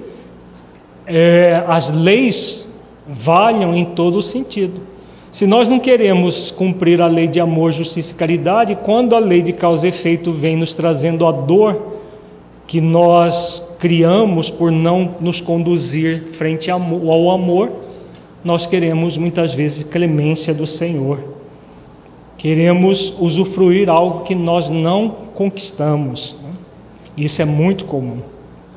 é, 1.07 1.63
as 1.67 1.91
leis 1.91 2.73
valham 3.07 3.75
em 3.75 3.85
todo 3.85 4.17
o 4.17 4.23
sentido. 4.23 4.94
Se 5.35 5.49
nós 5.49 5.67
não 5.67 5.81
queremos 5.81 6.53
cumprir 6.53 7.03
a 7.03 7.09
lei 7.09 7.27
de 7.27 7.41
amor, 7.41 7.73
justiça 7.73 8.13
e 8.13 8.15
caridade, 8.15 8.79
quando 8.85 9.17
a 9.17 9.19
lei 9.19 9.43
de 9.43 9.53
causa 9.53 9.85
e 9.85 9.89
efeito 9.89 10.33
vem 10.33 10.55
nos 10.55 10.75
trazendo 10.75 11.27
a 11.27 11.33
dor 11.33 11.97
que 12.69 12.81
nós 12.81 13.75
criamos 13.81 14.49
por 14.49 14.71
não 14.71 15.17
nos 15.21 15.41
conduzir 15.41 16.27
frente 16.35 16.71
ao 16.71 16.79
amor, 17.33 17.73
nós 18.45 18.65
queremos 18.65 19.19
muitas 19.19 19.53
vezes 19.53 19.83
clemência 19.83 20.55
do 20.55 20.69
Senhor. 20.69 21.19
Queremos 22.39 23.13
usufruir 23.19 23.91
algo 23.91 24.21
que 24.23 24.37
nós 24.37 24.71
não 24.71 25.17
conquistamos. 25.35 26.37
Isso 27.17 27.43
é 27.43 27.45
muito 27.45 27.87
comum. 27.87 28.19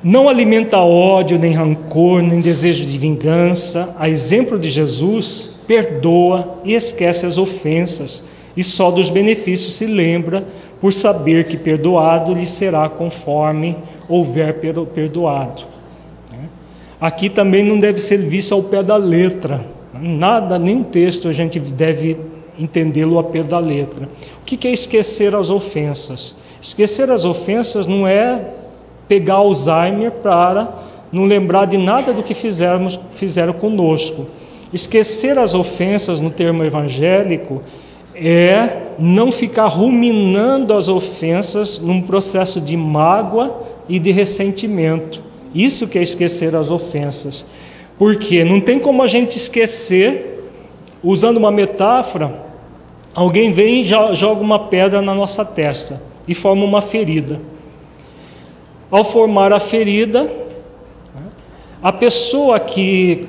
Não 0.04 0.28
alimenta 0.28 0.80
ódio, 0.80 1.38
nem 1.38 1.54
rancor, 1.54 2.24
nem 2.24 2.42
desejo 2.42 2.84
de 2.84 2.98
vingança. 2.98 3.96
A 4.00 4.10
exemplo 4.10 4.58
de 4.58 4.72
Jesus, 4.72 5.57
perdoa 5.68 6.60
e 6.64 6.74
esquece 6.74 7.26
as 7.26 7.38
ofensas, 7.38 8.24
e 8.56 8.64
só 8.64 8.90
dos 8.90 9.10
benefícios 9.10 9.76
se 9.76 9.86
lembra 9.86 10.46
por 10.80 10.94
saber 10.94 11.46
que 11.46 11.58
perdoado 11.58 12.34
lhe 12.34 12.48
será 12.48 12.88
conforme 12.88 13.76
houver 14.08 14.60
perdoado. 14.94 15.64
Né? 16.32 16.50
Aqui 17.00 17.30
também 17.30 17.64
não 17.64 17.78
deve 17.78 18.00
ser 18.00 18.18
visto 18.18 18.54
ao 18.54 18.64
pé 18.64 18.82
da 18.82 18.96
letra. 18.96 19.66
Nada, 19.94 20.58
nenhum 20.58 20.84
texto 20.84 21.28
a 21.28 21.34
gente 21.34 21.60
deve 21.60 22.18
entendê-lo 22.58 23.18
ao 23.18 23.24
pé 23.24 23.44
da 23.44 23.60
letra. 23.60 24.08
O 24.42 24.46
que 24.46 24.68
é 24.68 24.72
esquecer 24.72 25.36
as 25.36 25.50
ofensas? 25.50 26.36
Esquecer 26.62 27.12
as 27.12 27.26
ofensas 27.26 27.86
não 27.86 28.08
é 28.08 28.42
pegar 29.08 29.36
Alzheimer 29.36 30.12
para 30.12 30.74
não 31.12 31.26
lembrar 31.26 31.66
de 31.66 31.78
nada 31.78 32.12
do 32.12 32.24
que 32.24 32.34
fizermos, 32.34 33.00
fizeram 33.14 33.54
conosco. 33.54 34.28
Esquecer 34.74 35.38
as 35.38 35.54
ofensas 35.54 36.20
no 36.20 36.30
termo 36.30 36.64
evangélico 36.64 37.62
é 38.14 38.82
não 39.00 39.32
ficar 39.32 39.68
ruminando 39.68 40.74
as 40.74 40.90
ofensas 40.90 41.80
num 41.80 42.02
processo 42.02 42.60
de 42.60 42.76
mágoa 42.76 43.68
e 43.88 44.00
de 44.00 44.12
ressentimento. 44.12 45.22
Isso 45.54 45.88
que 45.88 45.98
é 45.98 46.02
esquecer 46.02 46.56
as 46.56 46.70
ofensas. 46.70 47.46
Porque 47.98 48.44
não 48.44 48.60
tem 48.60 48.80
como 48.80 49.02
a 49.02 49.08
gente 49.08 49.38
esquecer, 49.38 50.44
usando 51.04 51.38
uma 51.38 51.52
metáfora, 51.52 52.44
alguém 53.14 53.52
vem 53.52 53.82
e 53.82 53.84
joga 53.84 54.42
uma 54.42 54.68
pedra 54.68 55.02
na 55.02 55.16
nossa 55.16 55.46
testa 55.46 56.02
e 56.28 56.34
forma 56.34 56.66
uma 56.66 56.82
ferida. 56.82 57.40
Ao 58.92 59.04
formar 59.04 59.54
a 59.54 59.60
ferida, 59.60 60.32
a 61.82 61.92
pessoa 61.92 62.60
que 62.60 63.28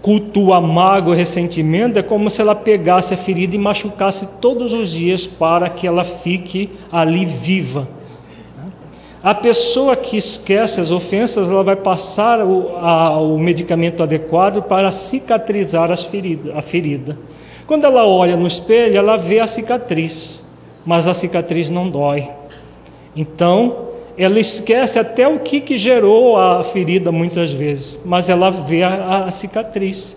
cultua 0.00 0.60
mágoa 0.60 1.14
e 1.14 1.18
ressentimento 1.18 1.98
é 1.98 2.02
como 2.02 2.30
se 2.30 2.40
ela 2.40 2.54
pegasse 2.54 3.14
a 3.14 3.16
ferida 3.16 3.56
e 3.56 3.58
machucasse 3.58 4.40
todos 4.40 4.72
os 4.72 4.90
dias 4.90 5.26
para 5.26 5.68
que 5.68 5.86
ela 5.86 6.04
fique 6.04 6.70
ali 6.90 7.24
viva. 7.24 7.88
A 9.22 9.34
pessoa 9.34 9.96
que 9.96 10.16
esquece 10.16 10.80
as 10.80 10.92
ofensas, 10.92 11.50
ela 11.50 11.64
vai 11.64 11.74
passar 11.74 12.40
o, 12.40 12.76
a, 12.78 13.20
o 13.20 13.36
medicamento 13.36 14.02
adequado 14.02 14.62
para 14.62 14.92
cicatrizar 14.92 15.94
ferida, 15.98 16.54
a 16.56 16.62
ferida. 16.62 17.18
Quando 17.66 17.84
ela 17.84 18.06
olha 18.06 18.36
no 18.36 18.46
espelho, 18.46 18.96
ela 18.96 19.16
vê 19.16 19.40
a 19.40 19.46
cicatriz, 19.46 20.42
mas 20.86 21.08
a 21.08 21.14
cicatriz 21.14 21.68
não 21.68 21.90
dói. 21.90 22.30
Então, 23.14 23.87
ela 24.18 24.40
esquece 24.40 24.98
até 24.98 25.28
o 25.28 25.38
que, 25.38 25.60
que 25.60 25.78
gerou 25.78 26.36
a 26.36 26.64
ferida 26.64 27.12
muitas 27.12 27.52
vezes, 27.52 27.96
mas 28.04 28.28
ela 28.28 28.50
vê 28.50 28.82
a, 28.82 29.26
a 29.26 29.30
cicatriz. 29.30 30.16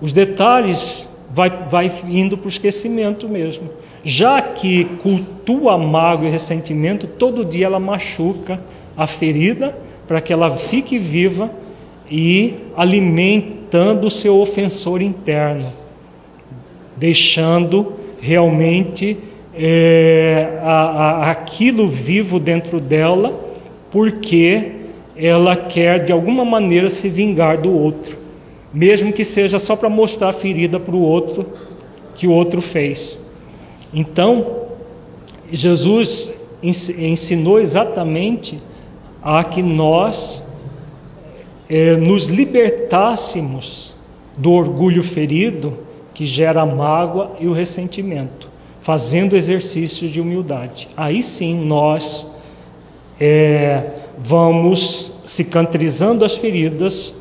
Os 0.00 0.12
detalhes 0.12 1.06
vai, 1.30 1.48
vai 1.70 1.92
indo 2.08 2.36
para 2.36 2.46
o 2.46 2.50
esquecimento 2.50 3.28
mesmo. 3.28 3.70
Já 4.02 4.42
que 4.42 4.84
cultua 5.02 5.78
mágoa 5.78 6.26
e 6.26 6.30
ressentimento, 6.30 7.06
todo 7.06 7.44
dia 7.44 7.66
ela 7.66 7.78
machuca 7.78 8.60
a 8.96 9.06
ferida 9.06 9.78
para 10.06 10.20
que 10.20 10.32
ela 10.32 10.56
fique 10.56 10.98
viva 10.98 11.50
e 12.10 12.58
alimentando 12.76 14.06
o 14.06 14.10
seu 14.10 14.40
ofensor 14.40 15.00
interno, 15.02 15.72
deixando 16.96 17.92
realmente 18.20 19.16
é, 19.58 20.58
a, 20.62 20.70
a, 20.70 21.30
aquilo 21.30 21.88
vivo 21.88 22.38
dentro 22.38 22.80
dela, 22.80 23.38
porque 23.90 24.72
ela 25.16 25.56
quer 25.56 26.04
de 26.04 26.12
alguma 26.12 26.44
maneira 26.44 26.88
se 26.88 27.08
vingar 27.08 27.60
do 27.60 27.72
outro, 27.72 28.16
mesmo 28.72 29.12
que 29.12 29.24
seja 29.24 29.58
só 29.58 29.74
para 29.74 29.88
mostrar 29.88 30.28
a 30.28 30.32
ferida 30.32 30.78
para 30.78 30.94
o 30.94 31.02
outro 31.02 31.46
que 32.14 32.26
o 32.26 32.32
outro 32.32 32.62
fez. 32.62 33.18
Então, 33.92 34.68
Jesus 35.50 36.50
ensinou 36.62 37.58
exatamente 37.58 38.60
a 39.22 39.42
que 39.42 39.62
nós 39.62 40.48
é, 41.68 41.96
nos 41.96 42.26
libertássemos 42.26 43.94
do 44.36 44.52
orgulho 44.52 45.02
ferido 45.02 45.78
que 46.14 46.24
gera 46.24 46.62
a 46.62 46.66
mágoa 46.66 47.36
e 47.38 47.46
o 47.46 47.52
ressentimento, 47.52 48.48
fazendo 48.88 49.36
exercícios 49.36 50.10
de 50.10 50.18
humildade. 50.18 50.88
Aí 50.96 51.22
sim 51.22 51.62
nós 51.66 52.34
é, 53.20 53.82
vamos 54.16 55.20
cicatrizando 55.26 56.24
as 56.24 56.38
feridas, 56.38 57.20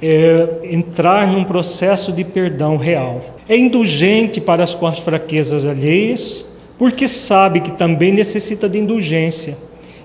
é, 0.00 0.60
entrar 0.70 1.26
num 1.26 1.42
processo 1.42 2.12
de 2.12 2.22
perdão 2.22 2.76
real. 2.76 3.20
É 3.48 3.56
indulgente 3.56 4.40
para 4.40 4.62
as, 4.62 4.72
com 4.72 4.86
as 4.86 5.00
fraquezas 5.00 5.66
alheias, 5.66 6.56
porque 6.78 7.08
sabe 7.08 7.60
que 7.60 7.72
também 7.72 8.12
necessita 8.12 8.68
de 8.68 8.78
indulgência 8.78 9.58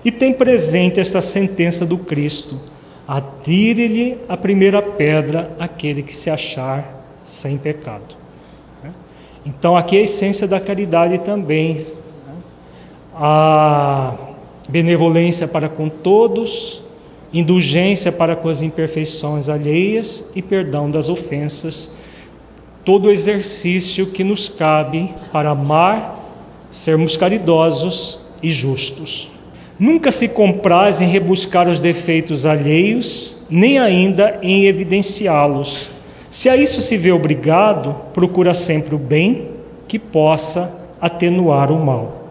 e 0.04 0.10
tem 0.10 0.32
presente 0.32 0.98
esta 0.98 1.20
sentença 1.20 1.86
do 1.86 1.98
Cristo: 1.98 2.60
atire-lhe 3.06 4.16
a 4.28 4.36
primeira 4.36 4.82
pedra 4.82 5.54
aquele 5.56 6.02
que 6.02 6.16
se 6.16 6.28
achar 6.28 7.06
sem 7.22 7.56
pecado. 7.56 8.23
Então, 9.46 9.76
aqui 9.76 9.96
é 9.96 10.00
a 10.00 10.04
essência 10.04 10.48
da 10.48 10.58
caridade 10.58 11.18
também. 11.18 11.76
A 13.14 14.14
benevolência 14.68 15.46
para 15.46 15.68
com 15.68 15.88
todos, 15.88 16.82
indulgência 17.32 18.10
para 18.10 18.34
com 18.34 18.48
as 18.48 18.62
imperfeições 18.62 19.48
alheias 19.48 20.30
e 20.34 20.40
perdão 20.40 20.90
das 20.90 21.08
ofensas. 21.08 21.90
Todo 22.84 23.10
exercício 23.10 24.06
que 24.06 24.24
nos 24.24 24.48
cabe 24.48 25.14
para 25.32 25.50
amar, 25.50 26.20
sermos 26.70 27.16
caridosos 27.16 28.20
e 28.42 28.50
justos. 28.50 29.30
Nunca 29.78 30.12
se 30.12 30.28
compraz 30.28 31.00
em 31.00 31.06
rebuscar 31.06 31.68
os 31.68 31.80
defeitos 31.80 32.46
alheios, 32.46 33.36
nem 33.50 33.78
ainda 33.78 34.38
em 34.42 34.66
evidenciá-los. 34.66 35.90
Se 36.34 36.48
a 36.48 36.56
isso 36.56 36.80
se 36.80 36.96
vê 36.96 37.12
obrigado, 37.12 37.94
procura 38.12 38.54
sempre 38.54 38.92
o 38.92 38.98
bem 38.98 39.50
que 39.86 40.00
possa 40.00 40.68
atenuar 41.00 41.70
o 41.70 41.78
mal. 41.78 42.24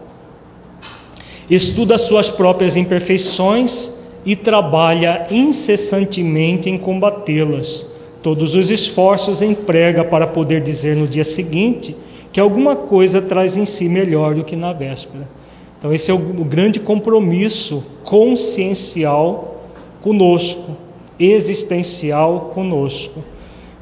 Estuda 1.48 1.96
suas 1.96 2.28
próprias 2.28 2.76
imperfeições 2.76 3.98
e 4.22 4.36
trabalha 4.36 5.26
incessantemente 5.30 6.68
em 6.68 6.76
combatê-las. 6.76 7.86
Todos 8.22 8.54
os 8.54 8.68
esforços 8.68 9.40
emprega 9.40 10.04
para 10.04 10.26
poder 10.26 10.60
dizer 10.60 10.94
no 10.94 11.06
dia 11.06 11.24
seguinte 11.24 11.96
que 12.30 12.38
alguma 12.38 12.76
coisa 12.76 13.22
traz 13.22 13.56
em 13.56 13.64
si 13.64 13.88
melhor 13.88 14.34
do 14.34 14.44
que 14.44 14.54
na 14.54 14.74
véspera. 14.74 15.26
Então, 15.78 15.94
esse 15.94 16.10
é 16.10 16.14
o, 16.14 16.44
grande 16.44 16.78
compromisso 16.78 17.82
consciencial 18.04 19.62
conosco, 20.02 20.76
existencial 21.18 22.50
conosco, 22.52 23.24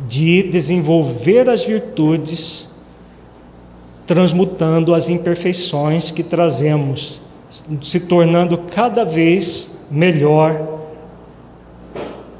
de 0.08 0.42
desenvolver 0.42 1.48
as 1.48 1.64
virtudes, 1.64 2.68
transmutando 4.06 4.94
as 4.94 5.08
imperfeições 5.08 6.10
que 6.10 6.22
trazemos, 6.22 7.20
se 7.82 8.00
tornando 8.00 8.58
cada 8.58 9.04
vez 9.04 9.86
melhor 9.90 10.80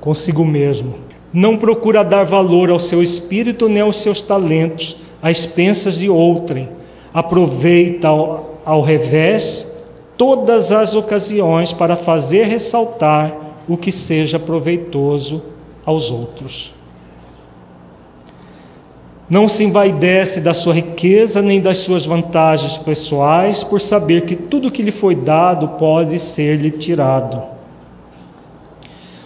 consigo 0.01 0.45
mesmo. 0.45 0.95
Não 1.33 1.57
procura 1.57 2.03
dar 2.03 2.25
valor 2.25 2.71
ao 2.71 2.79
seu 2.79 3.03
espírito 3.03 3.69
nem 3.69 3.83
aos 3.83 3.99
seus 3.99 4.21
talentos, 4.21 4.97
às 5.23 5.39
expensas 5.39 5.97
de 5.97 6.11
outrem. 6.11 6.69
Aproveita 7.15 8.09
ao 8.09 8.83
revés 8.83 9.81
todas 10.17 10.73
as 10.73 10.95
ocasiões 10.95 11.73
para 11.73 11.97
fazer 11.97 12.47
ressaltar 12.47 13.35
o 13.69 13.77
que 13.77 13.93
seja 13.93 14.39
proveitoso 14.39 15.43
aos 15.85 16.11
outros. 16.11 16.82
Não 19.31 19.49
se 19.49 19.65
envaidece 19.65 20.41
da 20.41 20.53
sua 20.53 20.75
riqueza 20.75 21.41
nem 21.41 21.61
das 21.61 21.79
suas 21.79 22.05
vantagens 22.05 22.77
pessoais, 22.77 23.65
por 23.65 23.81
saber 23.81 24.23
que 24.23 24.37
tudo 24.37 24.71
que 24.71 24.83
lhe 24.83 24.91
foi 24.91 25.15
dado 25.15 25.69
pode 25.69 26.19
ser-lhe 26.19 26.71
tirado. 26.71 27.43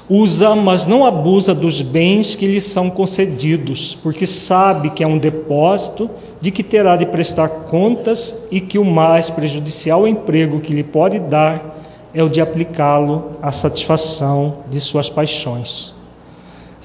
Usa, 0.09 0.55
mas 0.55 0.87
não 0.87 1.05
abusa 1.05 1.53
dos 1.53 1.83
bens 1.83 2.37
que 2.37 2.47
lhe 2.47 2.61
são 2.61 2.89
concedidos, 2.89 3.99
porque 4.01 4.25
sabe 4.25 4.91
que 4.91 5.03
é 5.03 5.07
um 5.07 5.19
depósito 5.19 6.09
de 6.41 6.53
que 6.53 6.63
terá 6.63 6.97
de 6.97 7.07
prestar 7.07 7.49
contas 7.49 8.47
e 8.53 8.61
que 8.61 8.79
o 8.79 8.85
mais 8.85 9.31
prejudicial 9.31 10.07
emprego 10.07 10.61
que 10.61 10.73
lhe 10.73 10.85
pode 10.85 11.19
dar 11.19 11.75
é 12.15 12.23
o 12.23 12.29
de 12.29 12.41
aplicá-lo 12.41 13.33
à 13.43 13.51
satisfação 13.51 14.59
de 14.71 14.79
suas 14.79 15.11
paixões. 15.11 15.96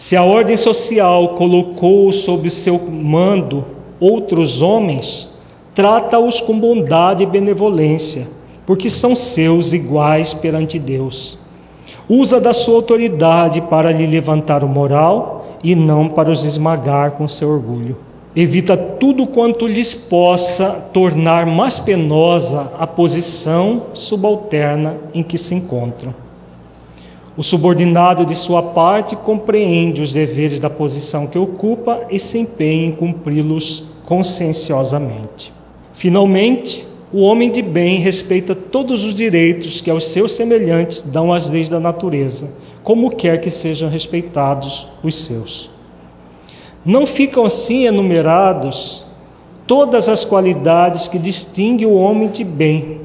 Se 0.02 0.16
a 0.16 0.24
ordem 0.24 0.58
social 0.58 1.36
colocou 1.36 2.12
sob 2.12 2.50
seu 2.50 2.80
mando 2.80 3.64
outros 4.00 4.60
homens, 4.60 5.30
trata-os 5.76 6.42
com 6.42 6.60
bondade 6.60 7.22
e 7.22 7.28
benevolência, 7.28 8.28
porque 8.66 8.90
são 8.90 9.14
seus 9.14 9.74
iguais 9.74 10.34
perante 10.34 10.80
Deus. 10.80 11.38
Usa 12.10 12.42
da 12.42 12.52
sua 12.52 12.78
autoridade 12.78 13.62
para 13.62 13.92
lhe 13.92 14.08
levantar 14.08 14.64
o 14.64 14.68
moral 14.68 15.60
e 15.64 15.76
não 15.76 16.10
para 16.10 16.32
os 16.32 16.46
esmagar 16.46 17.12
com 17.12 17.28
seu 17.28 17.52
orgulho. 17.52 17.96
Evita 18.36 18.76
tudo 18.76 19.28
quanto 19.28 19.68
lhes 19.68 19.94
possa 19.94 20.90
tornar 20.92 21.46
mais 21.46 21.80
penosa 21.80 22.72
a 22.80 22.88
posição 22.88 23.84
subalterna 23.94 24.98
em 25.14 25.22
que 25.22 25.38
se 25.38 25.54
encontram. 25.54 26.31
O 27.42 27.44
subordinado, 27.44 28.24
de 28.24 28.36
sua 28.36 28.62
parte, 28.62 29.16
compreende 29.16 30.00
os 30.00 30.14
deveres 30.14 30.60
da 30.60 30.70
posição 30.70 31.26
que 31.26 31.40
ocupa 31.40 32.02
e 32.12 32.20
se 32.20 32.38
empenha 32.38 32.86
em 32.86 32.92
cumpri-los 32.92 33.86
conscienciosamente. 34.06 35.52
Finalmente, 35.96 36.86
o 37.12 37.22
homem 37.22 37.50
de 37.50 37.64
bem 37.64 37.98
respeita 37.98 38.54
todos 38.54 39.04
os 39.04 39.16
direitos 39.16 39.82
que 39.82 39.90
aos 39.90 40.06
seus 40.06 40.34
semelhantes 40.34 41.02
dão 41.02 41.34
as 41.34 41.50
leis 41.50 41.68
da 41.68 41.80
natureza, 41.80 42.48
como 42.84 43.10
quer 43.10 43.42
que 43.42 43.50
sejam 43.50 43.90
respeitados 43.90 44.88
os 45.04 45.16
seus. 45.16 45.68
Não 46.86 47.08
ficam 47.08 47.44
assim 47.44 47.88
enumerados 47.88 49.04
todas 49.66 50.08
as 50.08 50.24
qualidades 50.24 51.08
que 51.08 51.18
distinguem 51.18 51.88
o 51.88 51.96
homem 51.96 52.30
de 52.30 52.44
bem, 52.44 53.01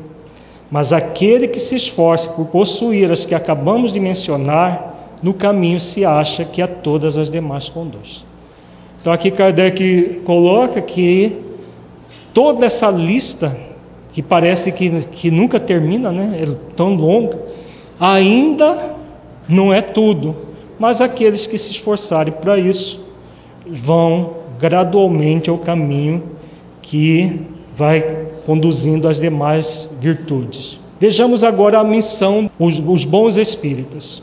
mas 0.71 0.93
aquele 0.93 1.49
que 1.49 1.61
se 1.61 1.77
esforce 1.77 2.29
por 2.29 2.47
possuir 2.47 3.11
as 3.11 3.25
que 3.25 3.35
acabamos 3.35 3.93
de 3.93 4.01
mencionar, 4.01 5.17
no 5.23 5.33
caminho 5.33 5.81
se 5.81 6.05
acha 6.05 6.45
que 6.45 6.61
a 6.61 6.69
todas 6.69 7.17
as 7.17 7.31
demais 7.31 7.69
conduz. 7.69 8.25
Então 9.01 9.13
aqui 9.13 9.31
Kardec 9.31 10.23
coloca 10.25 10.81
que 10.81 11.39
toda 12.35 12.67
essa 12.67 12.91
lista, 12.91 13.57
que 14.13 14.23
parece 14.23 14.73
que, 14.73 15.03
que 15.07 15.31
nunca 15.31 15.61
termina, 15.61 16.11
né? 16.11 16.41
é 16.43 16.75
tão 16.75 16.95
longa, 16.95 17.39
ainda 18.01 18.97
não 19.49 19.73
é 19.73 19.81
tudo, 19.81 20.37
mas 20.79 21.01
aqueles 21.01 21.47
que 21.47 21.57
se 21.57 21.71
esforçarem 21.71 22.33
para 22.33 22.59
isso 22.59 23.05
vão 23.67 24.35
gradualmente 24.59 25.49
ao 25.49 25.59
caminho 25.59 26.23
que 26.83 27.41
vai 27.77 28.27
conduzindo 28.47 29.07
às 29.07 29.21
demais 29.21 29.91
virtudes. 30.01 30.81
Vejamos 30.99 31.45
agora 31.45 31.79
a 31.79 31.85
missão 31.85 32.51
os, 32.59 32.81
os 32.81 33.05
bons 33.05 33.37
espíritas. 33.37 34.23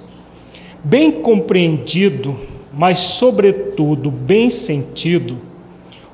Bem 0.84 1.12
compreendido, 1.12 2.36
mas 2.74 2.98
sobretudo 2.98 4.10
bem 4.10 4.50
sentido, 4.50 5.38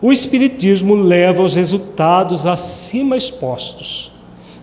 o 0.02 0.12
Espiritismo 0.12 0.96
leva 0.96 1.42
aos 1.42 1.56
resultados 1.56 2.46
acima 2.46 3.16
expostos, 3.16 4.12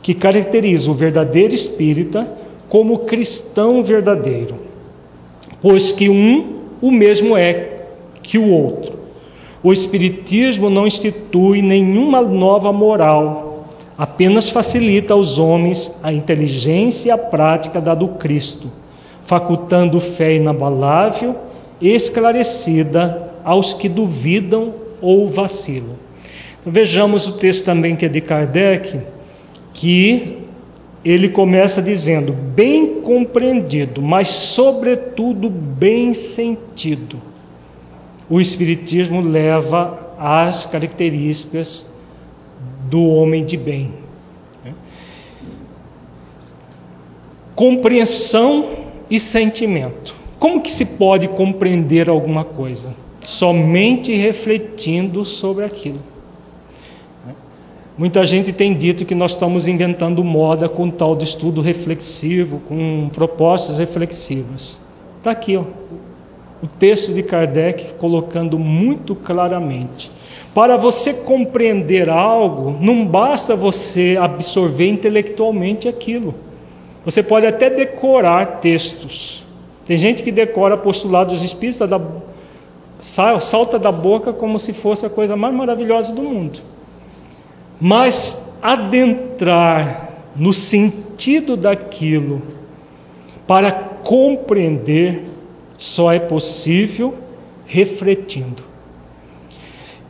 que 0.02 0.12
caracteriza 0.12 0.90
o 0.90 0.94
verdadeiro 0.94 1.54
espírita 1.54 2.30
como 2.68 3.00
cristão 3.00 3.82
verdadeiro, 3.82 4.54
pois 5.62 5.92
que 5.92 6.10
um 6.10 6.56
o 6.82 6.90
mesmo 6.90 7.36
é 7.36 7.86
que 8.22 8.38
o 8.38 8.50
outro. 8.50 8.95
O 9.62 9.72
Espiritismo 9.72 10.70
não 10.70 10.86
institui 10.86 11.62
nenhuma 11.62 12.22
nova 12.22 12.72
moral, 12.72 13.66
apenas 13.96 14.48
facilita 14.48 15.14
aos 15.14 15.38
homens 15.38 15.98
a 16.02 16.12
inteligência 16.12 17.08
e 17.08 17.10
a 17.10 17.18
prática 17.18 17.80
da 17.80 17.94
do 17.94 18.08
Cristo, 18.08 18.70
facultando 19.24 20.00
fé 20.00 20.34
inabalável 20.34 21.36
esclarecida 21.80 23.32
aos 23.44 23.72
que 23.72 23.88
duvidam 23.88 24.74
ou 25.00 25.28
vacilam. 25.28 25.96
Então, 26.60 26.72
vejamos 26.72 27.26
o 27.26 27.32
texto 27.32 27.64
também 27.64 27.94
que 27.94 28.06
é 28.06 28.08
de 28.08 28.20
Kardec, 28.20 28.98
que 29.72 30.38
ele 31.04 31.28
começa 31.28 31.80
dizendo: 31.80 32.32
bem 32.32 33.00
compreendido, 33.02 34.02
mas 34.02 34.28
sobretudo 34.28 35.48
bem 35.48 36.14
sentido. 36.14 37.20
O 38.28 38.40
Espiritismo 38.40 39.20
leva 39.20 40.14
às 40.18 40.66
características 40.66 41.86
do 42.88 43.02
homem 43.06 43.44
de 43.44 43.56
bem. 43.56 43.92
Compreensão 47.54 48.70
e 49.08 49.18
sentimento. 49.18 50.14
Como 50.38 50.60
que 50.60 50.70
se 50.70 50.84
pode 50.84 51.28
compreender 51.28 52.08
alguma 52.08 52.44
coisa? 52.44 52.94
Somente 53.20 54.14
refletindo 54.14 55.24
sobre 55.24 55.64
aquilo. 55.64 56.00
Muita 57.96 58.26
gente 58.26 58.52
tem 58.52 58.76
dito 58.76 59.06
que 59.06 59.14
nós 59.14 59.30
estamos 59.30 59.66
inventando 59.66 60.22
moda 60.22 60.68
com 60.68 60.90
tal 60.90 61.16
do 61.16 61.24
estudo 61.24 61.62
reflexivo, 61.62 62.60
com 62.68 63.08
propostas 63.10 63.78
reflexivas. 63.78 64.78
Está 65.16 65.30
aqui, 65.30 65.56
ó, 65.56 65.64
o 66.62 66.66
texto 66.66 67.12
de 67.12 67.22
Kardec 67.22 67.94
colocando 67.94 68.58
muito 68.58 69.14
claramente. 69.14 70.10
Para 70.54 70.76
você 70.76 71.12
compreender 71.12 72.08
algo, 72.08 72.78
não 72.80 73.04
basta 73.04 73.54
você 73.54 74.16
absorver 74.18 74.88
intelectualmente 74.88 75.86
aquilo. 75.86 76.34
Você 77.04 77.22
pode 77.22 77.46
até 77.46 77.68
decorar 77.68 78.60
textos. 78.60 79.44
Tem 79.84 79.98
gente 79.98 80.22
que 80.22 80.32
decora 80.32 80.76
postulados 80.76 81.42
espíritas, 81.42 81.88
da, 81.88 82.00
salta 83.40 83.78
da 83.78 83.92
boca 83.92 84.32
como 84.32 84.58
se 84.58 84.72
fosse 84.72 85.04
a 85.04 85.10
coisa 85.10 85.36
mais 85.36 85.54
maravilhosa 85.54 86.14
do 86.14 86.22
mundo. 86.22 86.60
Mas 87.78 88.56
adentrar 88.62 90.10
no 90.34 90.52
sentido 90.52 91.56
daquilo 91.56 92.40
para 93.46 93.70
compreender 93.70 95.35
só 95.78 96.12
é 96.12 96.18
possível 96.18 97.14
refletindo. 97.66 98.62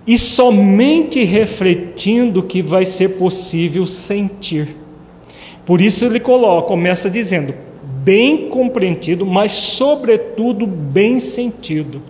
E 0.07 0.17
somente 0.19 1.25
refletindo 1.25 2.43
que 2.43 2.63
vai 2.63 2.85
ser 2.85 3.11
possível 3.19 3.87
sentir. 3.87 4.77
Por 5.65 5.81
isso 5.81 6.05
ele 6.05 6.21
coloca, 6.21 6.69
começa 6.69 7.11
dizendo, 7.11 7.53
bem 7.83 8.49
compreendido, 8.49 9.27
mas 9.27 9.51
sobretudo 9.53 10.65
bem 10.67 11.19
sentido. 11.19 12.01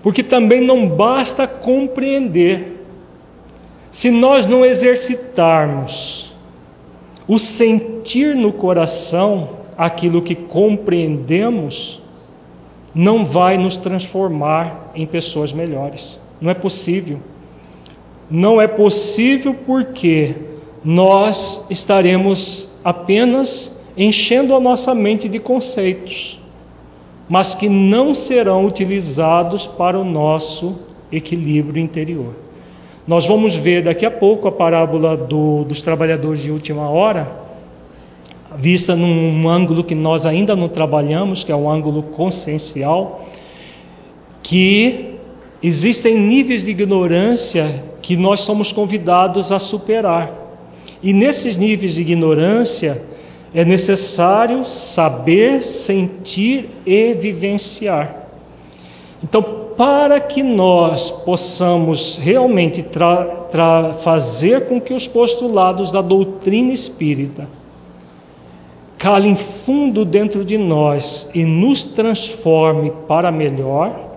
Porque 0.00 0.22
também 0.22 0.60
não 0.60 0.86
basta 0.86 1.46
compreender, 1.46 2.80
se 3.90 4.10
nós 4.10 4.46
não 4.46 4.64
exercitarmos 4.64 6.32
o 7.26 7.38
sentir 7.38 8.34
no 8.34 8.52
coração 8.52 9.50
aquilo 9.76 10.22
que 10.22 10.34
compreendemos, 10.34 12.01
não 12.94 13.24
vai 13.24 13.56
nos 13.56 13.76
transformar 13.76 14.90
em 14.94 15.06
pessoas 15.06 15.52
melhores. 15.52 16.20
Não 16.40 16.50
é 16.50 16.54
possível. 16.54 17.18
Não 18.30 18.60
é 18.60 18.66
possível 18.66 19.54
porque 19.66 20.34
nós 20.84 21.66
estaremos 21.70 22.70
apenas 22.84 23.82
enchendo 23.96 24.54
a 24.54 24.60
nossa 24.60 24.94
mente 24.94 25.28
de 25.28 25.38
conceitos, 25.38 26.40
mas 27.28 27.54
que 27.54 27.68
não 27.68 28.14
serão 28.14 28.66
utilizados 28.66 29.66
para 29.66 29.98
o 29.98 30.04
nosso 30.04 30.80
equilíbrio 31.10 31.82
interior. 31.82 32.34
Nós 33.06 33.26
vamos 33.26 33.54
ver 33.54 33.82
daqui 33.82 34.06
a 34.06 34.10
pouco 34.10 34.48
a 34.48 34.52
parábola 34.52 35.16
do, 35.16 35.64
dos 35.64 35.82
trabalhadores 35.82 36.42
de 36.42 36.50
última 36.50 36.88
hora, 36.88 37.30
vista 38.58 38.94
num 38.94 39.48
ângulo 39.48 39.84
que 39.84 39.94
nós 39.94 40.26
ainda 40.26 40.54
não 40.54 40.68
trabalhamos, 40.68 41.44
que 41.44 41.52
é 41.52 41.56
o 41.56 41.68
ângulo 41.68 42.02
consciencial, 42.02 43.26
que 44.42 45.16
existem 45.62 46.18
níveis 46.18 46.64
de 46.64 46.70
ignorância 46.70 47.84
que 48.00 48.16
nós 48.16 48.40
somos 48.40 48.72
convidados 48.72 49.52
a 49.52 49.58
superar. 49.58 50.32
E 51.02 51.12
nesses 51.12 51.56
níveis 51.56 51.94
de 51.94 52.02
ignorância 52.02 53.02
é 53.54 53.64
necessário 53.64 54.64
saber, 54.64 55.62
sentir 55.62 56.68
e 56.86 57.14
vivenciar. 57.14 58.28
Então, 59.22 59.42
para 59.76 60.20
que 60.20 60.42
nós 60.42 61.10
possamos 61.10 62.16
realmente 62.16 62.84
fazer 64.00 64.68
com 64.68 64.80
que 64.80 64.92
os 64.92 65.06
postulados 65.06 65.90
da 65.90 66.02
doutrina 66.02 66.72
espírita 66.72 67.48
calem 69.02 69.34
fundo 69.34 70.04
dentro 70.04 70.44
de 70.44 70.56
nós 70.56 71.28
e 71.34 71.44
nos 71.44 71.84
transforme 71.84 72.92
para 73.08 73.32
melhor, 73.32 74.16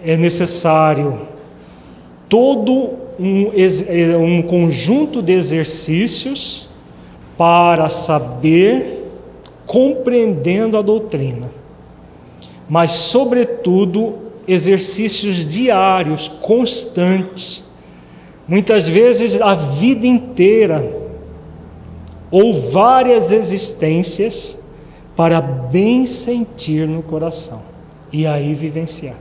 é 0.00 0.16
necessário 0.16 1.22
todo 2.28 2.90
um, 3.18 3.50
é, 3.52 4.16
um 4.16 4.42
conjunto 4.42 5.20
de 5.20 5.32
exercícios 5.32 6.68
para 7.36 7.88
saber, 7.88 9.10
compreendendo 9.66 10.78
a 10.78 10.82
doutrina, 10.82 11.50
mas, 12.68 12.92
sobretudo, 12.92 14.14
exercícios 14.46 15.44
diários, 15.44 16.28
constantes, 16.28 17.64
muitas 18.46 18.88
vezes 18.88 19.40
a 19.40 19.54
vida 19.54 20.06
inteira, 20.06 20.99
ou 22.30 22.54
várias 22.54 23.32
existências, 23.32 24.58
para 25.16 25.40
bem 25.40 26.06
sentir 26.06 26.88
no 26.88 27.02
coração 27.02 27.62
e 28.12 28.26
aí 28.26 28.54
vivenciar. 28.54 29.16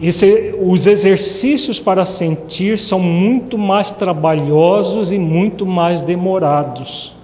Esse, 0.00 0.54
os 0.60 0.86
exercícios 0.86 1.78
para 1.78 2.04
sentir 2.04 2.76
são 2.76 2.98
muito 2.98 3.56
mais 3.56 3.92
trabalhosos 3.92 5.12
e 5.12 5.18
muito 5.18 5.64
mais 5.64 6.02
demorados. 6.02 7.14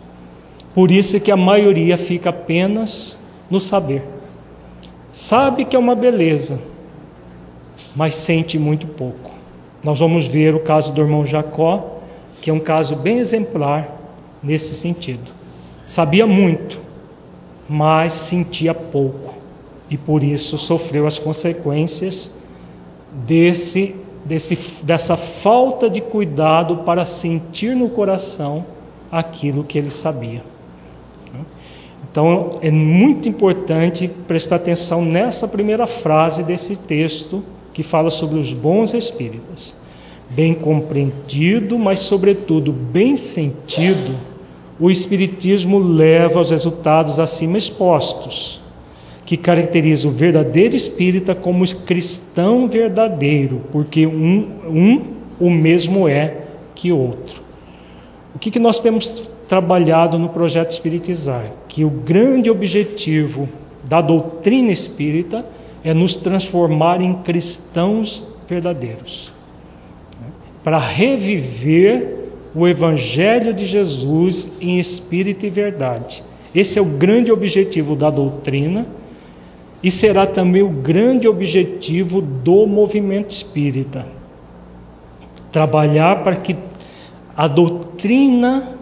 Por 0.75 0.91
isso 0.91 1.19
que 1.21 1.33
a 1.33 1.37
maioria 1.37 1.99
fica 1.99 2.31
apenas 2.31 3.19
no 3.51 3.61
saber. 3.61 4.03
Sabe 5.13 5.65
que 5.65 5.75
é 5.75 5.79
uma 5.79 5.97
beleza, 5.97 6.61
mas 7.95 8.15
sente 8.15 8.59
muito 8.59 8.87
pouco. 8.87 9.33
Nós 9.83 9.99
vamos 9.99 10.27
ver 10.27 10.55
o 10.55 10.61
caso 10.61 10.93
do 10.93 11.01
irmão 11.01 11.27
Jacó, 11.27 12.00
que 12.41 12.51
é 12.51 12.53
um 12.53 12.61
caso 12.61 12.97
bem 12.97 13.19
exemplar 13.19 13.89
nesse 14.43 14.75
sentido. 14.75 15.31
Sabia 15.87 16.27
muito, 16.27 16.81
mas 17.69 18.13
sentia 18.13 18.73
pouco 18.73 19.35
e 19.91 19.97
por 19.97 20.23
isso 20.23 20.57
sofreu 20.57 21.07
as 21.07 21.19
consequências 21.19 22.39
desse, 23.27 23.97
desse, 24.25 24.57
dessa 24.85 25.17
falta 25.17 25.91
de 25.91 26.01
cuidado 26.01 26.79
para 26.79 27.05
sentir 27.05 27.75
no 27.75 27.89
coração 27.89 28.65
aquilo 29.11 29.65
que 29.65 29.77
ele 29.77 29.91
sabia. 29.91 30.43
Então 32.11 32.59
é 32.61 32.71
muito 32.71 33.29
importante 33.29 34.09
prestar 34.27 34.57
atenção 34.57 35.05
nessa 35.05 35.47
primeira 35.47 35.87
frase 35.87 36.43
desse 36.43 36.77
texto 36.77 37.45
que 37.73 37.83
fala 37.83 38.11
sobre 38.11 38.39
os 38.39 38.53
bons 38.53 38.95
espíritos. 38.95 39.75
Bem 40.31 40.55
compreendido, 40.55 41.79
mas 41.79 42.01
sobretudo 42.01 42.73
bem 42.73 43.17
sentido, 43.17 44.17
o 44.79 44.91
Espiritismo 44.91 45.79
leva 45.79 46.39
aos 46.39 46.51
resultados 46.51 47.19
acima 47.19 47.59
expostos, 47.59 48.61
que 49.27 49.37
caracteriza 49.37 50.09
o 50.09 50.11
verdadeiro 50.11 50.75
espírita 50.75 51.35
como 51.35 51.67
cristão 51.85 52.69
verdadeiro, 52.69 53.61
porque 53.73 54.07
um, 54.07 54.49
um 54.67 55.21
o 55.41 55.51
mesmo 55.51 56.09
é 56.09 56.37
que 56.75 56.93
outro. 56.93 57.43
O 58.35 58.39
que, 58.39 58.51
que 58.51 58.59
nós 58.59 58.79
temos 58.79 59.29
trabalhado 59.49 60.19
no 60.19 60.29
projeto 60.29 60.71
Espiritizar, 60.71 61.51
que 61.67 61.85
o 61.85 61.91
grande 61.91 62.51
objetivo 62.51 63.49
da 63.83 64.01
doutrina 64.01 64.71
espírita 64.71 65.45
é 65.83 65.93
nos 65.93 66.15
transformar 66.15 67.01
em 67.01 67.15
cristãos 67.15 68.23
verdadeiros? 68.49 69.33
Para 70.63 70.79
reviver 70.79 72.21
o 72.55 72.67
Evangelho 72.67 73.55
de 73.55 73.65
Jesus 73.65 74.59
em 74.61 74.79
espírito 74.79 75.47
e 75.47 75.51
verdade. 75.51 76.23
Esse 76.55 76.79
é 76.79 76.83
o 76.83 76.85
grande 76.85 77.31
objetivo 77.31 77.95
da 77.95 78.11
doutrina 78.11 78.87
e 79.83 79.91
será 79.91 80.27
também 80.27 80.63
o 80.63 80.69
grande 80.69 81.29
objetivo 81.29 82.21
do 82.21 82.67
movimento 82.67 83.31
espírita. 83.31 84.07
Trabalhar 85.51 86.23
para 86.23 86.37
que 86.37 86.57
a 87.37 87.47
doutrina 87.49 88.75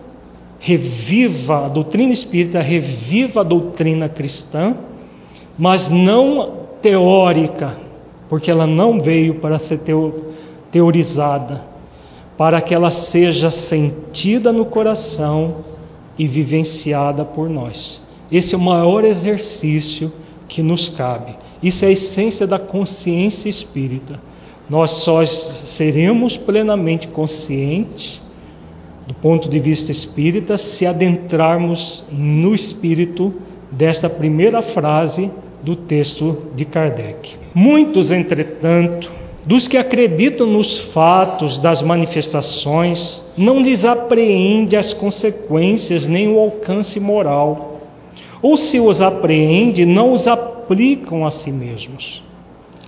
reviva, 0.59 1.67
a 1.67 1.69
doutrina 1.69 2.13
espírita 2.13 2.61
reviva 2.61 3.41
a 3.41 3.45
doutrina 3.45 4.09
cristã, 4.09 4.77
mas 5.57 5.89
não 5.89 6.67
teórica, 6.83 7.79
porque 8.29 8.51
ela 8.51 8.67
não 8.67 9.01
veio 9.01 9.37
para 9.37 9.59
ser 9.59 9.79
teorizada, 10.71 11.65
para 12.37 12.61
que 12.61 12.75
ela 12.75 12.91
seja 12.91 13.51
sentida 13.51 14.53
no 14.53 14.65
coração 14.65 15.57
e 16.19 16.27
vivenciada 16.27 17.25
por 17.25 17.49
nós. 17.49 18.01
Esse 18.31 18.55
é 18.55 18.59
o 18.59 18.61
maior 18.61 19.05
exercício 19.05 20.13
que 20.47 20.63
nos 20.63 20.89
cabe. 20.89 21.37
Isso 21.63 21.85
é 21.85 21.89
a 21.89 21.93
essência 21.93 22.47
da 22.47 22.59
consciência 22.59 23.49
espírita. 23.49 24.21
Nós 24.69 24.91
só 24.91 25.25
seremos 25.25 26.37
plenamente 26.37 27.09
conscientes 27.09 28.21
do 29.09 29.15
ponto 29.15 29.49
de 29.49 29.59
vista 29.59 29.91
espírita 29.91 30.59
se 30.59 30.85
adentrarmos 30.87 32.05
no 32.13 32.55
espírito 32.55 33.35
desta 33.71 34.09
primeira 34.11 34.61
frase 34.61 35.31
do 35.63 35.75
texto 35.75 36.43
de 36.55 36.67
Kardec. 36.67 37.35
Muitos, 37.55 38.11
entretanto, 38.11 39.11
dos 39.49 39.67
que 39.67 39.79
acreditam 39.79 40.47
nos 40.47 40.77
fatos 40.77 41.57
das 41.57 41.81
manifestações, 41.81 43.33
não 43.35 43.63
lhes 43.63 43.83
apreende 43.87 44.77
as 44.77 44.93
consequências 44.93 46.07
nem 46.07 46.29
o 46.29 46.39
alcance 46.39 47.01
moral. 47.01 47.81
Ou 48.43 48.59
se 48.59 48.79
os 48.79 49.01
apreende, 49.01 49.87
não 49.87 50.13
os 50.13 50.27
aplicam 50.27 51.25
a 51.25 51.31
si 51.31 51.51
mesmos. 51.51 52.23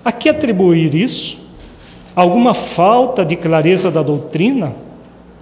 A 0.05 0.13
que 0.13 0.29
atribuir 0.29 0.95
isso? 0.95 1.39
Alguma 2.15 2.53
falta 2.53 3.25
de 3.25 3.37
clareza 3.37 3.91
da 3.91 4.03
doutrina? 4.03 4.75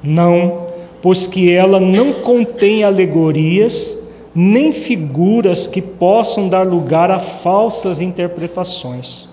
Não, 0.01 0.69
pois 1.03 1.27
que 1.27 1.53
ela 1.53 1.81
não 1.81 2.13
contém 2.13 2.85
alegorias 2.85 4.07
nem 4.33 4.71
figuras 4.71 5.67
que 5.67 5.83
possam 5.83 6.49
dar 6.49 6.65
lugar 6.65 7.11
a 7.11 7.19
falsas 7.19 8.01
interpretações 8.01 9.28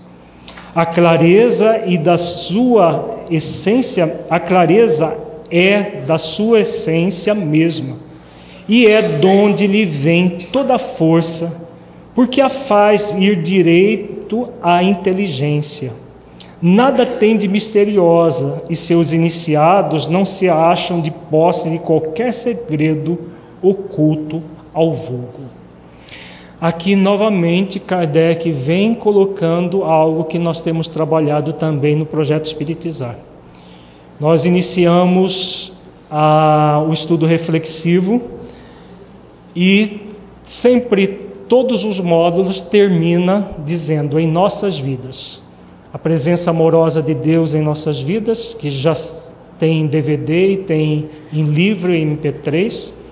a 0.76 0.86
clareza 0.86 1.84
e 1.86 1.98
da 1.98 2.18
sua 2.18 3.22
essência, 3.32 4.26
a 4.30 4.38
clareza 4.42 5.18
é 5.50 6.02
da 6.06 6.18
sua 6.18 6.60
essência 6.60 7.34
mesma, 7.34 7.96
e 8.68 8.86
é 8.86 9.02
donde 9.02 9.68
lhe 9.68 9.86
vem 9.86 10.50
toda 10.52 10.76
a 10.76 10.80
força, 10.80 11.66
porque 12.14 12.42
a 12.42 12.50
faz 12.50 13.14
ir 13.14 13.42
direito 13.42 14.50
à 14.62 14.84
inteligência. 14.84 15.94
Nada 16.62 17.06
tem 17.06 17.38
de 17.38 17.48
misteriosa, 17.48 18.64
e 18.70 18.76
seus 18.76 19.14
iniciados 19.14 20.08
não 20.08 20.26
se 20.26 20.50
acham 20.50 21.00
de 21.00 21.10
posse 21.10 21.70
de 21.70 21.80
qualquer 21.80 22.34
segredo 22.34 23.18
oculto 23.62 24.44
ao 24.74 24.94
vulgo. 24.94 25.46
Aqui 26.66 26.96
novamente 26.96 27.80
Kardec 27.80 28.52
vem 28.52 28.96
colocando 28.96 29.84
algo 29.84 30.24
que 30.24 30.40
nós 30.40 30.64
temos 30.64 30.88
trabalhado 30.88 31.54
também 31.54 31.96
no 31.96 32.08
projeto 32.08 32.46
Espiritizar. 32.46 33.20
Nós 34.20 34.46
iniciamos 34.46 35.72
o 36.90 36.92
estudo 36.92 37.28
reflexivo 37.28 38.20
e 39.56 40.10
sempre 40.42 41.06
todos 41.48 41.86
os 41.86 42.00
módulos 42.00 42.62
termina 42.62 43.48
dizendo 43.64 44.20
em 44.20 44.26
nossas 44.26 44.80
vidas. 44.80 45.40
A 45.94 46.00
presença 46.00 46.50
amorosa 46.50 47.00
de 47.00 47.14
Deus 47.14 47.54
em 47.54 47.62
nossas 47.62 48.02
vidas, 48.02 48.56
que 48.56 48.72
já 48.72 48.94
tem 49.60 49.86
DVD 49.86 50.54
e 50.54 50.58
tem 50.58 51.10
em 51.32 51.44
livro 51.44 51.94
e 51.94 52.04
MP3 52.04 53.05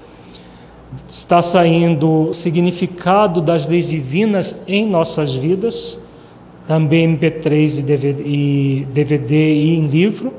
está 1.08 1.42
saindo 1.42 2.30
o 2.30 2.34
significado 2.34 3.42
das 3.42 3.68
leis 3.68 3.90
divinas 3.90 4.64
em 4.68 4.88
nossas 4.88 5.36
vidas, 5.36 5.98
também 6.68 7.18
MP3 7.18 7.80
e 7.80 7.82
DVD, 7.82 8.24
e 8.24 8.88
DVD 8.92 9.54
e 9.54 9.78
em 9.78 9.88
livro. 9.88 10.34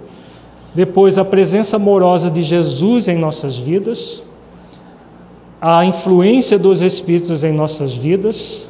Depois, 0.74 1.18
a 1.18 1.24
presença 1.24 1.76
amorosa 1.76 2.30
de 2.30 2.42
Jesus 2.42 3.08
em 3.08 3.16
nossas 3.16 3.56
vidas, 3.56 4.22
a 5.60 5.84
influência 5.84 6.58
dos 6.58 6.82
Espíritos 6.82 7.44
em 7.44 7.52
nossas 7.52 7.94
vidas, 7.94 8.68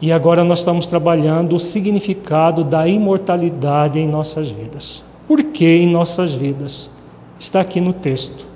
e 0.00 0.12
agora 0.12 0.44
nós 0.44 0.60
estamos 0.60 0.86
trabalhando 0.86 1.56
o 1.56 1.58
significado 1.58 2.62
da 2.62 2.86
imortalidade 2.86 3.98
em 3.98 4.06
nossas 4.06 4.48
vidas. 4.48 5.02
Por 5.26 5.42
que 5.42 5.66
em 5.66 5.88
nossas 5.88 6.32
vidas? 6.34 6.90
Está 7.38 7.60
aqui 7.60 7.80
no 7.80 7.92
texto 7.92 8.47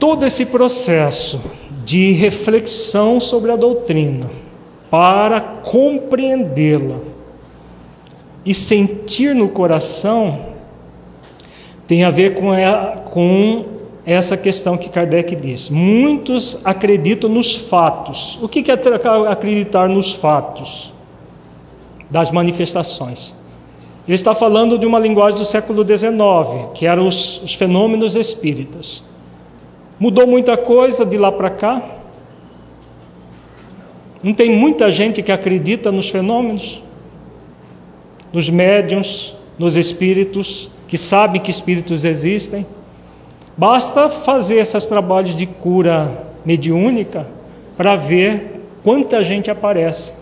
todo 0.00 0.26
esse 0.26 0.46
processo 0.46 1.40
de 1.84 2.12
reflexão 2.12 3.20
sobre 3.20 3.52
a 3.52 3.56
doutrina 3.56 4.30
para 4.90 5.40
compreendê-la 5.40 6.96
e 8.44 8.54
sentir 8.54 9.34
no 9.34 9.50
coração 9.50 10.46
tem 11.86 12.04
a 12.04 12.10
ver 12.10 12.34
com, 12.34 12.50
com 13.10 13.64
essa 14.06 14.36
questão 14.36 14.78
que 14.78 14.88
Kardec 14.88 15.36
diz. 15.36 15.68
Muitos 15.68 16.60
acreditam 16.64 17.28
nos 17.28 17.54
fatos. 17.54 18.38
O 18.40 18.48
que 18.48 18.70
é 18.70 18.74
acreditar 19.28 19.88
nos 19.88 20.12
fatos? 20.12 20.92
Das 22.08 22.30
manifestações. 22.30 23.34
Ele 24.06 24.14
está 24.14 24.34
falando 24.34 24.78
de 24.78 24.86
uma 24.86 24.98
linguagem 24.98 25.38
do 25.38 25.44
século 25.44 25.84
XIX, 25.86 26.70
que 26.74 26.86
eram 26.86 27.06
os, 27.06 27.42
os 27.42 27.54
fenômenos 27.54 28.16
espíritas. 28.16 29.02
Mudou 30.00 30.26
muita 30.26 30.56
coisa 30.56 31.04
de 31.04 31.18
lá 31.18 31.30
para 31.30 31.50
cá? 31.50 31.82
Não 34.22 34.32
tem 34.32 34.50
muita 34.50 34.90
gente 34.90 35.22
que 35.22 35.30
acredita 35.30 35.92
nos 35.92 36.08
fenômenos, 36.08 36.82
nos 38.32 38.48
médiums, 38.48 39.36
nos 39.58 39.76
espíritos, 39.76 40.70
que 40.88 40.96
sabem 40.96 41.38
que 41.38 41.50
espíritos 41.50 42.06
existem. 42.06 42.66
Basta 43.54 44.08
fazer 44.08 44.56
esses 44.56 44.86
trabalhos 44.86 45.34
de 45.36 45.44
cura 45.44 46.24
mediúnica 46.46 47.26
para 47.76 47.94
ver 47.94 48.62
quanta 48.82 49.22
gente 49.22 49.50
aparece. 49.50 50.14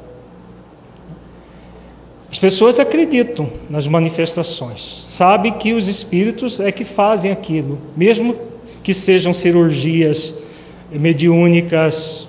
As 2.28 2.38
pessoas 2.38 2.80
acreditam 2.80 3.48
nas 3.70 3.86
manifestações, 3.86 5.06
sabem 5.08 5.52
que 5.52 5.72
os 5.72 5.86
espíritos 5.86 6.58
é 6.60 6.70
que 6.70 6.84
fazem 6.84 7.30
aquilo, 7.30 7.78
mesmo 7.96 8.36
que 8.88 8.94
sejam 8.94 9.34
cirurgias 9.34 10.34
mediúnicas 10.90 12.26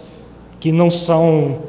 que 0.59 0.73
não 0.73 0.91
são 0.91 1.59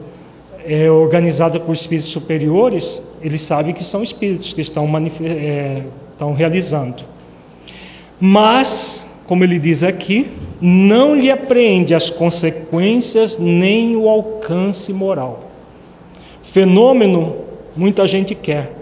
é, 0.66 0.90
organizadas 0.90 1.62
por 1.62 1.70
espíritos 1.70 2.10
superiores, 2.10 3.00
eles 3.22 3.40
sabem 3.40 3.72
que 3.72 3.84
são 3.84 4.02
espíritos 4.02 4.52
que 4.52 4.60
estão, 4.60 4.90
é, 5.22 5.84
estão 6.10 6.32
realizando. 6.32 7.04
Mas, 8.18 9.08
como 9.26 9.44
ele 9.44 9.60
diz 9.60 9.84
aqui, 9.84 10.32
não 10.60 11.14
lhe 11.14 11.30
apreende 11.30 11.94
as 11.94 12.10
consequências 12.10 13.38
nem 13.38 13.94
o 13.94 14.08
alcance 14.08 14.92
moral. 14.92 15.52
Fenômeno, 16.42 17.36
muita 17.76 18.08
gente 18.08 18.34
quer. 18.34 18.76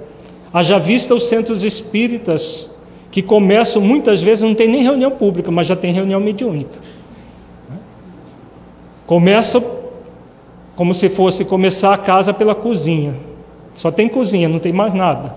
Haja 0.50 0.78
vista 0.78 1.14
os 1.14 1.24
centros 1.24 1.64
espíritas 1.64 2.67
que 3.10 3.22
começam 3.22 3.80
muitas 3.80 4.20
vezes, 4.20 4.42
não 4.42 4.54
tem 4.54 4.68
nem 4.68 4.82
reunião 4.82 5.10
pública, 5.10 5.50
mas 5.50 5.66
já 5.66 5.74
tem 5.74 5.92
reunião 5.92 6.20
mediúnica. 6.20 6.78
Começa 9.06 9.62
como 10.76 10.92
se 10.92 11.08
fosse 11.08 11.44
começar 11.44 11.94
a 11.94 11.98
casa 11.98 12.32
pela 12.32 12.54
cozinha. 12.54 13.16
Só 13.74 13.90
tem 13.90 14.08
cozinha, 14.08 14.48
não 14.48 14.58
tem 14.58 14.72
mais 14.72 14.92
nada. 14.92 15.34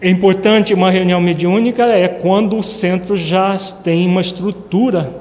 É 0.00 0.08
importante 0.08 0.74
uma 0.74 0.90
reunião 0.90 1.20
mediúnica 1.20 1.84
é 1.84 2.08
quando 2.08 2.58
o 2.58 2.62
centro 2.62 3.16
já 3.16 3.56
tem 3.82 4.06
uma 4.06 4.20
estrutura 4.20 5.14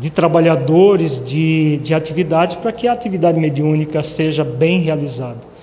de 0.00 0.10
trabalhadores, 0.10 1.20
de, 1.20 1.78
de 1.78 1.94
atividades, 1.94 2.56
para 2.56 2.72
que 2.72 2.88
a 2.88 2.92
atividade 2.92 3.38
mediúnica 3.38 4.02
seja 4.02 4.42
bem 4.42 4.80
realizada. 4.80 5.53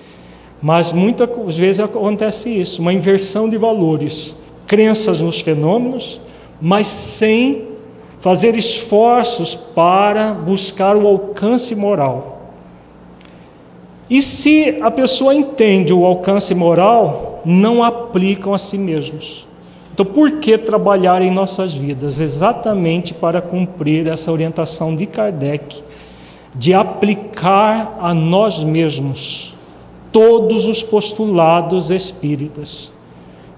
Mas 0.62 0.92
muitas 0.92 1.58
vezes 1.58 1.80
acontece 1.80 2.48
isso, 2.48 2.80
uma 2.80 2.92
inversão 2.92 3.48
de 3.48 3.56
valores, 3.56 4.36
crenças 4.64 5.20
nos 5.20 5.40
fenômenos, 5.40 6.20
mas 6.60 6.86
sem 6.86 7.66
fazer 8.20 8.54
esforços 8.54 9.56
para 9.56 10.32
buscar 10.32 10.96
o 10.96 11.04
alcance 11.08 11.74
moral. 11.74 12.52
E 14.08 14.22
se 14.22 14.78
a 14.80 14.90
pessoa 14.90 15.34
entende 15.34 15.92
o 15.92 16.04
alcance 16.04 16.54
moral, 16.54 17.42
não 17.44 17.82
aplicam 17.82 18.54
a 18.54 18.58
si 18.58 18.78
mesmos. 18.78 19.44
Então, 19.92 20.06
por 20.06 20.38
que 20.38 20.56
trabalhar 20.56 21.20
em 21.22 21.30
nossas 21.30 21.74
vidas? 21.74 22.20
Exatamente 22.20 23.12
para 23.12 23.42
cumprir 23.42 24.06
essa 24.06 24.30
orientação 24.30 24.94
de 24.94 25.06
Kardec, 25.06 25.82
de 26.54 26.72
aplicar 26.72 27.96
a 28.00 28.14
nós 28.14 28.62
mesmos 28.62 29.54
todos 30.12 30.66
os 30.66 30.82
postulados 30.82 31.90
espíritas, 31.90 32.92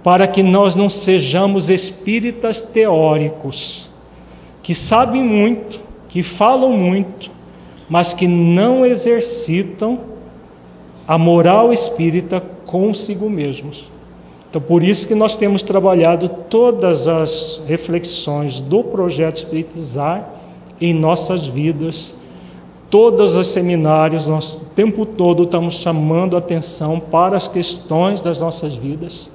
para 0.03 0.27
que 0.27 0.43
nós 0.43 0.75
não 0.75 0.89
sejamos 0.89 1.69
espíritas 1.69 2.61
teóricos, 2.61 3.91
que 4.63 4.75
sabem 4.75 5.23
muito, 5.23 5.81
que 6.09 6.23
falam 6.23 6.73
muito, 6.73 7.31
mas 7.89 8.15
que 8.15 8.27
não 8.27 8.87
exercitam 8.87 10.01
a 11.07 11.19
moral 11.19 11.73
espírita 11.73 12.41
consigo 12.65 13.29
mesmos. 13.29 13.91
Então, 14.49 14.63
por 14.63 14.85
isso 14.85 15.07
que 15.09 15.15
nós 15.15 15.37
temos 15.37 15.63
trabalhado 15.63 16.29
todas 16.49 17.09
as 17.09 17.63
reflexões 17.67 18.61
do 18.61 18.85
projeto 18.85 19.39
Espiritizar 19.39 20.29
em 20.81 20.95
nossas 20.95 21.47
vidas, 21.47 22.15
todos 22.95 23.35
os 23.35 23.49
seminários, 23.49 24.25
nós 24.25 24.55
o 24.55 24.67
tempo 24.67 25.05
todo 25.05 25.43
estamos 25.43 25.81
chamando 25.81 26.37
atenção 26.37 27.01
para 27.01 27.37
as 27.37 27.49
questões 27.49 28.21
das 28.21 28.39
nossas 28.39 28.77
vidas. 28.77 29.29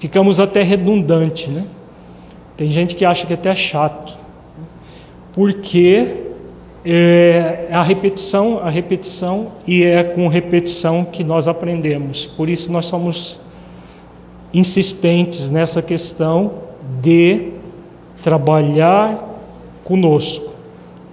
Ficamos 0.00 0.40
até 0.40 0.64
redundante, 0.64 1.48
né? 1.48 1.66
Tem 2.56 2.68
gente 2.68 2.96
que 2.96 3.04
acha 3.04 3.28
que 3.28 3.32
é 3.32 3.36
até 3.36 3.54
chato, 3.54 4.18
porque 5.32 6.16
é 6.84 7.68
a 7.70 7.80
repetição, 7.80 8.58
a 8.58 8.68
repetição 8.68 9.52
e 9.68 9.84
é 9.84 10.02
com 10.02 10.26
repetição 10.26 11.04
que 11.04 11.22
nós 11.22 11.46
aprendemos. 11.46 12.26
Por 12.26 12.48
isso 12.48 12.72
nós 12.72 12.86
somos 12.86 13.38
insistentes 14.52 15.48
nessa 15.48 15.80
questão 15.80 16.54
de 17.00 17.52
trabalhar 18.20 19.16
conosco 19.84 20.50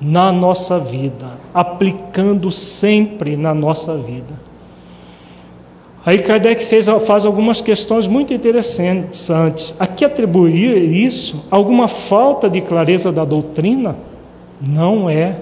na 0.02 0.32
nossa 0.32 0.80
vida, 0.80 1.28
aplicando 1.58 2.51
sempre 2.51 3.36
na 3.36 3.51
nossa 3.51 3.97
vida. 3.97 4.45
Aí 6.05 6.20
Kardec 6.20 6.64
fez, 6.64 6.86
faz 7.08 7.26
algumas 7.26 7.62
questões 7.62 8.05
muito 8.05 8.32
interessantes 8.32 9.28
antes. 9.32 9.76
A 9.80 9.88
que 9.88 10.05
atribuir 10.05 10.84
isso? 10.84 11.47
Alguma 11.49 11.88
falta 11.88 12.47
de 12.47 12.62
clareza 12.62 13.12
da 13.12 13.26
doutrina? 13.26 13.95
Não 14.62 15.10
é 15.10 15.39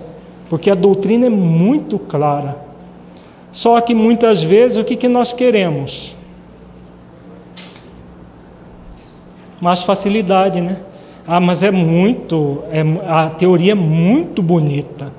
porque 0.49 0.71
a 0.71 0.75
doutrina 0.75 1.25
é 1.25 1.29
muito 1.29 1.99
clara. 1.99 2.63
Só 3.51 3.81
que 3.81 3.93
muitas 3.93 4.41
vezes 4.41 4.77
o 4.77 4.85
que, 4.85 4.95
que 4.95 5.09
nós 5.09 5.33
queremos? 5.33 6.15
Mais 9.59 9.83
facilidade, 9.83 10.61
né? 10.61 10.79
Ah, 11.27 11.41
mas 11.41 11.61
é 11.61 11.71
muito, 11.71 12.63
é, 12.71 12.81
a 13.05 13.29
teoria 13.31 13.73
é 13.73 13.75
muito 13.75 14.41
bonita, 14.41 15.11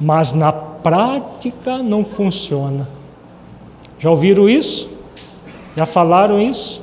mas 0.00 0.32
na 0.32 0.50
prática 0.52 1.82
não 1.82 2.04
funciona. 2.04 2.88
Já 3.98 4.10
ouviram 4.10 4.48
isso? 4.48 4.90
Já 5.76 5.84
falaram 5.84 6.40
isso? 6.40 6.82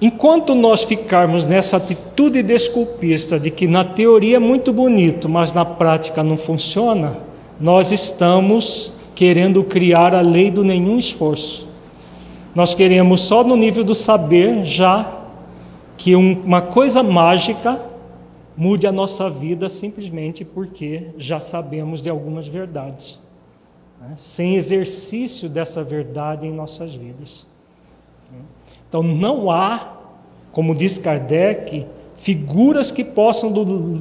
Enquanto 0.00 0.54
nós 0.54 0.84
ficarmos 0.84 1.44
nessa 1.44 1.76
atitude 1.76 2.42
desculpista 2.42 3.38
de 3.38 3.50
que 3.50 3.66
na 3.66 3.84
teoria 3.84 4.36
é 4.36 4.40
muito 4.40 4.72
bonito, 4.72 5.28
mas 5.28 5.52
na 5.52 5.64
prática 5.64 6.22
não 6.22 6.36
funciona, 6.36 7.18
nós 7.60 7.90
estamos 7.90 8.92
querendo 9.14 9.64
criar 9.64 10.14
a 10.14 10.20
lei 10.20 10.50
do 10.50 10.62
nenhum 10.62 10.98
esforço. 10.98 11.68
Nós 12.54 12.74
queremos 12.74 13.22
só 13.22 13.42
no 13.42 13.56
nível 13.56 13.82
do 13.82 13.94
saber 13.94 14.64
já 14.64 15.14
que 15.96 16.14
uma 16.14 16.62
coisa 16.62 17.02
mágica 17.02 17.84
mude 18.58 18.88
a 18.88 18.92
nossa 18.92 19.30
vida 19.30 19.68
simplesmente 19.68 20.44
porque 20.44 21.10
já 21.16 21.38
sabemos 21.38 22.02
de 22.02 22.10
algumas 22.10 22.48
verdades, 22.48 23.20
né? 24.00 24.14
sem 24.16 24.56
exercício 24.56 25.48
dessa 25.48 25.84
verdade 25.84 26.44
em 26.44 26.52
nossas 26.52 26.92
vidas. 26.92 27.46
Então 28.88 29.02
não 29.02 29.48
há, 29.48 29.96
como 30.50 30.74
diz 30.74 30.98
Kardec, 30.98 31.86
figuras 32.16 32.90
que 32.90 33.04
possam 33.04 33.52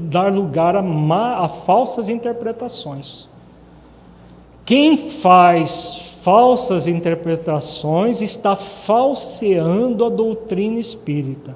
dar 0.10 0.34
lugar 0.34 0.76
a, 0.76 0.82
má, 0.82 1.36
a 1.36 1.48
falsas 1.48 2.10
interpretações. 2.10 3.30
Quem 4.66 4.98
faz 4.98 6.18
falsas 6.24 6.88
interpretações 6.88 8.22
está 8.22 8.56
falseando 8.56 10.04
a 10.04 10.10
doutrina 10.10 10.80
espírita. 10.80 11.56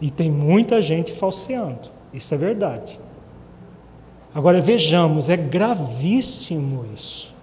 E 0.00 0.10
tem 0.10 0.30
muita 0.30 0.82
gente 0.82 1.12
falseando, 1.12 1.90
isso 2.14 2.34
é 2.34 2.38
verdade. 2.38 2.98
Agora 4.34 4.60
vejamos, 4.60 5.28
é 5.28 5.36
gravíssimo 5.36 6.86
isso, 6.94 7.34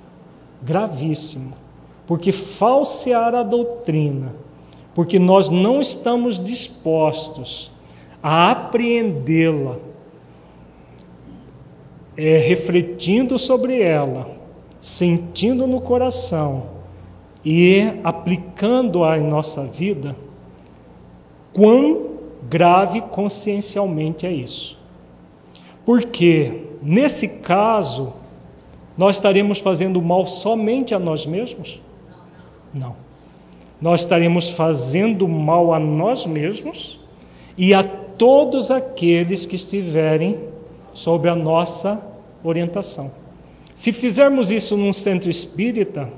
gravíssimo, 0.62 1.54
porque 2.08 2.32
falsear 2.32 3.36
a 3.36 3.44
doutrina 3.44 4.34
porque 4.94 5.18
nós 5.18 5.50
não 5.50 5.80
estamos 5.80 6.40
dispostos 6.40 7.72
a 8.22 8.52
apreendê-la, 8.52 9.78
é, 12.18 12.38
refletindo 12.38 13.40
sobre 13.40 13.82
ela, 13.82 14.30
sentindo 14.80 15.66
no 15.66 15.82
coração 15.82 16.66
e 17.44 17.94
aplicando-a 18.04 19.18
em 19.18 19.24
nossa 19.24 19.64
vida, 19.64 20.16
quão 21.54 22.11
grave 22.50 23.02
consciencialmente 23.02 24.26
é 24.26 24.32
isso. 24.32 24.80
Porque, 25.86 26.64
nesse 26.82 27.40
caso, 27.40 28.14
nós 28.98 29.16
estaremos 29.16 29.60
fazendo 29.60 30.02
mal 30.02 30.26
somente 30.28 30.94
a 30.94 31.00
nós 31.00 31.26
mesmos? 31.26 31.82
Não 32.74 32.96
nós 33.82 34.02
estaremos 34.02 34.52
fazendo 34.52 35.28
mal 35.28 35.74
a 35.74 35.80
nós 35.80 36.26
mesmos 36.26 37.00
e 37.58 37.74
a 37.74 37.84
todos 37.84 38.70
aqueles 38.70 39.46
que 39.48 39.56
estiverem 39.56 40.40
sob 40.94 41.28
a 41.28 41.36
nossa 41.36 42.06
orientação. 42.44 43.12
Se 43.74 43.92
fizermos 43.92 44.52
isso 44.52 44.78
num 44.78 44.94
centro 44.94 45.30
espírita, 45.30 46.12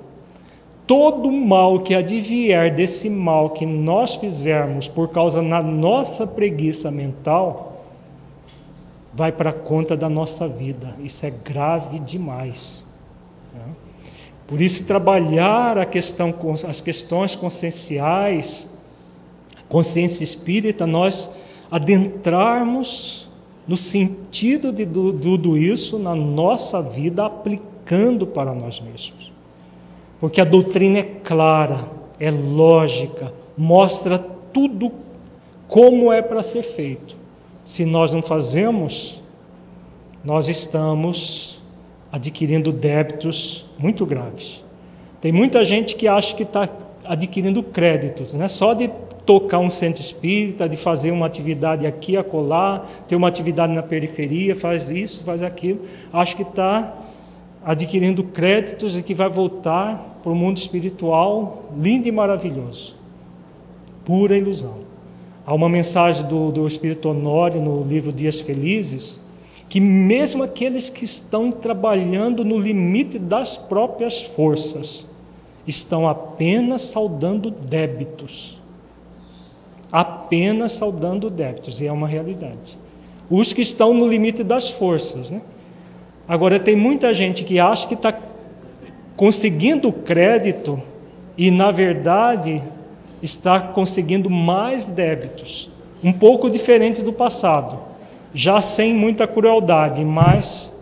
todo 0.85 1.31
mal 1.31 1.79
que 1.79 1.95
advier 1.95 2.73
desse 2.73 3.09
mal 3.09 3.51
que 3.51 3.65
nós 3.65 4.15
fizermos 4.15 4.87
por 4.87 5.09
causa 5.09 5.41
da 5.41 5.61
nossa 5.61 6.27
preguiça 6.27 6.91
mental, 6.91 7.85
vai 9.13 9.31
para 9.31 9.53
conta 9.53 9.95
da 9.95 10.09
nossa 10.09 10.47
vida. 10.47 10.95
Isso 11.03 11.25
é 11.25 11.31
grave 11.31 11.99
demais. 11.99 12.83
Por 14.45 14.61
isso, 14.61 14.85
trabalhar 14.85 15.77
a 15.77 15.85
questão, 15.85 16.33
as 16.67 16.81
questões 16.81 17.35
conscienciais, 17.35 18.71
consciência 19.69 20.23
espírita, 20.23 20.85
nós 20.85 21.33
adentrarmos 21.71 23.29
no 23.67 23.77
sentido 23.77 24.71
de 24.71 24.85
tudo 24.85 25.57
isso 25.57 25.97
na 25.97 26.13
nossa 26.13 26.81
vida, 26.81 27.25
aplicando 27.25 28.27
para 28.27 28.53
nós 28.53 28.79
mesmos. 28.79 29.32
Porque 30.23 30.39
a 30.39 30.45
doutrina 30.45 30.99
é 30.99 31.03
clara, 31.03 31.85
é 32.17 32.31
lógica, 32.31 33.33
mostra 33.57 34.17
tudo 34.17 34.89
como 35.67 36.13
é 36.13 36.21
para 36.21 36.41
ser 36.41 36.61
feito. 36.63 37.17
Se 37.65 37.83
nós 37.83 38.09
não 38.09 38.21
fazemos, 38.21 39.21
nós 40.23 40.47
estamos 40.47 41.61
adquirindo 42.09 42.71
débitos 42.71 43.65
muito 43.77 44.05
graves. 44.05 44.63
Tem 45.19 45.33
muita 45.33 45.65
gente 45.65 45.93
que 45.97 46.07
acha 46.07 46.33
que 46.33 46.43
está 46.43 46.69
adquirindo 47.03 47.61
créditos, 47.61 48.31
né? 48.31 48.47
só 48.47 48.73
de 48.73 48.89
tocar 49.25 49.59
um 49.59 49.69
centro 49.69 49.99
espírita, 50.01 50.69
de 50.69 50.77
fazer 50.77 51.11
uma 51.11 51.25
atividade 51.25 51.85
aqui, 51.85 52.15
acolá, 52.15 52.85
ter 53.09 53.17
uma 53.17 53.27
atividade 53.27 53.73
na 53.73 53.83
periferia, 53.83 54.55
faz 54.55 54.89
isso, 54.89 55.21
faz 55.25 55.43
aquilo, 55.43 55.81
acha 56.13 56.33
que 56.33 56.43
está 56.43 56.95
adquirindo 57.65 58.23
créditos 58.23 58.97
e 58.97 59.03
que 59.03 59.13
vai 59.13 59.27
voltar 59.27 60.12
para 60.23 60.31
o 60.31 60.35
mundo 60.35 60.57
espiritual 60.57 61.65
lindo 61.77 62.07
e 62.07 62.11
maravilhoso. 62.11 62.95
Pura 64.05 64.37
ilusão. 64.37 64.77
Há 65.45 65.53
uma 65.53 65.67
mensagem 65.67 66.25
do, 66.25 66.51
do 66.51 66.65
Espírito 66.65 67.09
Honório 67.09 67.61
no 67.61 67.83
livro 67.83 68.13
Dias 68.13 68.39
Felizes, 68.39 69.21
que 69.67 69.81
mesmo 69.81 70.43
aqueles 70.43 70.89
que 70.89 71.03
estão 71.03 71.51
trabalhando 71.51 72.45
no 72.45 72.57
limite 72.57 73.19
das 73.19 73.57
próprias 73.57 74.21
forças 74.23 75.05
estão 75.67 76.07
apenas 76.07 76.83
saudando 76.83 77.51
débitos. 77.51 78.61
Apenas 79.91 80.71
saudando 80.71 81.29
débitos, 81.29 81.81
e 81.81 81.87
é 81.87 81.91
uma 81.91 82.07
realidade. 82.07 82.77
Os 83.29 83.51
que 83.51 83.61
estão 83.61 83.93
no 83.93 84.07
limite 84.07 84.43
das 84.43 84.69
forças, 84.69 85.29
né? 85.29 85.41
Agora, 86.27 86.59
tem 86.59 86.75
muita 86.75 87.13
gente 87.13 87.43
que 87.43 87.59
acha 87.59 87.87
que 87.87 87.93
está 87.93 88.13
conseguindo 89.15 89.91
crédito 89.91 90.81
e, 91.37 91.51
na 91.51 91.71
verdade, 91.71 92.61
está 93.21 93.59
conseguindo 93.59 94.29
mais 94.29 94.85
débitos, 94.85 95.69
um 96.03 96.11
pouco 96.11 96.49
diferente 96.49 97.01
do 97.01 97.13
passado 97.13 97.93
já 98.33 98.59
sem 98.59 98.93
muita 98.93 99.27
crueldade, 99.27 100.03
mas 100.03 100.75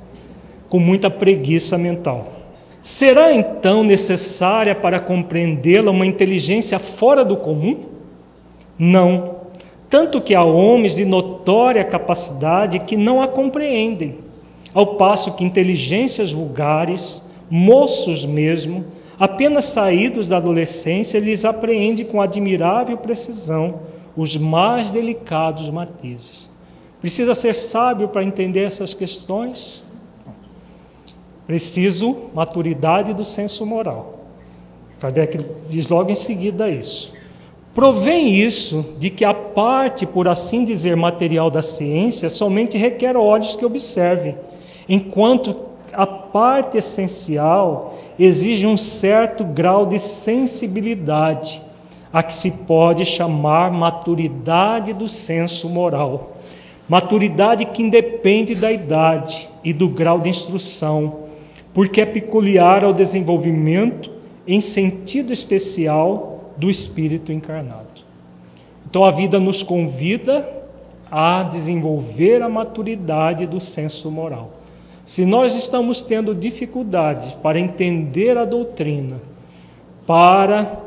com 0.69 0.79
muita 0.79 1.09
preguiça 1.09 1.77
mental. 1.77 2.27
Será 2.82 3.34
então 3.34 3.84
necessária 3.84 4.73
para 4.73 4.99
compreendê-la 4.99 5.91
uma 5.91 6.05
inteligência 6.05 6.79
fora 6.79 7.25
do 7.25 7.36
comum? 7.36 7.82
Não. 8.79 9.41
Tanto 9.89 10.21
que 10.21 10.34
há 10.34 10.43
homens 10.43 10.95
de 10.95 11.03
notória 11.03 11.84
capacidade 11.84 12.79
que 12.79 12.95
não 12.95 13.21
a 13.21 13.27
compreendem, 13.27 14.19
ao 14.73 14.95
passo 14.95 15.36
que 15.36 15.43
inteligências 15.43 16.32
vulgares, 16.32 17.21
moços 17.52 18.24
mesmo, 18.26 18.86
apenas 19.20 19.66
saídos 19.66 20.30
da 20.30 20.38
adolescência, 20.38 21.18
eles 21.18 21.43
apreendem 21.43 22.06
com 22.06 22.22
admirável 22.22 22.97
precisão 22.97 23.82
os 24.16 24.38
mais 24.38 24.89
delicados 24.89 25.70
matizes. 25.70 26.49
Precisa 27.02 27.36
ser 27.36 27.54
sábio 27.54 28.08
para 28.08 28.24
entender 28.24 28.64
essas 28.64 28.93
questões? 28.93 29.84
Preciso 31.45 32.30
maturidade 32.34 33.14
do 33.14 33.26
senso 33.26 33.66
moral. 33.66 34.20
Kardec 34.99 35.43
diz 35.68 35.88
logo 35.88 36.12
em 36.12 36.16
seguida 36.16 36.70
isso. 36.70 37.12
Provém 37.74 38.36
isso 38.36 38.95
de 38.99 39.10
que 39.10 39.26
a 39.26 39.34
parte, 39.34 40.06
por 40.06 40.28
assim 40.28 40.64
dizer, 40.64 40.95
material 40.95 41.49
da 41.49 41.62
ciência 41.62 42.30
somente 42.30 42.78
requer 42.78 43.18
olhos 43.18 43.56
que 43.56 43.66
observem, 43.66 44.38
enquanto 44.88 45.70
parte 46.32 46.77
essencial 46.77 47.97
exige 48.17 48.65
um 48.65 48.77
certo 48.77 49.43
grau 49.43 49.86
de 49.86 49.99
sensibilidade, 49.99 51.61
a 52.11 52.21
que 52.21 52.34
se 52.34 52.51
pode 52.51 53.05
chamar 53.05 53.71
maturidade 53.71 54.93
do 54.93 55.07
senso 55.07 55.69
moral. 55.69 56.38
Maturidade 56.88 57.65
que 57.65 57.82
independe 57.82 58.53
da 58.53 58.71
idade 58.71 59.47
e 59.63 59.71
do 59.71 59.88
grau 59.88 60.19
de 60.19 60.29
instrução, 60.29 61.19
porque 61.73 62.01
é 62.01 62.05
peculiar 62.05 62.84
ao 62.84 62.93
desenvolvimento 62.93 64.11
em 64.45 64.59
sentido 64.59 65.32
especial 65.32 66.51
do 66.57 66.69
espírito 66.69 67.32
encarnado. 67.32 67.88
Então 68.89 69.05
a 69.05 69.11
vida 69.11 69.39
nos 69.39 69.63
convida 69.63 70.51
a 71.09 71.43
desenvolver 71.43 72.41
a 72.41 72.49
maturidade 72.49 73.45
do 73.45 73.59
senso 73.59 74.11
moral. 74.11 74.61
Se 75.06 75.26
nós 75.26 75.56
estamos 75.56 76.02
tendo 76.02 76.36
dificuldade 76.36 77.36
para 77.41 77.60
entender 77.60 78.38
a 78.38 78.45
doutrina, 78.45 79.22
para 80.06 80.80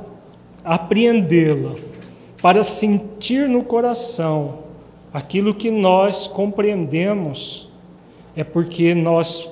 apreendê-la, 0.65 1.75
para 2.41 2.63
sentir 2.63 3.49
no 3.49 3.63
coração 3.63 4.59
aquilo 5.13 5.55
que 5.55 5.71
nós 5.71 6.27
compreendemos, 6.27 7.69
é 8.37 8.43
porque 8.43 8.95
nós 8.95 9.51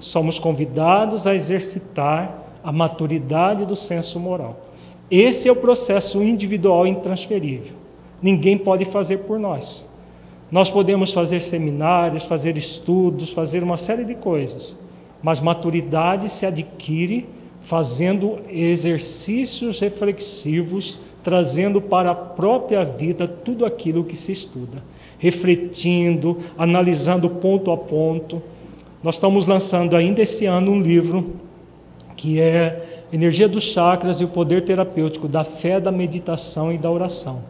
somos 0.00 0.38
convidados 0.38 1.26
a 1.26 1.34
exercitar 1.34 2.46
a 2.62 2.72
maturidade 2.72 3.64
do 3.64 3.76
senso 3.76 4.18
moral. 4.18 4.68
Esse 5.10 5.48
é 5.48 5.52
o 5.52 5.56
processo 5.56 6.22
individual 6.22 6.86
intransferível. 6.86 7.76
Ninguém 8.20 8.58
pode 8.58 8.84
fazer 8.84 9.18
por 9.18 9.38
nós. 9.38 9.87
Nós 10.50 10.70
podemos 10.70 11.12
fazer 11.12 11.40
seminários, 11.40 12.24
fazer 12.24 12.56
estudos, 12.56 13.30
fazer 13.30 13.62
uma 13.62 13.76
série 13.76 14.04
de 14.04 14.14
coisas, 14.14 14.74
mas 15.22 15.40
maturidade 15.40 16.28
se 16.28 16.46
adquire 16.46 17.26
fazendo 17.60 18.38
exercícios 18.50 19.78
reflexivos, 19.80 21.00
trazendo 21.22 21.82
para 21.82 22.12
a 22.12 22.14
própria 22.14 22.82
vida 22.82 23.28
tudo 23.28 23.66
aquilo 23.66 24.04
que 24.04 24.16
se 24.16 24.32
estuda, 24.32 24.82
refletindo, 25.18 26.38
analisando 26.56 27.28
ponto 27.28 27.70
a 27.70 27.76
ponto. 27.76 28.42
Nós 29.02 29.16
estamos 29.16 29.46
lançando 29.46 29.96
ainda 29.96 30.22
esse 30.22 30.46
ano 30.46 30.72
um 30.72 30.80
livro 30.80 31.34
que 32.16 32.40
é 32.40 33.04
Energia 33.12 33.48
dos 33.48 33.64
Chakras 33.64 34.20
e 34.20 34.24
o 34.24 34.28
Poder 34.28 34.64
Terapêutico 34.64 35.28
da 35.28 35.44
Fé, 35.44 35.78
da 35.78 35.92
Meditação 35.92 36.72
e 36.72 36.78
da 36.78 36.90
Oração. 36.90 37.42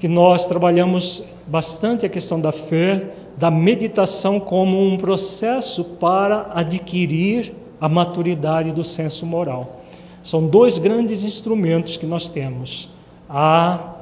Que 0.00 0.08
nós 0.08 0.46
trabalhamos 0.46 1.22
bastante 1.46 2.04
a 2.04 2.08
questão 2.08 2.40
da 2.40 2.50
fé, 2.50 3.06
da 3.36 3.50
meditação 3.50 4.40
como 4.40 4.82
um 4.82 4.96
processo 4.96 5.84
para 5.84 6.50
adquirir 6.54 7.52
a 7.80 7.88
maturidade 7.88 8.72
do 8.72 8.82
senso 8.82 9.24
moral. 9.24 9.82
São 10.22 10.46
dois 10.46 10.78
grandes 10.78 11.22
instrumentos 11.22 11.96
que 11.96 12.06
nós 12.06 12.28
temos: 12.28 12.90
a, 13.28 13.94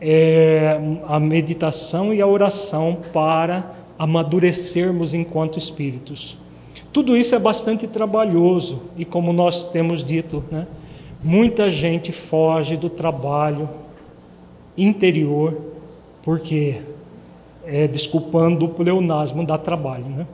é, 0.00 0.80
a 1.06 1.20
meditação 1.20 2.14
e 2.14 2.22
a 2.22 2.26
oração 2.26 2.98
para 3.12 3.72
amadurecermos 3.98 5.12
enquanto 5.14 5.58
espíritos. 5.58 6.38
Tudo 6.92 7.16
isso 7.16 7.34
é 7.34 7.38
bastante 7.38 7.86
trabalhoso 7.86 8.82
e, 8.96 9.04
como 9.04 9.32
nós 9.32 9.64
temos 9.64 10.04
dito, 10.04 10.42
né, 10.50 10.66
muita 11.22 11.70
gente 11.70 12.10
foge 12.10 12.76
do 12.76 12.90
trabalho 12.90 13.68
interior 14.76 15.60
porque, 16.22 16.76
é, 17.64 17.88
desculpando 17.88 18.66
o 18.66 18.68
pleonasmo, 18.68 19.44
dá 19.44 19.56
trabalho. 19.56 20.04
Né? 20.04 20.26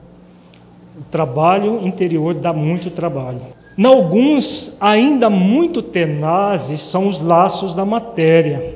O 0.98 1.04
trabalho 1.10 1.86
interior 1.86 2.34
dá 2.34 2.52
muito 2.52 2.90
trabalho. 2.90 3.40
Em 3.78 3.84
alguns, 3.84 4.76
ainda 4.80 5.28
muito 5.28 5.82
tenazes, 5.82 6.80
são 6.80 7.08
os 7.08 7.18
laços 7.18 7.74
da 7.74 7.84
matéria, 7.84 8.74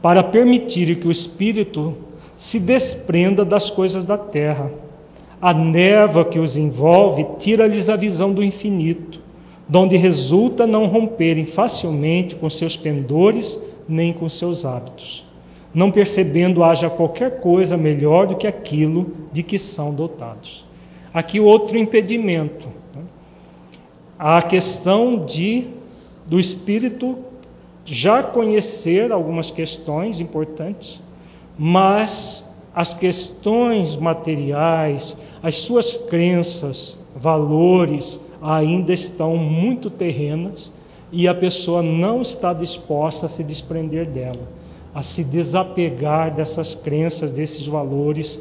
para 0.00 0.22
permitir 0.22 0.94
que 0.96 1.08
o 1.08 1.10
espírito 1.10 1.96
se 2.36 2.60
desprenda 2.60 3.44
das 3.44 3.68
coisas 3.68 4.04
da 4.04 4.16
terra 4.16 4.70
a 5.40 5.54
névoa 5.54 6.24
que 6.24 6.38
os 6.38 6.56
envolve 6.56 7.24
tira-lhes 7.38 7.88
a 7.88 7.96
visão 7.96 8.32
do 8.32 8.42
infinito, 8.42 9.20
donde 9.68 9.96
resulta 9.96 10.66
não 10.66 10.86
romperem 10.86 11.44
facilmente 11.44 12.34
com 12.34 12.50
seus 12.50 12.76
pendores 12.76 13.60
nem 13.88 14.12
com 14.12 14.28
seus 14.28 14.64
hábitos, 14.64 15.24
não 15.72 15.90
percebendo 15.90 16.62
haja 16.62 16.90
qualquer 16.90 17.40
coisa 17.40 17.76
melhor 17.76 18.26
do 18.26 18.36
que 18.36 18.46
aquilo 18.46 19.12
de 19.32 19.42
que 19.42 19.58
são 19.58 19.94
dotados. 19.94 20.64
Aqui 21.12 21.40
outro 21.40 21.78
impedimento, 21.78 22.68
né? 22.94 23.02
a 24.18 24.42
questão 24.42 25.24
de 25.24 25.68
do 26.26 26.38
espírito 26.38 27.16
já 27.84 28.22
conhecer 28.22 29.10
algumas 29.10 29.50
questões 29.50 30.20
importantes, 30.20 31.00
mas 31.58 32.54
as 32.74 32.92
questões 32.92 33.96
materiais, 33.96 35.16
as 35.42 35.56
suas 35.56 35.96
crenças, 35.96 36.98
valores 37.16 38.20
ainda 38.40 38.92
estão 38.92 39.36
muito 39.36 39.90
terrenas 39.90 40.72
e 41.10 41.26
a 41.26 41.34
pessoa 41.34 41.82
não 41.82 42.22
está 42.22 42.52
disposta 42.52 43.26
a 43.26 43.28
se 43.28 43.42
desprender 43.42 44.06
dela, 44.06 44.48
a 44.94 45.02
se 45.02 45.24
desapegar 45.24 46.34
dessas 46.34 46.74
crenças, 46.74 47.32
desses 47.32 47.66
valores 47.66 48.40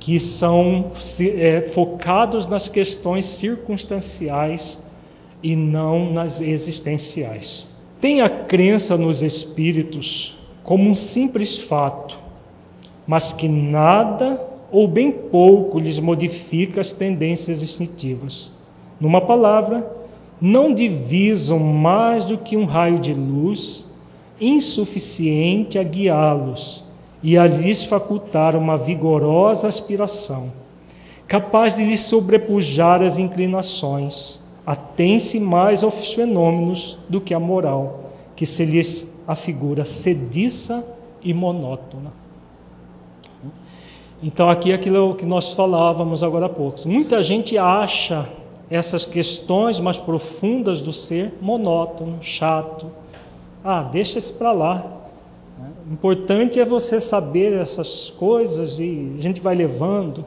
que 0.00 0.18
são 0.18 0.90
é, 1.20 1.60
focados 1.60 2.46
nas 2.46 2.66
questões 2.66 3.26
circunstanciais 3.26 4.82
e 5.42 5.54
não 5.54 6.12
nas 6.12 6.40
existenciais. 6.40 7.66
Tem 8.00 8.20
a 8.20 8.28
crença 8.28 8.96
nos 8.96 9.22
espíritos 9.22 10.36
como 10.64 10.88
um 10.88 10.94
simples 10.94 11.58
fato, 11.58 12.18
mas 13.06 13.32
que 13.32 13.48
nada 13.48 14.44
ou 14.72 14.88
bem 14.88 15.12
pouco 15.12 15.78
lhes 15.78 15.98
modifica 15.98 16.80
as 16.80 16.92
tendências 16.92 17.62
instintivas. 17.62 18.50
Numa 18.98 19.20
palavra, 19.20 19.88
não 20.42 20.74
divisam 20.74 21.60
mais 21.60 22.24
do 22.24 22.36
que 22.36 22.56
um 22.56 22.64
raio 22.64 22.98
de 22.98 23.14
luz 23.14 23.94
insuficiente 24.40 25.78
a 25.78 25.84
guiá-los 25.84 26.84
e 27.22 27.38
a 27.38 27.46
lhes 27.46 27.84
facultar 27.84 28.56
uma 28.56 28.76
vigorosa 28.76 29.68
aspiração, 29.68 30.52
capaz 31.28 31.76
de 31.76 31.84
lhes 31.84 32.00
sobrepujar 32.00 33.00
as 33.02 33.18
inclinações. 33.18 34.42
Atém-se 34.66 35.38
mais 35.38 35.84
aos 35.84 36.12
fenômenos 36.12 36.98
do 37.08 37.20
que 37.20 37.32
a 37.32 37.38
moral, 37.38 38.10
que 38.34 38.44
se 38.44 38.64
lhes 38.64 39.22
afigura 39.28 39.84
sediça 39.84 40.84
e 41.22 41.32
monótona. 41.32 42.12
Então, 44.20 44.50
aqui 44.50 44.72
é 44.72 44.74
aquilo 44.74 45.14
que 45.14 45.24
nós 45.24 45.52
falávamos 45.52 46.22
agora 46.22 46.46
há 46.46 46.48
pouco. 46.48 46.88
Muita 46.88 47.22
gente 47.22 47.56
acha 47.56 48.28
essas 48.72 49.04
questões 49.04 49.78
mais 49.78 49.98
profundas 49.98 50.80
do 50.80 50.92
ser 50.92 51.34
monótono, 51.40 52.18
chato. 52.22 52.90
Ah, 53.62 53.82
deixa 53.82 54.18
isso 54.18 54.32
para 54.32 54.50
lá. 54.50 54.86
O 55.88 55.92
importante 55.92 56.58
é 56.58 56.64
você 56.64 57.00
saber 57.00 57.52
essas 57.52 58.10
coisas 58.10 58.80
e 58.80 59.14
a 59.18 59.22
gente 59.22 59.40
vai 59.40 59.54
levando. 59.54 60.24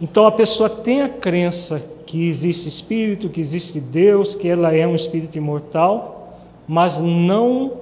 Então 0.00 0.26
a 0.26 0.32
pessoa 0.32 0.68
tem 0.68 1.02
a 1.02 1.08
crença 1.08 1.82
que 2.04 2.26
existe 2.28 2.68
espírito, 2.68 3.28
que 3.28 3.40
existe 3.40 3.80
Deus, 3.80 4.34
que 4.34 4.48
ela 4.48 4.74
é 4.74 4.86
um 4.86 4.94
espírito 4.94 5.38
imortal, 5.38 6.40
mas 6.66 7.00
não 7.00 7.72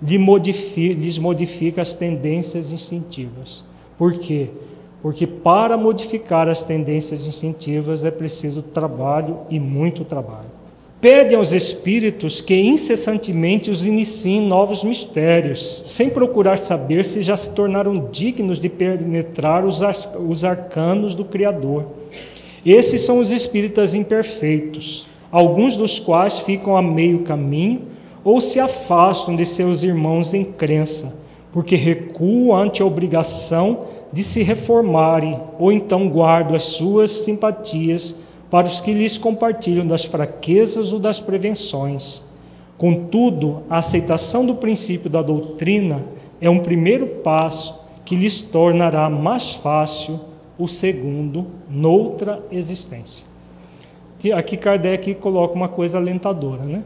lhe 0.00 0.18
modifica, 0.18 1.00
lhes 1.00 1.18
modifica 1.18 1.82
as 1.82 1.94
tendências 1.94 2.70
instintivas. 2.70 3.64
Por 3.96 4.14
quê? 4.18 4.50
Porque 5.02 5.26
para 5.26 5.76
modificar 5.76 6.48
as 6.48 6.62
tendências 6.62 7.26
instintivas 7.26 8.04
é 8.04 8.10
preciso 8.10 8.62
trabalho 8.62 9.38
e 9.48 9.60
muito 9.60 10.04
trabalho. 10.04 10.58
Pede 11.00 11.36
aos 11.36 11.52
espíritos 11.52 12.40
que 12.40 12.56
incessantemente 12.56 13.70
os 13.70 13.86
iniciem 13.86 14.40
novos 14.40 14.82
mistérios, 14.82 15.84
sem 15.86 16.10
procurar 16.10 16.58
saber 16.58 17.04
se 17.04 17.22
já 17.22 17.36
se 17.36 17.50
tornaram 17.50 18.08
dignos 18.10 18.58
de 18.58 18.68
penetrar 18.68 19.64
os, 19.64 19.80
os 20.28 20.44
arcanos 20.44 21.14
do 21.14 21.24
Criador. 21.24 21.86
Esses 22.66 23.02
são 23.02 23.20
os 23.20 23.30
espíritas 23.30 23.94
imperfeitos, 23.94 25.06
alguns 25.30 25.76
dos 25.76 26.00
quais 26.00 26.40
ficam 26.40 26.76
a 26.76 26.82
meio 26.82 27.20
caminho 27.20 27.82
ou 28.24 28.40
se 28.40 28.58
afastam 28.58 29.36
de 29.36 29.46
seus 29.46 29.84
irmãos 29.84 30.34
em 30.34 30.42
crença, 30.42 31.16
porque 31.52 31.76
recuam 31.76 32.60
ante 32.60 32.82
a 32.82 32.86
obrigação 32.86 33.84
de 34.12 34.22
se 34.22 34.42
reformarem, 34.42 35.40
ou 35.58 35.70
então 35.70 36.08
guardam 36.08 36.56
as 36.56 36.64
suas 36.64 37.10
simpatias 37.10 38.16
para 38.50 38.66
os 38.66 38.80
que 38.80 38.92
lhes 38.92 39.18
compartilham 39.18 39.86
das 39.86 40.04
fraquezas 40.04 40.92
ou 40.92 40.98
das 40.98 41.20
prevenções. 41.20 42.22
Contudo, 42.78 43.64
a 43.68 43.78
aceitação 43.78 44.46
do 44.46 44.54
princípio 44.54 45.10
da 45.10 45.20
doutrina 45.20 46.04
é 46.40 46.48
um 46.48 46.60
primeiro 46.60 47.06
passo 47.06 47.86
que 48.04 48.16
lhes 48.16 48.40
tornará 48.40 49.10
mais 49.10 49.50
fácil 49.50 50.20
o 50.56 50.66
segundo 50.66 51.46
noutra 51.68 52.42
existência. 52.50 53.26
Aqui 54.34 54.56
Kardec 54.56 55.14
coloca 55.16 55.54
uma 55.54 55.68
coisa 55.68 55.98
alentadora, 55.98 56.64
né? 56.64 56.82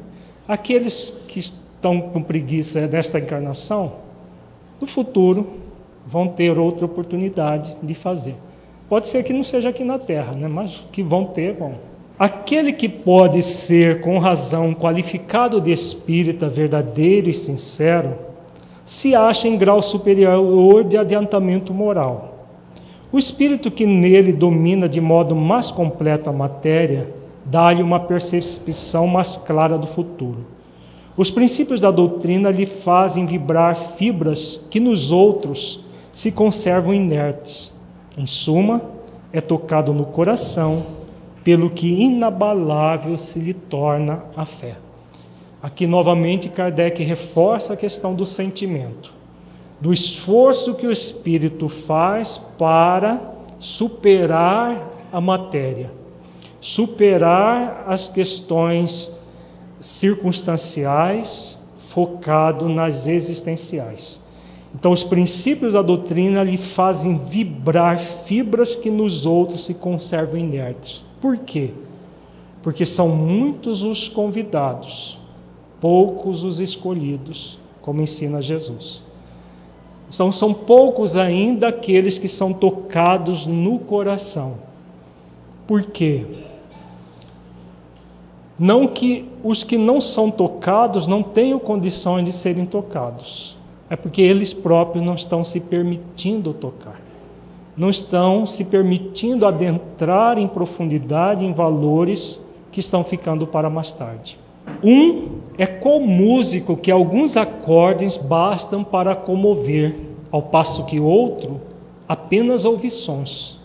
Aqueles 0.47 1.23
que 1.29 1.39
estão 1.39 2.01
com 2.01 2.23
preguiça 2.23 2.87
desta 2.87 3.19
encarnação, 3.19 3.93
no 4.81 4.87
futuro 4.87 5.62
vão 6.07 6.29
ter 6.29 6.59
outra 6.59 6.87
oportunidade 6.87 7.77
de 7.83 7.95
fazer. 7.95 8.35
Pode 8.89 9.09
ser 9.09 9.23
que 9.23 9.33
não 9.33 9.43
seja 9.43 9.71
aqui 9.71 9.85
na 9.85 9.99
Terra, 9.99 10.33
né? 10.33 10.49
mas 10.49 10.85
que 10.93 11.03
vão 11.03 11.25
ter, 11.25 11.55
vão. 11.55 11.75
Aquele 12.19 12.73
que 12.73 12.89
pode 12.89 13.43
ser, 13.43 14.01
com 14.01 14.19
razão, 14.19 14.75
qualificado 14.75 15.61
de 15.61 15.73
espírita 15.73 16.49
verdadeiro 16.49 17.31
e 17.31 17.35
sincero, 17.35 18.15
se 18.85 19.15
acha 19.15 19.49
em 19.49 19.57
grau 19.57 19.81
superior 19.81 20.85
de 20.85 20.97
adiantamento 20.97 21.73
moral. 21.73 22.47
O 23.11 23.19
espírito 23.19 23.71
que 23.71 23.87
nele 23.87 24.33
domina 24.33 24.89
de 24.89 25.01
modo 25.01 25.35
mais 25.35 25.71
completo 25.71 26.31
a 26.31 26.33
matéria, 26.33 27.13
dá-lhe 27.45 27.83
uma 27.83 28.01
percepção 28.01 29.07
mais 29.07 29.37
clara 29.37 29.77
do 29.77 29.87
futuro. 29.87 30.47
Os 31.17 31.31
princípios 31.31 31.81
da 31.81 31.91
doutrina 31.91 32.51
lhe 32.51 32.65
fazem 32.65 33.27
vibrar 33.27 33.77
fibras 33.77 34.67
que 34.71 34.81
nos 34.81 35.13
outros 35.13 35.85
se 36.13 36.31
conservam 36.31 36.93
inertes 36.93 37.73
em 38.17 38.27
suma, 38.27 38.83
é 39.33 39.41
tocado 39.41 39.93
no 39.93 40.05
coração, 40.05 40.87
pelo 41.43 41.71
que 41.71 41.89
inabalável 41.89 43.17
se 43.19 43.39
lhe 43.39 43.55
torna 43.55 44.23
a 44.37 44.45
fé. 44.45 44.77
Aqui 45.63 45.87
novamente 45.87 46.49
Kardec 46.49 47.03
reforça 47.03 47.73
a 47.73 47.77
questão 47.77 48.15
do 48.15 48.27
sentimento, 48.27 49.13
do 49.81 49.93
esforço 49.93 50.75
que 50.75 50.87
o 50.87 50.93
espírito 50.93 51.69
faz 51.69 52.37
para 52.37 53.21
superar 53.59 54.91
a 55.13 55.21
matéria, 55.21 55.91
superar 56.61 57.85
as 57.87 58.09
questões 58.09 59.11
circunstanciais, 59.81 61.59
focado 61.89 62.69
nas 62.69 63.07
existenciais. 63.07 64.22
Então, 64.75 64.91
os 64.91 65.05
princípios 65.05 65.75
da 65.75 65.83
doutrina 65.83 66.43
lhe 66.43 66.57
fazem 66.57 67.19
vibrar 67.19 67.99
fibras 67.99 68.75
que 68.75 68.91
nos 68.91 69.27
outros 69.27 69.65
se 69.65 69.75
conservam 69.75 70.39
inertes. 70.39 71.05
Por 71.21 71.39
quê? 71.39 71.71
Porque 72.63 72.87
são 72.87 73.09
muitos 73.09 73.83
os 73.83 74.09
convidados, 74.09 75.19
poucos 75.81 76.43
os 76.43 76.59
escolhidos, 76.59 77.59
como 77.83 78.01
ensina 78.01 78.41
Jesus. 78.41 79.03
Então, 80.09 80.33
são 80.33 80.55
poucos 80.55 81.17
ainda 81.17 81.69
aqueles 81.69 82.17
que 82.17 82.29
são 82.29 82.53
tocados 82.53 83.47
no 83.47 83.79
coração. 83.79 84.59
Por 85.67 85.83
quê? 85.83 86.27
Não 88.59 88.87
que 88.87 89.29
os 89.43 89.65
que 89.65 89.77
não 89.77 90.01
são 90.01 90.31
tocados 90.31 91.07
não 91.07 91.23
tenham 91.23 91.59
condições 91.59 92.25
de 92.25 92.33
serem 92.33 92.65
tocados 92.65 93.62
é 93.93 93.97
porque 93.97 94.23
eles 94.23 94.55
próprios 94.55 95.05
não 95.05 95.15
estão 95.15 95.45
se 95.45 95.61
permitindo 95.61 96.55
tocar, 96.55 96.99
não 97.77 97.91
estão 97.91 98.47
se 98.47 98.65
permitindo 98.65 99.45
adentrar 99.45 100.39
em 100.39 100.49
profundidade 100.49 101.45
em 101.45 101.53
valores 101.53 102.41
que 102.71 102.81
estão 102.81 103.05
ficando 103.05 103.47
para 103.47 103.69
mais 103.69 103.93
tarde. 103.93 104.39
Um 104.83 105.41
é 105.59 105.67
qual 105.67 106.01
músico 106.01 106.75
que 106.75 106.91
alguns 106.91 107.37
acordes 107.37 108.17
bastam 108.17 108.83
para 108.83 109.15
comover, 109.15 109.95
ao 110.31 110.41
passo 110.41 110.87
que 110.87 110.99
outro 110.99 111.61
apenas 112.09 112.65
ouve 112.65 112.89
sons. 112.89 113.61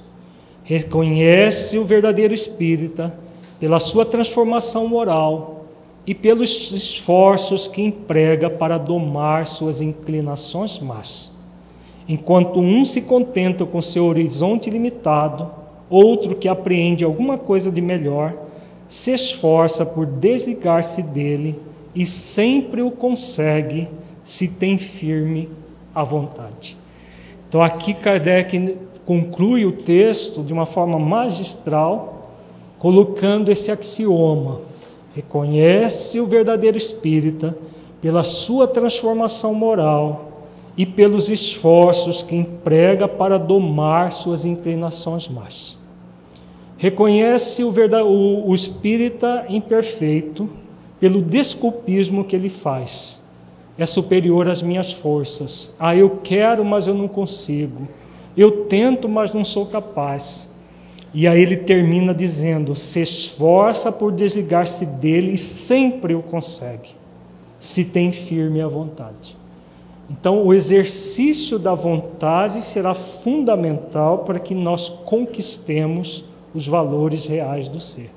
Reconhece 0.61 1.77
o 1.77 1.85
verdadeiro 1.85 2.33
espírita 2.33 3.17
pela 3.61 3.79
sua 3.79 4.03
transformação 4.03 4.89
moral 4.89 5.56
e 6.07 6.15
pelos 6.15 6.71
esforços 6.71 7.67
que 7.67 7.81
emprega 7.81 8.49
para 8.49 8.77
domar 8.77 9.45
suas 9.45 9.81
inclinações 9.81 10.79
más. 10.79 11.35
Enquanto 12.07 12.61
um 12.61 12.85
se 12.85 13.01
contenta 13.01 13.65
com 13.65 13.81
seu 13.81 14.05
horizonte 14.05 14.69
limitado, 14.69 15.51
outro 15.89 16.35
que 16.35 16.47
apreende 16.47 17.03
alguma 17.03 17.37
coisa 17.37 17.69
de 17.69 17.81
melhor, 17.81 18.33
se 18.87 19.11
esforça 19.11 19.85
por 19.85 20.05
desligar-se 20.05 21.03
dele 21.03 21.59
e 21.93 22.05
sempre 22.05 22.81
o 22.81 22.89
consegue 22.89 23.89
se 24.23 24.47
tem 24.47 24.77
firme 24.77 25.49
a 25.93 26.05
vontade. 26.05 26.77
Então 27.49 27.61
aqui 27.61 27.93
Kardec 27.93 28.77
conclui 29.05 29.65
o 29.65 29.73
texto 29.73 30.41
de 30.41 30.53
uma 30.53 30.65
forma 30.65 30.97
magistral, 30.97 32.31
colocando 32.79 33.51
esse 33.51 33.71
axioma: 33.71 34.61
reconhece 35.17 36.19
o 36.19 36.27
verdadeiro 36.27 36.77
espírita 36.77 37.57
pela 37.99 38.23
sua 38.23 38.67
transformação 38.67 39.51
moral 39.51 40.43
e 40.77 40.85
pelos 40.85 41.27
esforços 41.27 42.21
que 42.21 42.35
emprega 42.35 43.07
para 43.07 43.39
domar 43.39 44.11
suas 44.11 44.45
inclinações 44.45 45.27
más. 45.27 45.75
Reconhece 46.77 47.63
o, 47.63 47.73
o, 48.05 48.49
o 48.49 48.53
espírita 48.53 49.47
imperfeito 49.49 50.47
pelo 50.99 51.19
desculpismo 51.19 52.23
que 52.23 52.35
ele 52.35 52.49
faz. 52.49 53.19
É 53.75 53.87
superior 53.87 54.47
às 54.47 54.61
minhas 54.61 54.93
forças. 54.93 55.73
Ah, 55.79 55.95
eu 55.95 56.19
quero, 56.23 56.63
mas 56.63 56.85
eu 56.85 56.93
não 56.93 57.07
consigo. 57.07 57.87
Eu 58.35 58.65
tento, 58.65 59.09
mas 59.09 59.33
não 59.33 59.43
sou 59.43 59.65
capaz. 59.65 60.47
E 61.13 61.27
aí 61.27 61.41
ele 61.41 61.57
termina 61.57 62.13
dizendo: 62.13 62.75
se 62.75 63.01
esforça 63.01 63.91
por 63.91 64.11
desligar-se 64.11 64.85
dele 64.85 65.33
e 65.33 65.37
sempre 65.37 66.13
o 66.13 66.21
consegue, 66.21 66.89
se 67.59 67.85
tem 67.85 68.11
firme 68.11 68.61
a 68.61 68.67
vontade. 68.67 69.37
Então, 70.09 70.45
o 70.45 70.53
exercício 70.53 71.59
da 71.59 71.73
vontade 71.73 72.63
será 72.63 72.93
fundamental 72.93 74.19
para 74.19 74.39
que 74.39 74.55
nós 74.55 74.87
conquistemos 74.87 76.23
os 76.53 76.65
valores 76.65 77.25
reais 77.25 77.67
do 77.67 77.81
ser. 77.81 78.09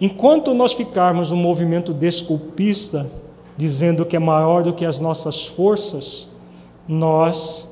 Enquanto 0.00 0.54
nós 0.54 0.72
ficarmos 0.72 1.30
no 1.30 1.36
movimento 1.36 1.92
desculpista, 1.92 3.06
dizendo 3.54 4.06
que 4.06 4.16
é 4.16 4.18
maior 4.18 4.62
do 4.62 4.72
que 4.72 4.86
as 4.86 4.98
nossas 4.98 5.44
forças, 5.44 6.26
nós 6.88 7.68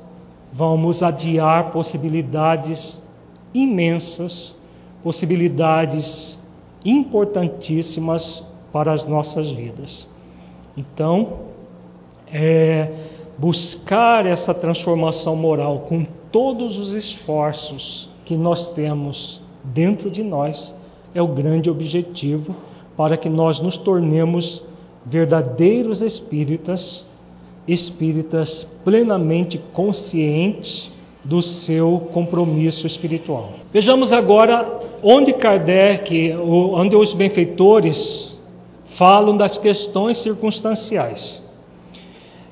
vamos 0.52 1.02
adiar 1.02 1.72
possibilidades 1.72 3.07
imensas, 3.54 4.54
possibilidades 5.02 6.38
importantíssimas 6.84 8.42
para 8.72 8.92
as 8.92 9.06
nossas 9.06 9.50
vidas. 9.50 10.08
Então, 10.76 11.40
é, 12.32 12.92
buscar 13.36 14.26
essa 14.26 14.54
transformação 14.54 15.34
moral 15.34 15.86
com 15.88 16.06
todos 16.30 16.78
os 16.78 16.92
esforços 16.92 18.10
que 18.24 18.36
nós 18.36 18.68
temos 18.68 19.40
dentro 19.64 20.10
de 20.10 20.22
nós 20.22 20.74
é 21.14 21.22
o 21.22 21.28
grande 21.28 21.70
objetivo 21.70 22.54
para 22.96 23.16
que 23.16 23.28
nós 23.28 23.60
nos 23.60 23.76
tornemos 23.76 24.62
verdadeiros 25.04 26.02
espíritas, 26.02 27.06
espíritas 27.66 28.66
plenamente 28.84 29.58
conscientes 29.72 30.90
do 31.24 31.42
seu 31.42 32.08
compromisso 32.12 32.86
espiritual. 32.86 33.54
Vejamos 33.72 34.12
agora 34.12 34.80
onde 35.02 35.32
Kardec, 35.32 36.32
onde 36.36 36.94
os 36.96 37.12
benfeitores 37.12 38.38
falam 38.84 39.36
das 39.36 39.58
questões 39.58 40.16
circunstanciais. 40.16 41.42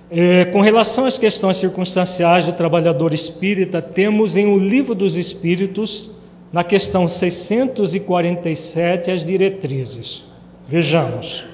É, 0.09 0.45
com 0.47 0.61
relação 0.61 1.05
às 1.07 1.19
questões 1.19 1.57
circunstanciais 1.57 2.47
do 2.47 2.53
trabalhador 2.53 3.13
espírita, 3.13 3.83
temos 3.83 4.37
em 4.37 4.47
O 4.47 4.57
Livro 4.59 4.95
dos 4.95 5.17
Espíritos, 5.17 6.13
na 6.53 6.63
questão 6.63 7.09
647, 7.09 9.11
as 9.11 9.25
diretrizes. 9.25 10.23
Vejamos. 10.69 11.45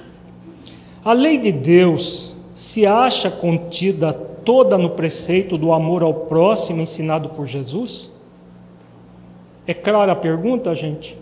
A 1.03 1.13
lei 1.13 1.39
de 1.39 1.51
Deus 1.51 2.35
se 2.53 2.85
acha 2.85 3.31
contida 3.31 4.13
toda 4.43 4.77
no 4.77 4.91
preceito 4.91 5.57
do 5.57 5.73
amor 5.73 6.03
ao 6.03 6.13
próximo 6.13 6.81
ensinado 6.81 7.29
por 7.29 7.45
Jesus? 7.45 8.11
É 9.65 9.73
clara 9.73 10.11
a 10.11 10.15
pergunta, 10.15 10.73
gente? 10.75 11.17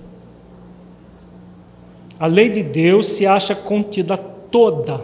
a 2.22 2.28
lei 2.28 2.50
de 2.50 2.62
Deus 2.62 3.08
se 3.08 3.26
acha 3.26 3.56
contida 3.56 4.16
toda 4.16 5.04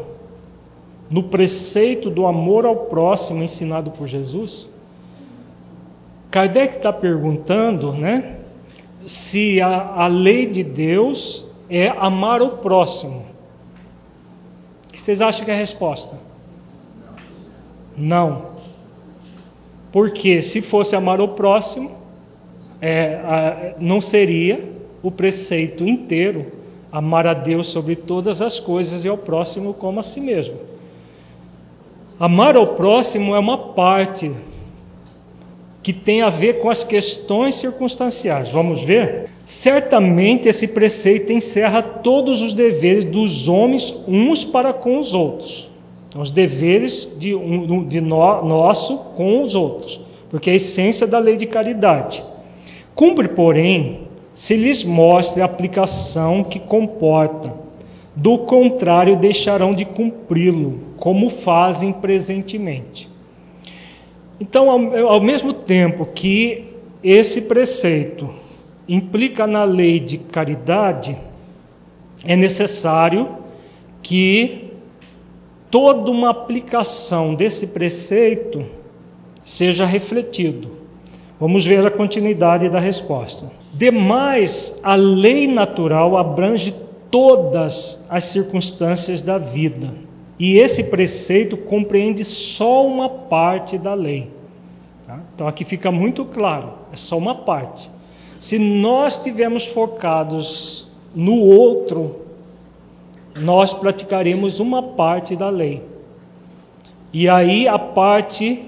no 1.10 1.24
preceito 1.24 2.12
do 2.12 2.28
amor 2.28 2.64
ao 2.64 2.76
próximo 2.76 3.42
ensinado 3.42 3.90
por 3.90 4.06
Jesus? 4.06 4.70
Kardec 6.30 6.76
está 6.76 6.94
perguntando, 6.94 7.92
né, 7.92 8.36
se 9.04 9.60
a, 9.60 10.04
a 10.04 10.06
lei 10.06 10.46
de 10.46 10.64
Deus 10.64 11.44
é 11.68 11.88
amar 11.88 12.44
o 12.44 12.58
próximo. 12.58 13.26
O 14.86 14.92
que 14.92 15.02
vocês 15.02 15.20
acham 15.20 15.44
que 15.44 15.50
é 15.50 15.56
a 15.56 15.58
resposta? 15.58 16.20
Não. 17.98 18.58
Porque 19.92 20.42
se 20.42 20.62
fosse 20.62 20.96
amar 20.96 21.20
o 21.20 21.30
próximo, 21.30 21.92
é, 22.82 23.74
não 23.80 24.00
seria 24.00 24.72
o 25.02 25.10
preceito 25.10 25.88
inteiro 25.88 26.52
amar 26.92 27.26
a 27.28 27.34
Deus 27.34 27.68
sobre 27.68 27.96
todas 27.96 28.42
as 28.42 28.60
coisas 28.60 29.04
e 29.04 29.08
ao 29.08 29.18
próximo 29.18 29.74
como 29.74 30.00
a 30.00 30.04
si 30.04 30.22
mesmo. 30.22 30.56
Amar 32.20 32.56
ao 32.56 32.68
próximo 32.76 33.36
é 33.36 33.40
uma 33.40 33.58
parte 33.58 34.32
que 35.84 35.94
tem 35.94 36.22
a 36.22 36.30
ver 36.30 36.60
com 36.60 36.70
as 36.70 36.84
questões 36.84 37.56
circunstanciais. 37.56 38.52
Vamos 38.52 38.84
ver? 38.84 39.30
Certamente 39.46 40.50
esse 40.50 40.68
preceito 40.68 41.32
encerra 41.32 41.82
todos 41.82 42.42
os 42.42 42.54
deveres 42.54 43.06
dos 43.06 43.48
homens 43.48 43.96
uns 44.08 44.44
para 44.44 44.74
com 44.74 45.00
os 45.00 45.14
outros. 45.14 45.70
Os 46.18 46.32
deveres 46.32 47.08
de, 47.20 47.36
um, 47.36 47.86
de 47.86 48.02
no, 48.02 48.44
nosso 48.44 48.98
com 49.16 49.44
os 49.44 49.54
outros, 49.54 50.02
porque 50.30 50.50
é 50.50 50.54
a 50.54 50.56
essência 50.56 51.06
da 51.06 51.20
lei 51.20 51.38
de 51.38 51.46
caridade. 51.46 52.24
Cumpre, 52.96 53.28
porém, 53.28 54.08
se 54.34 54.56
lhes 54.56 54.84
mostre 54.84 55.42
a 55.42 55.46
aplicação 55.46 56.44
que 56.44 56.60
comporta. 56.60 57.54
Do 58.16 58.40
contrário, 58.40 59.16
deixarão 59.16 59.76
de 59.76 59.86
cumpri-lo, 59.86 60.80
como 60.98 61.30
fazem 61.30 61.94
presentemente. 61.94 63.08
Então, 64.40 64.72
ao, 64.72 65.08
ao 65.14 65.22
mesmo 65.22 65.54
tempo 65.54 66.04
que 66.04 66.66
esse 67.04 67.44
preceito 67.44 68.28
implica 68.88 69.46
na 69.46 69.64
lei 69.64 70.00
de 70.00 70.18
caridade, 70.18 71.16
é 72.26 72.36
necessário 72.36 73.30
que 74.02 74.67
toda 75.78 76.10
uma 76.10 76.32
aplicação 76.32 77.36
desse 77.36 77.68
preceito 77.68 78.66
seja 79.46 79.86
refletido. 79.86 80.72
Vamos 81.40 81.68
ver 81.68 81.86
a 81.86 81.92
continuidade 81.92 82.68
da 82.68 82.80
resposta. 82.80 83.52
Demais, 83.72 84.80
a 84.82 84.96
lei 84.96 85.48
natural 85.48 86.18
abrange 86.18 86.74
todas 87.12 88.08
as 88.10 88.24
circunstâncias 88.24 89.22
da 89.22 89.38
vida, 89.38 89.94
e 90.40 90.58
esse 90.58 90.86
preceito 90.86 91.56
compreende 91.56 92.26
só 92.26 92.84
uma 92.84 93.08
parte 93.08 93.78
da 93.78 93.94
lei. 93.94 94.32
Tá? 95.06 95.20
Então 95.36 95.48
aqui 95.48 95.64
fica 95.64 95.92
muito 95.92 96.26
claro, 96.26 96.74
é 96.92 96.96
só 96.96 97.20
uma 97.20 97.36
parte. 97.36 97.88
Se 98.40 98.58
nós 98.58 99.18
estivermos 99.18 99.68
focados 99.68 100.88
no 101.14 101.36
outro, 101.36 102.27
nós 103.40 103.74
praticaremos 103.74 104.60
uma 104.60 104.82
parte 104.82 105.36
da 105.36 105.50
lei. 105.50 105.84
E 107.14 107.28
aí 107.30 107.68
a 107.68 107.80
parte 107.80 108.64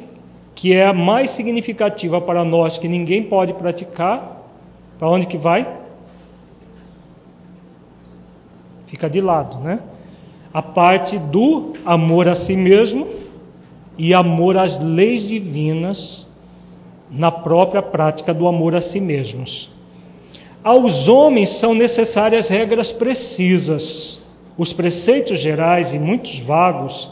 que 0.60 0.74
é 0.74 0.86
a 0.86 0.94
mais 0.94 1.30
significativa 1.30 2.20
para 2.20 2.44
nós, 2.44 2.78
que 2.78 2.90
ninguém 2.90 3.24
pode 3.24 3.54
praticar, 3.54 4.44
para 4.98 5.08
onde 5.08 5.26
que 5.26 5.38
vai? 5.38 5.66
Fica 8.86 9.10
de 9.10 9.22
lado, 9.22 9.58
né? 9.60 9.80
A 10.54 10.62
parte 10.62 11.18
do 11.18 11.76
amor 11.86 12.28
a 12.28 12.36
si 12.36 12.58
mesmo 12.58 13.08
e 13.98 14.14
amor 14.14 14.58
às 14.58 14.78
leis 14.78 15.30
divinas 15.30 16.28
na 17.10 17.32
própria 17.32 17.82
prática 17.82 18.34
do 18.34 18.46
amor 18.46 18.76
a 18.76 18.82
si 18.82 19.00
mesmos. 19.00 19.72
Aos 20.62 21.08
homens 21.08 21.52
são 21.52 21.74
necessárias 21.74 22.50
regras 22.50 22.92
precisas 22.92 24.19
os 24.60 24.74
preceitos 24.74 25.40
gerais 25.40 25.94
e 25.94 25.98
muitos 25.98 26.38
vagos 26.38 27.10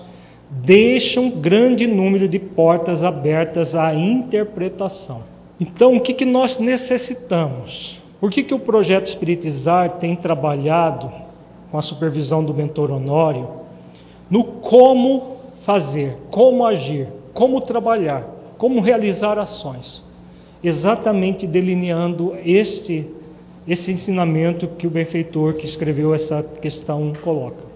deixam 0.52 1.30
grande 1.30 1.88
número 1.88 2.28
de 2.28 2.38
portas 2.38 3.06
abertas 3.06 3.74
à 3.74 3.96
interpretação. 3.96 5.24
Então, 5.58 5.96
o 5.96 6.00
que, 6.02 6.14
que 6.14 6.26
nós 6.26 6.60
necessitamos? 6.60 8.02
Por 8.20 8.32
que, 8.32 8.44
que 8.44 8.54
o 8.54 8.60
projeto 8.60 9.08
Espiritizar 9.08 9.92
tem 9.92 10.14
trabalhado, 10.14 11.10
com 11.72 11.78
a 11.78 11.82
supervisão 11.82 12.44
do 12.44 12.54
mentor 12.54 12.92
Honório, 12.92 13.48
no 14.30 14.44
como 14.44 15.38
fazer, 15.58 16.18
como 16.30 16.66
agir, 16.66 17.08
como 17.34 17.62
trabalhar, 17.62 18.28
como 18.58 18.82
realizar 18.82 19.40
ações? 19.40 20.04
Exatamente 20.62 21.48
delineando 21.48 22.36
este 22.44 23.08
esse 23.68 23.92
ensinamento 23.92 24.68
que 24.68 24.88
o 24.88 24.90
benfeitor 24.90 25.56
que 25.56 25.66
escreveu 25.66 26.14
essa 26.14 26.42
questão 26.62 27.14
coloca. 27.22 27.68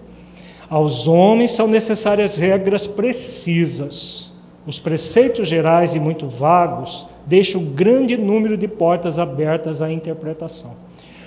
Aos 0.68 1.06
homens 1.06 1.50
são 1.50 1.68
necessárias 1.68 2.36
regras 2.36 2.86
precisas. 2.86 4.32
Os 4.66 4.78
preceitos 4.78 5.46
gerais 5.46 5.94
e 5.94 6.00
muito 6.00 6.26
vagos 6.28 7.04
deixam 7.26 7.62
grande 7.62 8.16
número 8.16 8.56
de 8.56 8.66
portas 8.66 9.18
abertas 9.18 9.82
à 9.82 9.92
interpretação. 9.92 10.72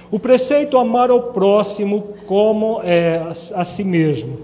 O 0.10 0.18
preceito 0.18 0.78
amar 0.78 1.10
ao 1.12 1.22
próximo 1.34 2.16
como 2.26 2.80
é, 2.84 3.22
a 3.54 3.64
si 3.64 3.84
mesmo. 3.84 4.40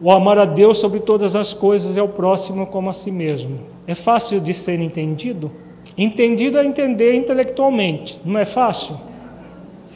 O 0.00 0.12
amar 0.12 0.38
a 0.38 0.44
Deus 0.44 0.78
sobre 0.78 1.00
todas 1.00 1.34
as 1.34 1.52
coisas 1.52 1.96
e 1.96 2.00
ao 2.00 2.08
próximo 2.08 2.66
como 2.66 2.88
a 2.90 2.92
si 2.92 3.10
mesmo. 3.10 3.58
É 3.84 3.96
fácil 3.96 4.38
de 4.38 4.54
ser 4.54 4.78
entendido? 4.80 5.50
Entendido 5.96 6.58
é 6.58 6.64
entender 6.64 7.14
intelectualmente, 7.14 8.20
não 8.24 8.38
é 8.38 8.44
fácil? 8.44 8.96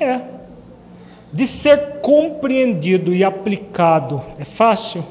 É. 0.01 0.21
De 1.33 1.47
ser 1.47 2.01
compreendido 2.01 3.15
e 3.15 3.25
aplicado, 3.25 4.23
é 4.39 4.45
fácil? 4.45 5.05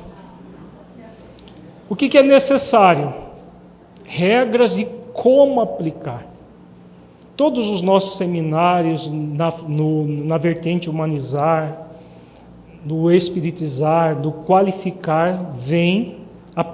O 1.89 1.95
que, 1.95 2.07
que 2.07 2.17
é 2.17 2.23
necessário? 2.23 3.13
Regras 4.05 4.75
de 4.75 4.85
como 5.13 5.61
aplicar. 5.61 6.25
Todos 7.35 7.69
os 7.69 7.81
nossos 7.81 8.17
seminários 8.17 9.09
na, 9.09 9.51
no, 9.67 10.05
na 10.07 10.37
vertente 10.37 10.89
humanizar, 10.89 11.87
do 12.83 13.11
espiritizar, 13.11 14.15
do 14.15 14.31
qualificar, 14.31 15.51
vem 15.55 16.17
a, 16.55 16.65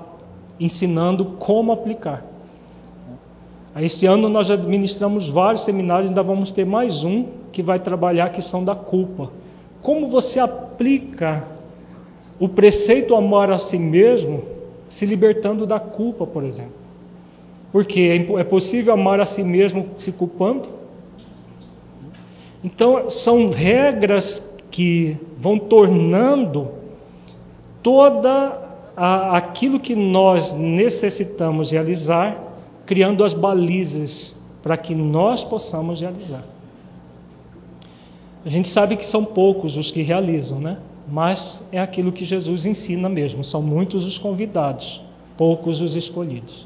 ensinando 0.59 1.25
como 1.39 1.71
aplicar. 1.71 2.23
Este 3.79 4.05
ano 4.07 4.27
nós 4.27 4.49
administramos 4.49 5.29
vários 5.29 5.63
seminários, 5.63 6.09
ainda 6.09 6.23
vamos 6.23 6.49
ter 6.51 6.65
mais 6.65 7.03
um 7.03 7.25
que 7.57 7.63
vai 7.63 7.79
trabalhar 7.79 8.25
a 8.25 8.29
questão 8.29 8.63
da 8.63 8.75
culpa. 8.75 9.31
Como 9.81 10.07
você 10.07 10.39
aplica 10.39 11.43
o 12.39 12.47
preceito 12.47 13.15
amar 13.15 13.49
a 13.49 13.57
si 13.57 13.79
mesmo, 13.79 14.43
se 14.87 15.07
libertando 15.07 15.65
da 15.65 15.79
culpa, 15.79 16.27
por 16.27 16.43
exemplo? 16.43 16.75
Porque 17.71 17.99
é, 17.99 18.41
é 18.41 18.43
possível 18.43 18.93
amar 18.93 19.19
a 19.19 19.25
si 19.25 19.43
mesmo 19.43 19.87
se 19.97 20.11
culpando? 20.11 20.67
Então, 22.63 23.09
são 23.09 23.49
regras 23.49 24.55
que 24.69 25.17
vão 25.39 25.57
tornando 25.57 26.69
toda 27.81 28.55
a, 28.95 29.35
aquilo 29.35 29.79
que 29.79 29.95
nós 29.95 30.53
necessitamos 30.53 31.71
realizar 31.71 32.39
criando 32.85 33.23
as 33.23 33.33
balizas 33.33 34.35
para 34.61 34.77
que 34.77 34.93
nós 34.93 35.43
possamos 35.43 36.01
realizar. 36.01 36.43
A 38.47 38.49
gente 38.49 38.69
sabe 38.69 38.95
que 38.95 39.05
são 39.05 39.25
poucos 39.25 39.75
os 39.75 39.91
que 39.91 40.01
realizam, 40.01 40.57
né? 40.57 40.77
Mas 41.05 41.65
é 41.69 41.81
aquilo 41.81 42.13
que 42.13 42.23
Jesus 42.23 42.65
ensina 42.65 43.09
mesmo. 43.09 43.43
São 43.43 43.61
muitos 43.61 44.05
os 44.05 44.17
convidados, 44.17 45.03
poucos 45.35 45.81
os 45.81 45.97
escolhidos. 45.97 46.65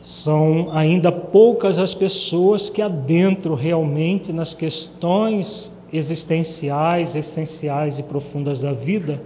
São 0.00 0.68
ainda 0.70 1.10
poucas 1.10 1.80
as 1.80 1.94
pessoas 1.94 2.70
que 2.70 2.80
adentram 2.80 3.56
realmente 3.56 4.32
nas 4.32 4.54
questões 4.54 5.76
existenciais, 5.92 7.16
essenciais 7.16 7.98
e 7.98 8.04
profundas 8.04 8.60
da 8.60 8.72
vida 8.72 9.20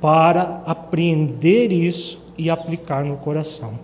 para 0.00 0.62
apreender 0.64 1.70
isso 1.70 2.18
e 2.38 2.48
aplicar 2.48 3.04
no 3.04 3.18
coração. 3.18 3.78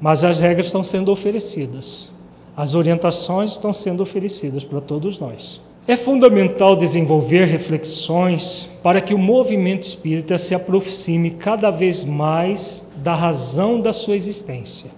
Mas 0.00 0.22
as 0.22 0.38
regras 0.38 0.66
estão 0.66 0.84
sendo 0.84 1.10
oferecidas, 1.10 2.13
as 2.56 2.74
orientações 2.74 3.52
estão 3.52 3.72
sendo 3.72 4.02
oferecidas 4.02 4.62
para 4.64 4.80
todos 4.80 5.18
nós. 5.18 5.60
É 5.86 5.96
fundamental 5.96 6.76
desenvolver 6.76 7.44
reflexões 7.44 8.70
para 8.82 9.00
que 9.00 9.12
o 9.12 9.18
movimento 9.18 9.82
espírita 9.82 10.38
se 10.38 10.54
aproxime 10.54 11.32
cada 11.32 11.70
vez 11.70 12.04
mais 12.04 12.90
da 12.96 13.14
razão 13.14 13.80
da 13.80 13.92
sua 13.92 14.16
existência, 14.16 14.90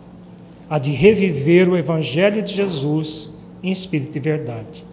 a 0.70 0.78
de 0.78 0.92
reviver 0.92 1.68
o 1.68 1.76
Evangelho 1.76 2.40
de 2.40 2.52
Jesus 2.52 3.34
em 3.62 3.72
espírito 3.72 4.16
e 4.16 4.20
verdade. 4.20 4.84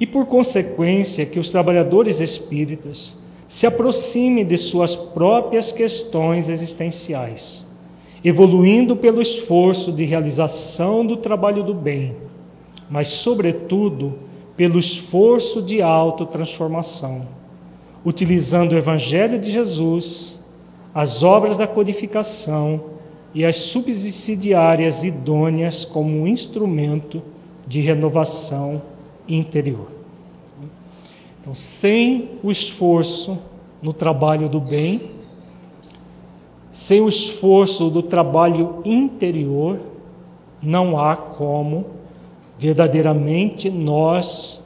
e, 0.00 0.06
por 0.06 0.24
consequência, 0.24 1.26
que 1.26 1.38
os 1.38 1.50
trabalhadores 1.50 2.20
espíritas 2.20 3.14
se 3.46 3.66
aproximem 3.66 4.46
de 4.46 4.56
suas 4.56 4.96
próprias 4.96 5.70
questões 5.70 6.48
existenciais, 6.48 7.66
evoluindo 8.24 8.96
pelo 8.96 9.20
esforço 9.20 9.92
de 9.92 10.04
realização 10.04 11.04
do 11.04 11.16
trabalho 11.16 11.62
do 11.62 11.74
bem, 11.74 12.16
mas, 12.88 13.08
sobretudo, 13.08 14.14
pelo 14.56 14.78
esforço 14.78 15.62
de 15.62 15.80
autotransformação, 15.80 17.26
utilizando 18.04 18.72
o 18.72 18.76
Evangelho 18.76 19.38
de 19.38 19.50
Jesus, 19.50 20.42
as 20.94 21.22
obras 21.22 21.56
da 21.56 21.66
codificação 21.66 22.82
e 23.32 23.44
as 23.44 23.56
subsidiárias 23.56 25.04
idôneas 25.04 25.84
como 25.84 26.26
instrumento 26.26 27.22
de 27.66 27.80
renovação 27.80 28.82
interior. 29.28 29.86
Então, 31.40 31.54
sem 31.54 32.30
o 32.42 32.50
esforço 32.50 33.38
no 33.80 33.94
trabalho 33.94 34.48
do 34.48 34.60
bem, 34.60 35.00
sem 36.72 37.00
o 37.00 37.08
esforço 37.08 37.90
do 37.90 38.02
trabalho 38.02 38.80
interior, 38.84 39.78
não 40.62 40.98
há 40.98 41.16
como 41.16 41.86
verdadeiramente 42.58 43.70
nós 43.70 44.62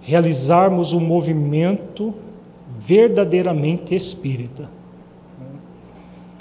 realizarmos 0.00 0.92
um 0.92 1.00
movimento 1.00 2.14
verdadeiramente 2.78 3.94
espírita. 3.94 4.68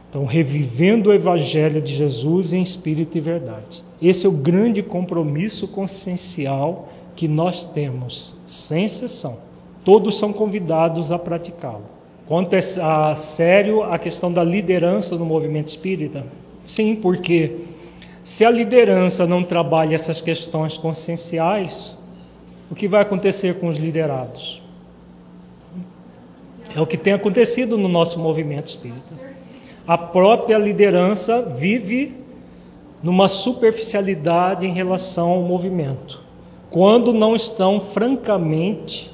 Então, 0.09 0.25
revivendo 0.25 1.09
o 1.09 1.13
Evangelho 1.13 1.81
de 1.81 1.95
Jesus 1.95 2.53
em 2.53 2.61
espírito 2.61 3.17
e 3.17 3.21
verdade. 3.21 3.83
Esse 3.99 4.27
é 4.27 4.29
o 4.29 4.33
grande 4.33 4.83
compromisso 4.83 5.67
consciencial 5.67 6.89
que 7.15 7.27
nós 7.27 7.65
temos, 7.65 8.35
sem 8.45 8.85
exceção. 8.85 9.37
Todos 9.83 10.17
são 10.17 10.31
convidados 10.31 11.11
a 11.11 11.17
praticá-lo. 11.17 11.92
Quanto 12.33 12.55
a 12.81 13.13
sério 13.13 13.83
a 13.83 13.99
questão 13.99 14.33
da 14.33 14.43
liderança 14.43 15.15
no 15.15 15.23
movimento 15.23 15.67
espírita, 15.67 16.25
sim, 16.63 16.95
porque 16.95 17.57
se 18.23 18.43
a 18.43 18.49
liderança 18.49 19.27
não 19.27 19.43
trabalha 19.43 19.93
essas 19.93 20.19
questões 20.19 20.75
conscienciais, 20.75 21.95
o 22.71 22.73
que 22.73 22.87
vai 22.87 23.03
acontecer 23.03 23.59
com 23.59 23.67
os 23.67 23.77
liderados? 23.77 24.63
É 26.75 26.81
o 26.81 26.87
que 26.87 26.97
tem 26.97 27.13
acontecido 27.13 27.77
no 27.77 27.87
nosso 27.87 28.17
movimento 28.19 28.65
espírita. 28.65 29.13
A 29.85 29.95
própria 29.95 30.57
liderança 30.57 31.39
vive 31.39 32.17
numa 33.03 33.27
superficialidade 33.27 34.65
em 34.65 34.73
relação 34.73 35.29
ao 35.29 35.41
movimento 35.43 36.19
quando 36.71 37.13
não 37.13 37.35
estão 37.35 37.79
francamente 37.79 39.11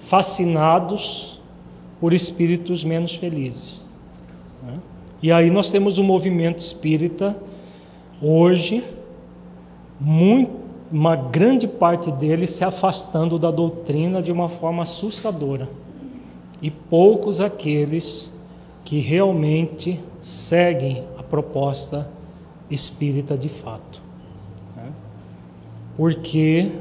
fascinados 0.00 1.33
por 2.00 2.12
espíritos 2.12 2.84
menos 2.84 3.14
felizes. 3.14 3.80
Né? 4.62 4.78
E 5.22 5.32
aí 5.32 5.50
nós 5.50 5.70
temos 5.70 5.98
um 5.98 6.04
movimento 6.04 6.58
espírita 6.58 7.36
hoje, 8.20 8.84
muito, 10.00 10.52
uma 10.92 11.16
grande 11.16 11.66
parte 11.66 12.10
dele 12.12 12.46
se 12.46 12.62
afastando 12.62 13.38
da 13.38 13.50
doutrina 13.50 14.22
de 14.22 14.30
uma 14.30 14.48
forma 14.48 14.82
assustadora, 14.82 15.68
e 16.60 16.70
poucos 16.70 17.40
aqueles 17.40 18.32
que 18.84 19.00
realmente 19.00 20.00
seguem 20.20 21.04
a 21.18 21.22
proposta 21.22 22.08
espírita 22.70 23.36
de 23.36 23.48
fato 23.48 24.04
porque 25.96 26.72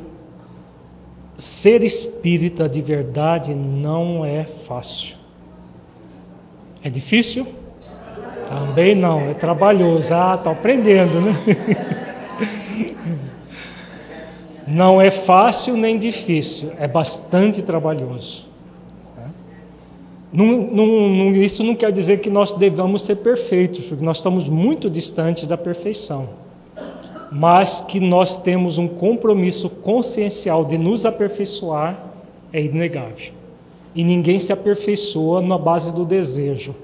ser 1.43 1.83
espírita 1.83 2.69
de 2.69 2.81
verdade 2.81 3.53
não 3.53 4.25
é 4.25 4.43
fácil. 4.43 5.17
É 6.81 6.89
difícil? 6.89 7.45
Também 8.47 8.95
não, 8.95 9.29
é 9.29 9.33
trabalhoso. 9.33 10.13
Ah, 10.13 10.35
estou 10.35 10.53
aprendendo, 10.53 11.21
né? 11.21 11.33
Não 14.65 15.01
é 15.01 15.11
fácil 15.11 15.75
nem 15.75 15.99
difícil, 15.99 16.71
é 16.79 16.87
bastante 16.87 17.61
trabalhoso. 17.61 18.47
Não, 20.31 20.45
não, 20.45 21.09
não, 21.09 21.31
isso 21.33 21.65
não 21.65 21.75
quer 21.75 21.91
dizer 21.91 22.21
que 22.21 22.29
nós 22.29 22.53
devamos 22.53 23.01
ser 23.01 23.17
perfeitos, 23.17 23.83
porque 23.83 24.03
nós 24.03 24.17
estamos 24.17 24.47
muito 24.47 24.89
distantes 24.89 25.45
da 25.45 25.57
perfeição 25.57 26.29
mas 27.33 27.81
que 27.81 27.99
nós 27.99 28.35
temos 28.35 28.77
um 28.77 28.87
compromisso 28.87 29.67
consciencial 29.67 30.63
de 30.63 30.77
nos 30.77 31.03
aperfeiçoar 31.03 31.97
é 32.51 32.61
inegável. 32.61 33.33
E 33.95 34.03
ninguém 34.03 34.37
se 34.37 34.53
aperfeiçoa 34.53 35.41
na 35.41 35.57
base 35.57 35.91
do 35.91 36.05
desejo, 36.05 36.75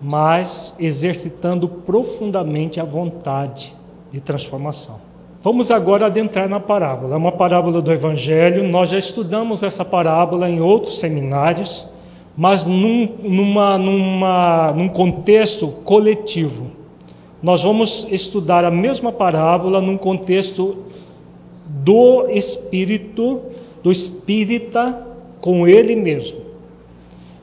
mas 0.00 0.74
exercitando 0.78 1.68
profundamente 1.68 2.80
a 2.80 2.84
vontade 2.84 3.74
de 4.10 4.18
transformação. 4.18 4.98
Vamos 5.42 5.70
agora 5.70 6.06
adentrar 6.06 6.48
na 6.48 6.58
parábola. 6.58 7.14
É 7.14 7.18
uma 7.18 7.32
parábola 7.32 7.82
do 7.82 7.92
Evangelho. 7.92 8.66
Nós 8.66 8.88
já 8.88 8.98
estudamos 8.98 9.62
essa 9.62 9.84
parábola 9.84 10.48
em 10.48 10.60
outros 10.60 10.98
seminários, 10.98 11.86
mas 12.34 12.64
num, 12.64 13.08
numa, 13.22 13.78
numa, 13.78 14.72
num 14.72 14.88
contexto 14.88 15.68
coletivo 15.84 16.85
nós 17.46 17.62
vamos 17.62 18.08
estudar 18.10 18.64
a 18.64 18.72
mesma 18.72 19.12
parábola 19.12 19.80
num 19.80 19.96
contexto 19.96 20.78
do 21.64 22.28
espírito, 22.28 23.40
do 23.84 23.92
espírita 23.92 25.06
com 25.40 25.68
ele 25.68 25.94
mesmo. 25.94 26.38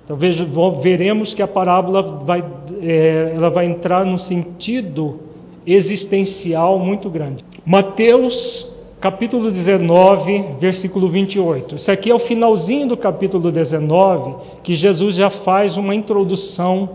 Então 0.04 0.18
veja, 0.18 0.46
veremos 0.82 1.34
que 1.34 1.42
a 1.42 1.48
parábola 1.48 2.02
vai, 2.02 2.44
é, 2.82 3.32
ela 3.34 3.50
vai 3.50 3.66
entrar 3.66 4.06
num 4.06 4.18
sentido 4.18 5.22
existencial 5.66 6.78
muito 6.78 7.10
grande. 7.10 7.46
Mateus 7.66 8.76
capítulo 9.00 9.50
19, 9.50 10.56
versículo 10.60 11.08
28. 11.08 11.78
Isso 11.78 11.90
aqui 11.90 12.12
é 12.12 12.14
o 12.14 12.20
finalzinho 12.20 12.90
do 12.90 12.98
capítulo 12.98 13.50
19, 13.50 14.36
que 14.64 14.76
Jesus 14.76 15.16
já 15.16 15.30
faz 15.30 15.78
uma 15.78 15.96
introdução 15.96 16.90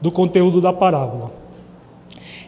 do 0.00 0.10
conteúdo 0.10 0.62
da 0.62 0.72
parábola. 0.72 1.43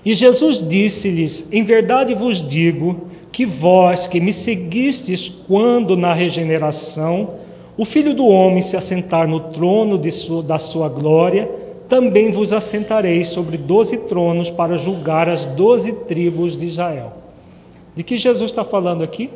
E 0.06 0.14
Jesus 0.14 0.62
disse-lhes: 0.62 1.52
Em 1.52 1.64
verdade 1.64 2.14
vos 2.14 2.40
digo 2.40 3.08
que 3.32 3.44
vós 3.44 4.06
que 4.06 4.20
me 4.20 4.32
seguistes 4.32 5.28
quando 5.28 5.96
na 5.96 6.14
regeneração 6.14 7.30
o 7.76 7.84
Filho 7.84 8.14
do 8.14 8.24
Homem 8.24 8.62
se 8.62 8.76
assentar 8.76 9.26
no 9.26 9.40
trono 9.50 10.00
sua, 10.12 10.44
da 10.44 10.60
sua 10.60 10.88
glória, 10.88 11.50
também 11.88 12.30
vos 12.30 12.52
assentareis 12.52 13.30
sobre 13.30 13.58
doze 13.58 13.96
tronos 14.08 14.48
para 14.48 14.76
julgar 14.76 15.28
as 15.28 15.44
doze 15.44 15.92
tribos 15.92 16.56
de 16.56 16.66
Israel. 16.66 17.14
De 17.96 18.04
que 18.04 18.16
Jesus 18.16 18.52
está 18.52 18.62
falando 18.62 19.02
aqui? 19.02 19.28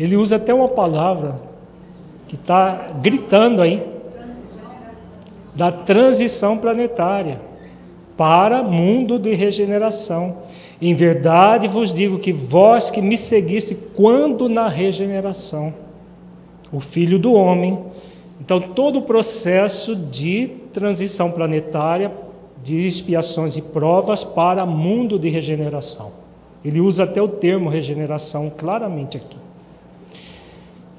Ele 0.00 0.16
usa 0.16 0.34
até 0.34 0.52
uma 0.52 0.68
palavra 0.68 1.36
que 2.26 2.34
está 2.34 2.90
gritando 3.00 3.62
aí 3.62 3.86
da 5.54 5.70
transição 5.70 6.58
planetária 6.58 7.40
para 8.16 8.62
mundo 8.62 9.18
de 9.18 9.34
regeneração. 9.34 10.38
Em 10.80 10.94
verdade 10.94 11.68
vos 11.68 11.92
digo 11.92 12.18
que 12.18 12.32
vós 12.32 12.90
que 12.90 13.00
me 13.00 13.16
seguiste 13.16 13.74
quando 13.94 14.48
na 14.48 14.68
regeneração, 14.68 15.72
o 16.72 16.80
Filho 16.80 17.18
do 17.18 17.32
Homem. 17.32 17.82
Então, 18.40 18.60
todo 18.60 18.98
o 18.98 19.02
processo 19.02 19.96
de 19.96 20.48
transição 20.72 21.32
planetária, 21.32 22.12
de 22.62 22.86
expiações 22.86 23.56
e 23.56 23.62
provas 23.62 24.24
para 24.24 24.66
mundo 24.66 25.18
de 25.18 25.28
regeneração. 25.28 26.12
Ele 26.64 26.80
usa 26.80 27.04
até 27.04 27.22
o 27.22 27.28
termo 27.28 27.70
regeneração 27.70 28.50
claramente 28.50 29.16
aqui. 29.16 29.45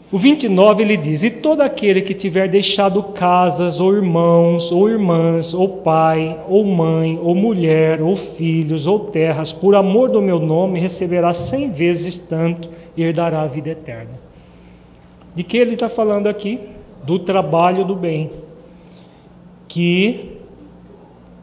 O 0.10 0.18
29 0.18 0.84
ele 0.84 0.96
diz: 0.96 1.24
E 1.24 1.30
todo 1.30 1.62
aquele 1.62 2.02
que 2.02 2.14
tiver 2.14 2.48
deixado 2.48 3.04
casas, 3.04 3.80
ou 3.80 3.94
irmãos, 3.94 4.72
ou 4.72 4.90
irmãs, 4.90 5.54
ou 5.54 5.68
pai, 5.68 6.40
ou 6.48 6.64
mãe, 6.64 7.20
ou 7.22 7.36
mulher, 7.36 8.02
ou 8.02 8.16
filhos, 8.16 8.88
ou 8.88 9.00
terras, 9.00 9.52
por 9.52 9.76
amor 9.76 10.10
do 10.10 10.22
meu 10.22 10.40
nome, 10.40 10.80
receberá 10.80 11.34
cem 11.34 11.72
vezes 11.72 12.18
tanto 12.18 12.70
e 12.96 13.04
herdará 13.04 13.42
a 13.42 13.48
vida 13.48 13.70
eterna. 13.70 14.28
De 15.36 15.44
que 15.44 15.58
ele 15.58 15.74
está 15.74 15.90
falando 15.90 16.28
aqui? 16.28 16.62
Do 17.04 17.20
trabalho 17.20 17.84
do 17.84 17.96
bem. 17.96 18.32
Que 19.68 20.38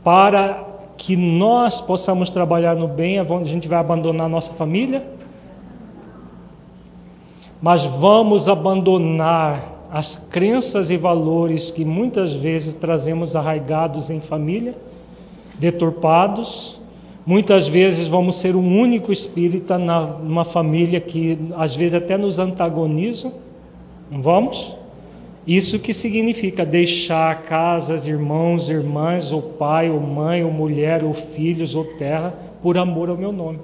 para 0.02 0.64
que 0.96 1.16
nós 1.16 1.80
possamos 1.82 2.30
trabalhar 2.30 2.74
no 2.74 2.88
bem, 2.88 3.18
a 3.18 3.24
gente 3.44 3.68
vai 3.68 3.78
abandonar 3.78 4.28
nossa 4.28 4.54
família? 4.54 5.06
Mas 7.64 7.82
vamos 7.86 8.46
abandonar 8.46 9.86
as 9.90 10.16
crenças 10.16 10.90
e 10.90 10.98
valores 10.98 11.70
que 11.70 11.82
muitas 11.82 12.34
vezes 12.34 12.74
trazemos 12.74 13.34
arraigados 13.34 14.10
em 14.10 14.20
família, 14.20 14.76
deturpados. 15.58 16.78
Muitas 17.24 17.66
vezes 17.66 18.06
vamos 18.06 18.36
ser 18.36 18.54
um 18.54 18.78
único 18.78 19.10
espírita 19.10 19.78
numa 19.78 20.44
família 20.44 21.00
que 21.00 21.38
às 21.56 21.74
vezes 21.74 21.94
até 21.94 22.18
nos 22.18 22.38
antagoniza, 22.38 23.32
Não 24.10 24.20
vamos? 24.20 24.76
Isso 25.46 25.78
que 25.78 25.94
significa 25.94 26.66
deixar 26.66 27.44
casas, 27.44 28.06
irmãos, 28.06 28.68
irmãs, 28.68 29.32
ou 29.32 29.40
pai, 29.40 29.88
ou 29.88 30.00
mãe, 30.00 30.44
ou 30.44 30.52
mulher, 30.52 31.02
ou 31.02 31.14
filhos, 31.14 31.74
ou 31.74 31.84
terra, 31.96 32.34
por 32.62 32.76
amor 32.76 33.08
ao 33.08 33.16
meu 33.16 33.32
nome. 33.32 33.58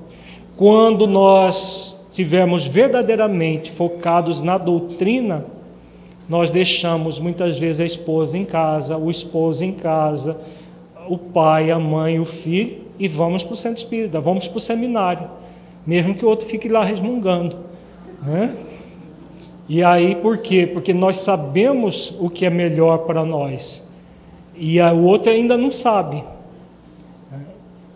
Quando 0.56 1.06
nós 1.06 1.99
tivermos 2.20 2.66
verdadeiramente 2.66 3.70
focados 3.70 4.42
na 4.42 4.58
doutrina, 4.58 5.46
nós 6.28 6.50
deixamos 6.50 7.18
muitas 7.18 7.58
vezes 7.58 7.80
a 7.80 7.86
esposa 7.86 8.36
em 8.36 8.44
casa, 8.44 8.94
o 8.98 9.10
esposo 9.10 9.64
em 9.64 9.72
casa, 9.72 10.36
o 11.08 11.16
pai, 11.16 11.70
a 11.70 11.78
mãe, 11.78 12.20
o 12.20 12.26
filho, 12.26 12.76
e 12.98 13.08
vamos 13.08 13.42
para 13.42 13.54
o 13.54 13.56
centro 13.56 13.78
espírita, 13.78 14.20
vamos 14.20 14.46
para 14.46 14.58
o 14.58 14.60
seminário, 14.60 15.30
mesmo 15.86 16.14
que 16.14 16.22
o 16.22 16.28
outro 16.28 16.46
fique 16.46 16.68
lá 16.68 16.84
resmungando. 16.84 17.56
Né? 18.22 18.54
E 19.66 19.82
aí 19.82 20.14
por 20.16 20.36
quê? 20.36 20.68
Porque 20.70 20.92
nós 20.92 21.16
sabemos 21.16 22.14
o 22.20 22.28
que 22.28 22.44
é 22.44 22.50
melhor 22.50 22.98
para 23.06 23.24
nós, 23.24 23.82
e 24.54 24.78
o 24.78 25.04
outro 25.04 25.32
ainda 25.32 25.56
não 25.56 25.70
sabe 25.70 26.22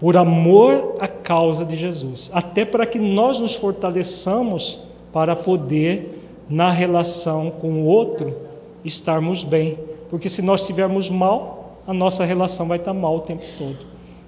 por 0.05 0.18
amor 0.18 0.97
à 1.01 1.09
causa 1.09 1.64
de 1.64 1.74
Jesus, 1.74 2.31
até 2.35 2.62
para 2.62 2.85
que 2.85 2.98
nós 2.98 3.40
nos 3.40 3.55
fortaleçamos 3.55 4.78
para 5.10 5.35
poder, 5.35 6.20
na 6.47 6.70
relação 6.70 7.51
com 7.51 7.70
o 7.70 7.86
outro, 7.86 8.36
estarmos 8.85 9.43
bem. 9.43 9.78
Porque 10.10 10.28
se 10.28 10.43
nós 10.43 10.60
estivermos 10.60 11.09
mal, 11.09 11.78
a 11.86 11.94
nossa 11.94 12.22
relação 12.22 12.68
vai 12.68 12.76
estar 12.76 12.93
mal 12.93 13.16
o 13.16 13.20
tempo 13.20 13.44
todo. 13.56 13.78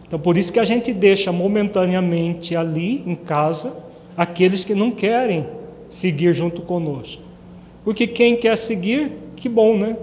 Então, 0.08 0.18
por 0.18 0.38
isso 0.38 0.50
que 0.50 0.58
a 0.58 0.64
gente 0.64 0.94
deixa 0.94 1.30
momentaneamente 1.30 2.56
ali 2.56 3.02
em 3.06 3.14
casa 3.14 3.76
aqueles 4.16 4.64
que 4.64 4.74
não 4.74 4.90
querem 4.90 5.46
seguir 5.90 6.32
junto 6.32 6.62
conosco. 6.62 7.22
Porque 7.84 8.06
quem 8.06 8.34
quer 8.34 8.56
seguir, 8.56 9.12
que 9.36 9.46
bom, 9.46 9.76
né? 9.76 9.94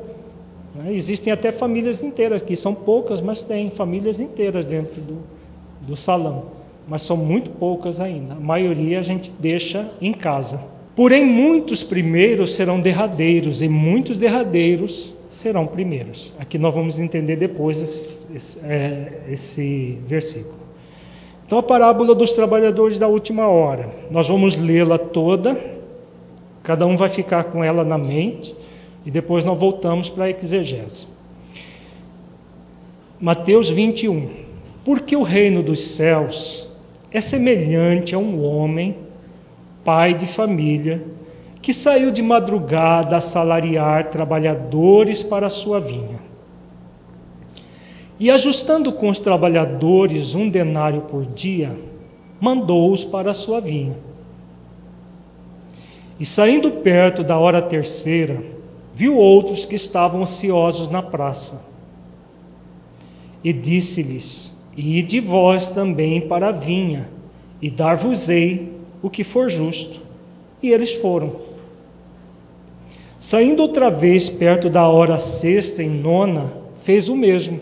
Existem 0.89 1.33
até 1.33 1.51
famílias 1.51 2.03
inteiras, 2.03 2.43
que 2.43 2.55
são 2.55 2.75
poucas, 2.75 3.19
mas 3.19 3.43
tem 3.43 3.71
famílias 3.71 4.19
inteiras 4.19 4.67
dentro 4.67 5.01
do, 5.01 5.32
do 5.88 5.95
salão, 5.95 6.45
mas 6.88 7.01
são 7.01 7.18
muito 7.18 7.49
poucas 7.51 7.99
ainda. 7.99 8.34
A 8.34 8.39
maioria 8.39 8.99
a 8.99 9.03
gente 9.03 9.31
deixa 9.39 9.89
em 10.01 10.14
casa. 10.14 10.61
Porém, 10.95 11.26
muitos 11.26 11.84
primeiros 11.84 12.51
serão 12.51 12.80
derradeiros 12.80 13.61
e 13.61 13.68
muitos 13.68 14.18
derradeiros 14.18 15.15
serão 15.30 15.65
primeiros. 15.65 16.34
Aqui 16.38 16.57
nós 16.57 16.73
vamos 16.73 16.99
entender 16.99 17.35
depois 17.35 17.81
esse, 17.81 18.07
esse, 18.34 18.60
é, 18.65 19.22
esse 19.30 19.97
versículo. 20.07 20.64
Então, 21.45 21.57
a 21.57 21.64
parábola 21.64 22.14
dos 22.14 22.31
trabalhadores 22.31 22.97
da 22.97 23.07
última 23.07 23.47
hora. 23.47 23.89
Nós 24.11 24.27
vamos 24.27 24.55
lê-la 24.55 24.97
toda, 24.97 25.60
cada 26.61 26.85
um 26.85 26.95
vai 26.95 27.10
ficar 27.10 27.45
com 27.45 27.64
ela 27.64 27.84
na 27.84 27.97
mente, 27.97 28.55
e 29.05 29.11
depois 29.11 29.43
nós 29.43 29.57
voltamos 29.60 30.10
para 30.10 30.26
a 30.26 30.30
exegese. 30.30 31.07
Mateus 33.19 33.69
21. 33.69 34.43
Porque 34.84 35.15
o 35.15 35.23
reino 35.23 35.64
dos 35.64 35.80
céus 35.80 36.68
é 37.11 37.22
semelhante 37.22 38.15
a 38.15 38.18
um 38.18 38.43
homem, 38.43 38.97
pai 39.84 40.14
de 40.14 40.26
família, 40.26 41.05
que 41.61 41.73
saiu 41.73 42.11
de 42.11 42.22
madrugada 42.22 43.15
a 43.15 43.22
salariar 43.22 44.10
trabalhadores 44.10 45.23
para 45.23 45.47
a 45.47 45.49
sua 45.49 45.80
vinha. 45.80 46.19
E 48.19 48.30
ajustando 48.30 48.91
com 48.91 49.10
os 49.10 49.19
trabalhadores 49.19 50.35
um 50.35 50.49
denário 50.49 51.01
por 51.01 51.26
dia, 51.26 51.72
mandou-os 52.39 53.05
para 53.05 53.31
a 53.31 53.34
sua 53.34 53.61
vinha. 53.61 53.95
E 56.19 56.26
saindo 56.26 56.69
perto 56.69 57.23
da 57.23 57.38
hora 57.38 57.61
terceira, 57.61 58.43
viu 58.93 59.18
outros 59.18 59.65
que 59.65 59.76
estavam 59.76 60.22
ociosos 60.22 60.89
na 60.89 61.01
praça. 61.01 61.65
E 63.43 63.51
disse-lhes: 63.51 64.52
e 64.75 65.01
de 65.01 65.19
vós 65.19 65.67
também 65.67 66.21
para 66.21 66.49
a 66.49 66.51
vinha, 66.51 67.09
e 67.61 67.69
dar-vos-ei 67.69 68.71
o 69.01 69.09
que 69.09 69.23
for 69.23 69.49
justo. 69.49 69.99
E 70.61 70.69
eles 70.71 70.93
foram. 70.93 71.35
Saindo 73.19 73.61
outra 73.61 73.89
vez 73.89 74.29
perto 74.29 74.69
da 74.69 74.87
hora 74.87 75.17
sexta 75.17 75.81
e 75.81 75.87
nona, 75.87 76.51
fez 76.77 77.07
o 77.07 77.15
mesmo. 77.15 77.59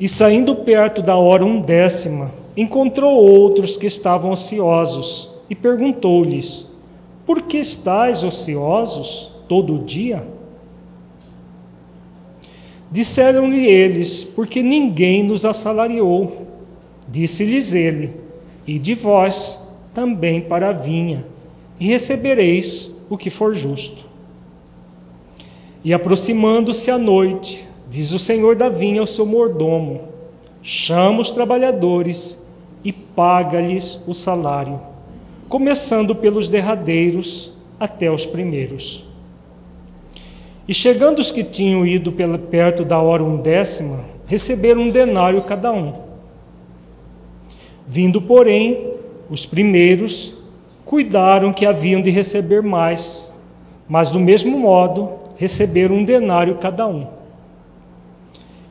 E 0.00 0.08
saindo 0.08 0.54
perto 0.56 1.02
da 1.02 1.16
hora 1.16 1.44
undécima, 1.44 2.32
encontrou 2.56 3.14
outros 3.14 3.76
que 3.76 3.86
estavam 3.86 4.30
ociosos, 4.30 5.34
e 5.50 5.54
perguntou-lhes: 5.54 6.70
Por 7.24 7.42
que 7.42 7.58
estáis 7.58 8.22
ociosos 8.22 9.32
todo 9.48 9.74
o 9.74 9.84
dia? 9.84 10.24
Disseram-lhe 12.90 13.66
eles: 13.66 14.24
Porque 14.24 14.62
ninguém 14.62 15.22
nos 15.22 15.44
assalariou. 15.44 16.46
Disse-lhes 17.08 17.74
ele: 17.74 18.12
E 18.66 18.78
de 18.78 18.94
vós 18.94 19.76
também 19.94 20.40
para 20.40 20.70
a 20.70 20.72
vinha, 20.72 21.24
e 21.78 21.86
recebereis 21.86 22.96
o 23.10 23.16
que 23.16 23.30
for 23.30 23.54
justo. 23.54 24.04
E 25.84 25.94
aproximando-se 25.94 26.90
a 26.90 26.98
noite, 26.98 27.64
diz 27.88 28.12
o 28.12 28.18
senhor 28.18 28.56
da 28.56 28.68
vinha 28.68 29.00
ao 29.00 29.06
seu 29.06 29.26
mordomo: 29.26 30.02
Chama 30.62 31.20
os 31.20 31.30
trabalhadores 31.30 32.46
e 32.84 32.92
paga-lhes 32.92 34.00
o 34.06 34.14
salário, 34.14 34.80
começando 35.48 36.14
pelos 36.14 36.48
derradeiros 36.48 37.52
até 37.78 38.10
os 38.10 38.26
primeiros. 38.26 39.07
E 40.68 40.74
chegando 40.74 41.18
os 41.18 41.30
que 41.30 41.42
tinham 41.42 41.86
ido 41.86 42.12
pela, 42.12 42.38
perto 42.38 42.84
da 42.84 43.00
hora 43.00 43.24
undécima, 43.24 44.04
receberam 44.26 44.82
um 44.82 44.90
denário 44.90 45.40
cada 45.40 45.72
um. 45.72 45.94
Vindo, 47.86 48.20
porém, 48.20 48.92
os 49.30 49.46
primeiros, 49.46 50.36
cuidaram 50.84 51.54
que 51.54 51.64
haviam 51.64 52.02
de 52.02 52.10
receber 52.10 52.62
mais, 52.62 53.32
mas 53.88 54.10
do 54.10 54.20
mesmo 54.20 54.58
modo 54.58 55.14
receberam 55.38 55.96
um 55.96 56.04
denário 56.04 56.56
cada 56.56 56.86
um. 56.86 57.06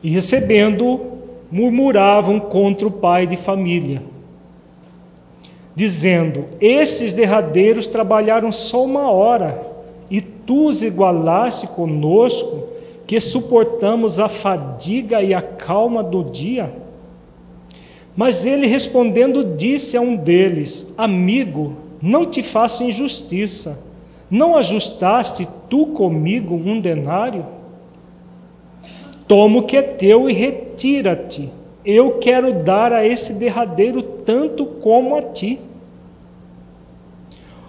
E 0.00 0.08
recebendo, 0.08 1.00
murmuravam 1.50 2.38
contra 2.38 2.86
o 2.86 2.92
pai 2.92 3.26
de 3.26 3.36
família, 3.36 4.00
dizendo: 5.74 6.44
Esses 6.60 7.12
derradeiros 7.12 7.88
trabalharam 7.88 8.52
só 8.52 8.84
uma 8.84 9.10
hora 9.10 9.77
e 10.10 10.20
tu 10.20 10.68
os 10.68 10.82
igualaste 10.82 11.66
conosco, 11.66 12.68
que 13.06 13.20
suportamos 13.20 14.18
a 14.20 14.28
fadiga 14.28 15.22
e 15.22 15.32
a 15.32 15.42
calma 15.42 16.02
do 16.02 16.24
dia? 16.24 16.72
Mas 18.16 18.44
ele 18.44 18.66
respondendo 18.66 19.56
disse 19.56 19.96
a 19.96 20.00
um 20.00 20.16
deles: 20.16 20.92
Amigo, 20.98 21.76
não 22.02 22.26
te 22.26 22.42
faço 22.42 22.82
injustiça. 22.82 23.86
Não 24.30 24.56
ajustaste 24.56 25.48
tu 25.70 25.86
comigo 25.86 26.54
um 26.54 26.80
denário? 26.80 27.46
Toma 29.26 29.60
o 29.60 29.62
que 29.62 29.76
é 29.76 29.82
teu 29.82 30.28
e 30.28 30.32
retira-te. 30.32 31.50
Eu 31.84 32.18
quero 32.18 32.62
dar 32.62 32.92
a 32.92 33.06
esse 33.06 33.34
derradeiro 33.34 34.02
tanto 34.02 34.66
como 34.66 35.16
a 35.16 35.22
ti. 35.22 35.60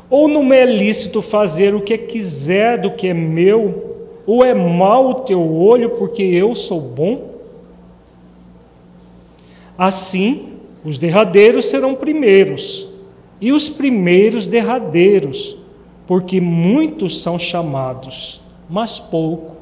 Ou 0.10 0.28
não 0.28 0.52
é 0.52 0.66
lícito 0.66 1.22
fazer 1.22 1.76
o 1.76 1.82
que 1.82 1.98
quiser 1.98 2.82
do 2.82 2.92
que 2.92 3.08
é 3.08 3.14
meu? 3.14 4.22
Ou 4.26 4.44
é 4.44 4.54
mau 4.54 5.10
o 5.10 5.16
teu 5.22 5.56
olho 5.56 5.92
porque 5.92 6.24
eu 6.24 6.56
sou 6.56 6.82
bom? 6.82 7.30
Assim, 9.78 10.54
os 10.84 10.98
derradeiros 10.98 11.66
serão 11.66 11.96
primeiros, 11.96 12.88
e 13.40 13.52
os 13.52 13.70
primeiros 13.70 14.48
derradeiros, 14.48 15.58
porque 16.06 16.42
muitos 16.42 17.22
são 17.22 17.40
chamados, 17.40 18.42
mas 18.70 19.00
pouco, 19.00 19.56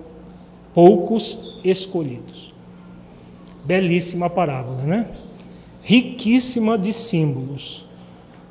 poucos 0.74 1.60
escolhidos. 1.64 2.54
Belíssima 3.64 4.30
parábola, 4.30 4.82
né? 4.84 5.08
Riquíssima 5.84 6.78
de 6.78 6.94
símbolos. 6.94 7.87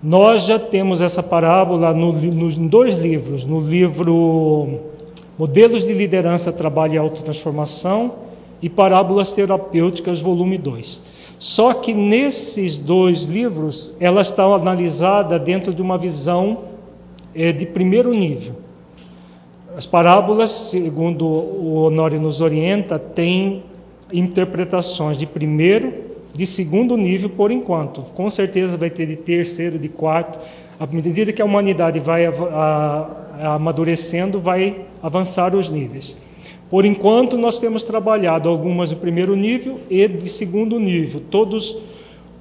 Nós 0.06 0.46
já 0.46 0.56
temos 0.56 1.02
essa 1.02 1.20
parábola 1.20 1.92
no, 1.92 2.12
no, 2.12 2.48
em 2.48 2.68
dois 2.68 2.94
livros, 2.96 3.44
no 3.44 3.60
livro 3.60 4.78
Modelos 5.36 5.84
de 5.84 5.92
Liderança, 5.92 6.52
Trabalho 6.52 6.94
e 6.94 6.96
Autotransformação 6.96 8.14
e 8.62 8.70
Parábolas 8.70 9.32
Terapêuticas, 9.32 10.20
volume 10.20 10.58
2. 10.58 11.02
Só 11.40 11.74
que 11.74 11.92
nesses 11.92 12.76
dois 12.76 13.24
livros, 13.24 13.92
ela 13.98 14.20
está 14.20 14.44
analisada 14.44 15.40
dentro 15.40 15.74
de 15.74 15.82
uma 15.82 15.98
visão 15.98 16.58
é, 17.34 17.50
de 17.50 17.66
primeiro 17.66 18.14
nível. 18.14 18.54
As 19.76 19.86
parábolas, 19.86 20.52
segundo 20.52 21.26
o 21.26 21.82
Honório 21.82 22.20
nos 22.20 22.40
orienta, 22.40 22.96
têm 22.96 23.64
interpretações 24.12 25.18
de 25.18 25.26
primeiro 25.26 26.05
de 26.36 26.46
segundo 26.46 26.96
nível 26.96 27.30
por 27.30 27.50
enquanto. 27.50 28.02
Com 28.14 28.28
certeza 28.28 28.76
vai 28.76 28.90
ter 28.90 29.06
de 29.06 29.16
terceiro, 29.16 29.78
de 29.78 29.88
quarto. 29.88 30.38
À 30.78 30.86
medida 30.86 31.32
que 31.32 31.40
a 31.40 31.44
humanidade 31.44 31.98
vai 31.98 32.26
amadurecendo, 33.40 34.38
vai 34.38 34.82
avançar 35.02 35.54
os 35.54 35.70
níveis. 35.70 36.16
Por 36.68 36.84
enquanto, 36.84 37.38
nós 37.38 37.58
temos 37.58 37.82
trabalhado 37.82 38.48
algumas 38.48 38.90
de 38.90 38.96
primeiro 38.96 39.36
nível 39.36 39.80
e 39.88 40.06
de 40.08 40.28
segundo 40.28 40.78
nível. 40.80 41.22
Todos, 41.30 41.76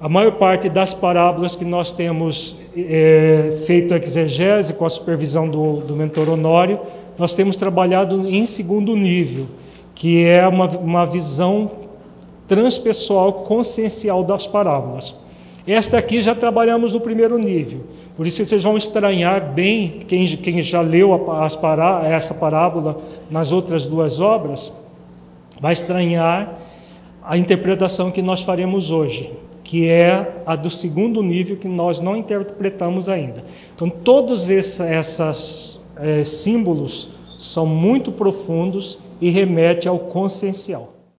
a 0.00 0.08
maior 0.08 0.32
parte 0.32 0.68
das 0.68 0.92
parábolas 0.92 1.54
que 1.54 1.64
nós 1.64 1.92
temos 1.92 2.60
é, 2.76 3.62
feito 3.66 3.94
exegese 3.94 4.74
com 4.74 4.84
a 4.84 4.90
supervisão 4.90 5.48
do, 5.48 5.76
do 5.78 5.94
mentor 5.94 6.28
Honório, 6.28 6.80
nós 7.16 7.34
temos 7.34 7.56
trabalhado 7.56 8.28
em 8.28 8.44
segundo 8.46 8.94
nível, 8.94 9.46
que 9.94 10.26
é 10.26 10.46
uma, 10.46 10.66
uma 10.76 11.06
visão 11.06 11.85
transpessoal 12.48 13.32
consciencial 13.32 14.22
das 14.22 14.46
parábolas. 14.46 15.14
Esta 15.66 15.98
aqui 15.98 16.20
já 16.22 16.34
trabalhamos 16.34 16.92
no 16.92 17.00
primeiro 17.00 17.38
nível. 17.38 17.80
Por 18.16 18.26
isso 18.26 18.44
vocês 18.44 18.62
vão 18.62 18.76
estranhar 18.76 19.52
bem, 19.52 20.04
quem, 20.06 20.24
quem 20.24 20.62
já 20.62 20.80
leu 20.80 21.12
a, 21.12 21.50
pará, 21.50 22.02
essa 22.04 22.32
parábola 22.32 23.02
nas 23.30 23.52
outras 23.52 23.84
duas 23.84 24.20
obras, 24.20 24.72
vai 25.60 25.72
estranhar 25.72 26.56
a 27.22 27.36
interpretação 27.36 28.10
que 28.10 28.22
nós 28.22 28.40
faremos 28.42 28.90
hoje, 28.90 29.32
que 29.64 29.88
é 29.88 30.42
a 30.46 30.54
do 30.54 30.70
segundo 30.70 31.22
nível 31.22 31.56
que 31.56 31.66
nós 31.66 31.98
não 31.98 32.16
interpretamos 32.16 33.08
ainda. 33.08 33.42
Então, 33.74 33.90
todos 33.90 34.48
esses 34.48 34.80
é, 35.96 36.24
símbolos 36.24 37.08
são 37.38 37.66
muito 37.66 38.12
profundos 38.12 38.98
e 39.20 39.28
remetem 39.28 39.90
ao 39.90 39.98
consciencial. 39.98 40.95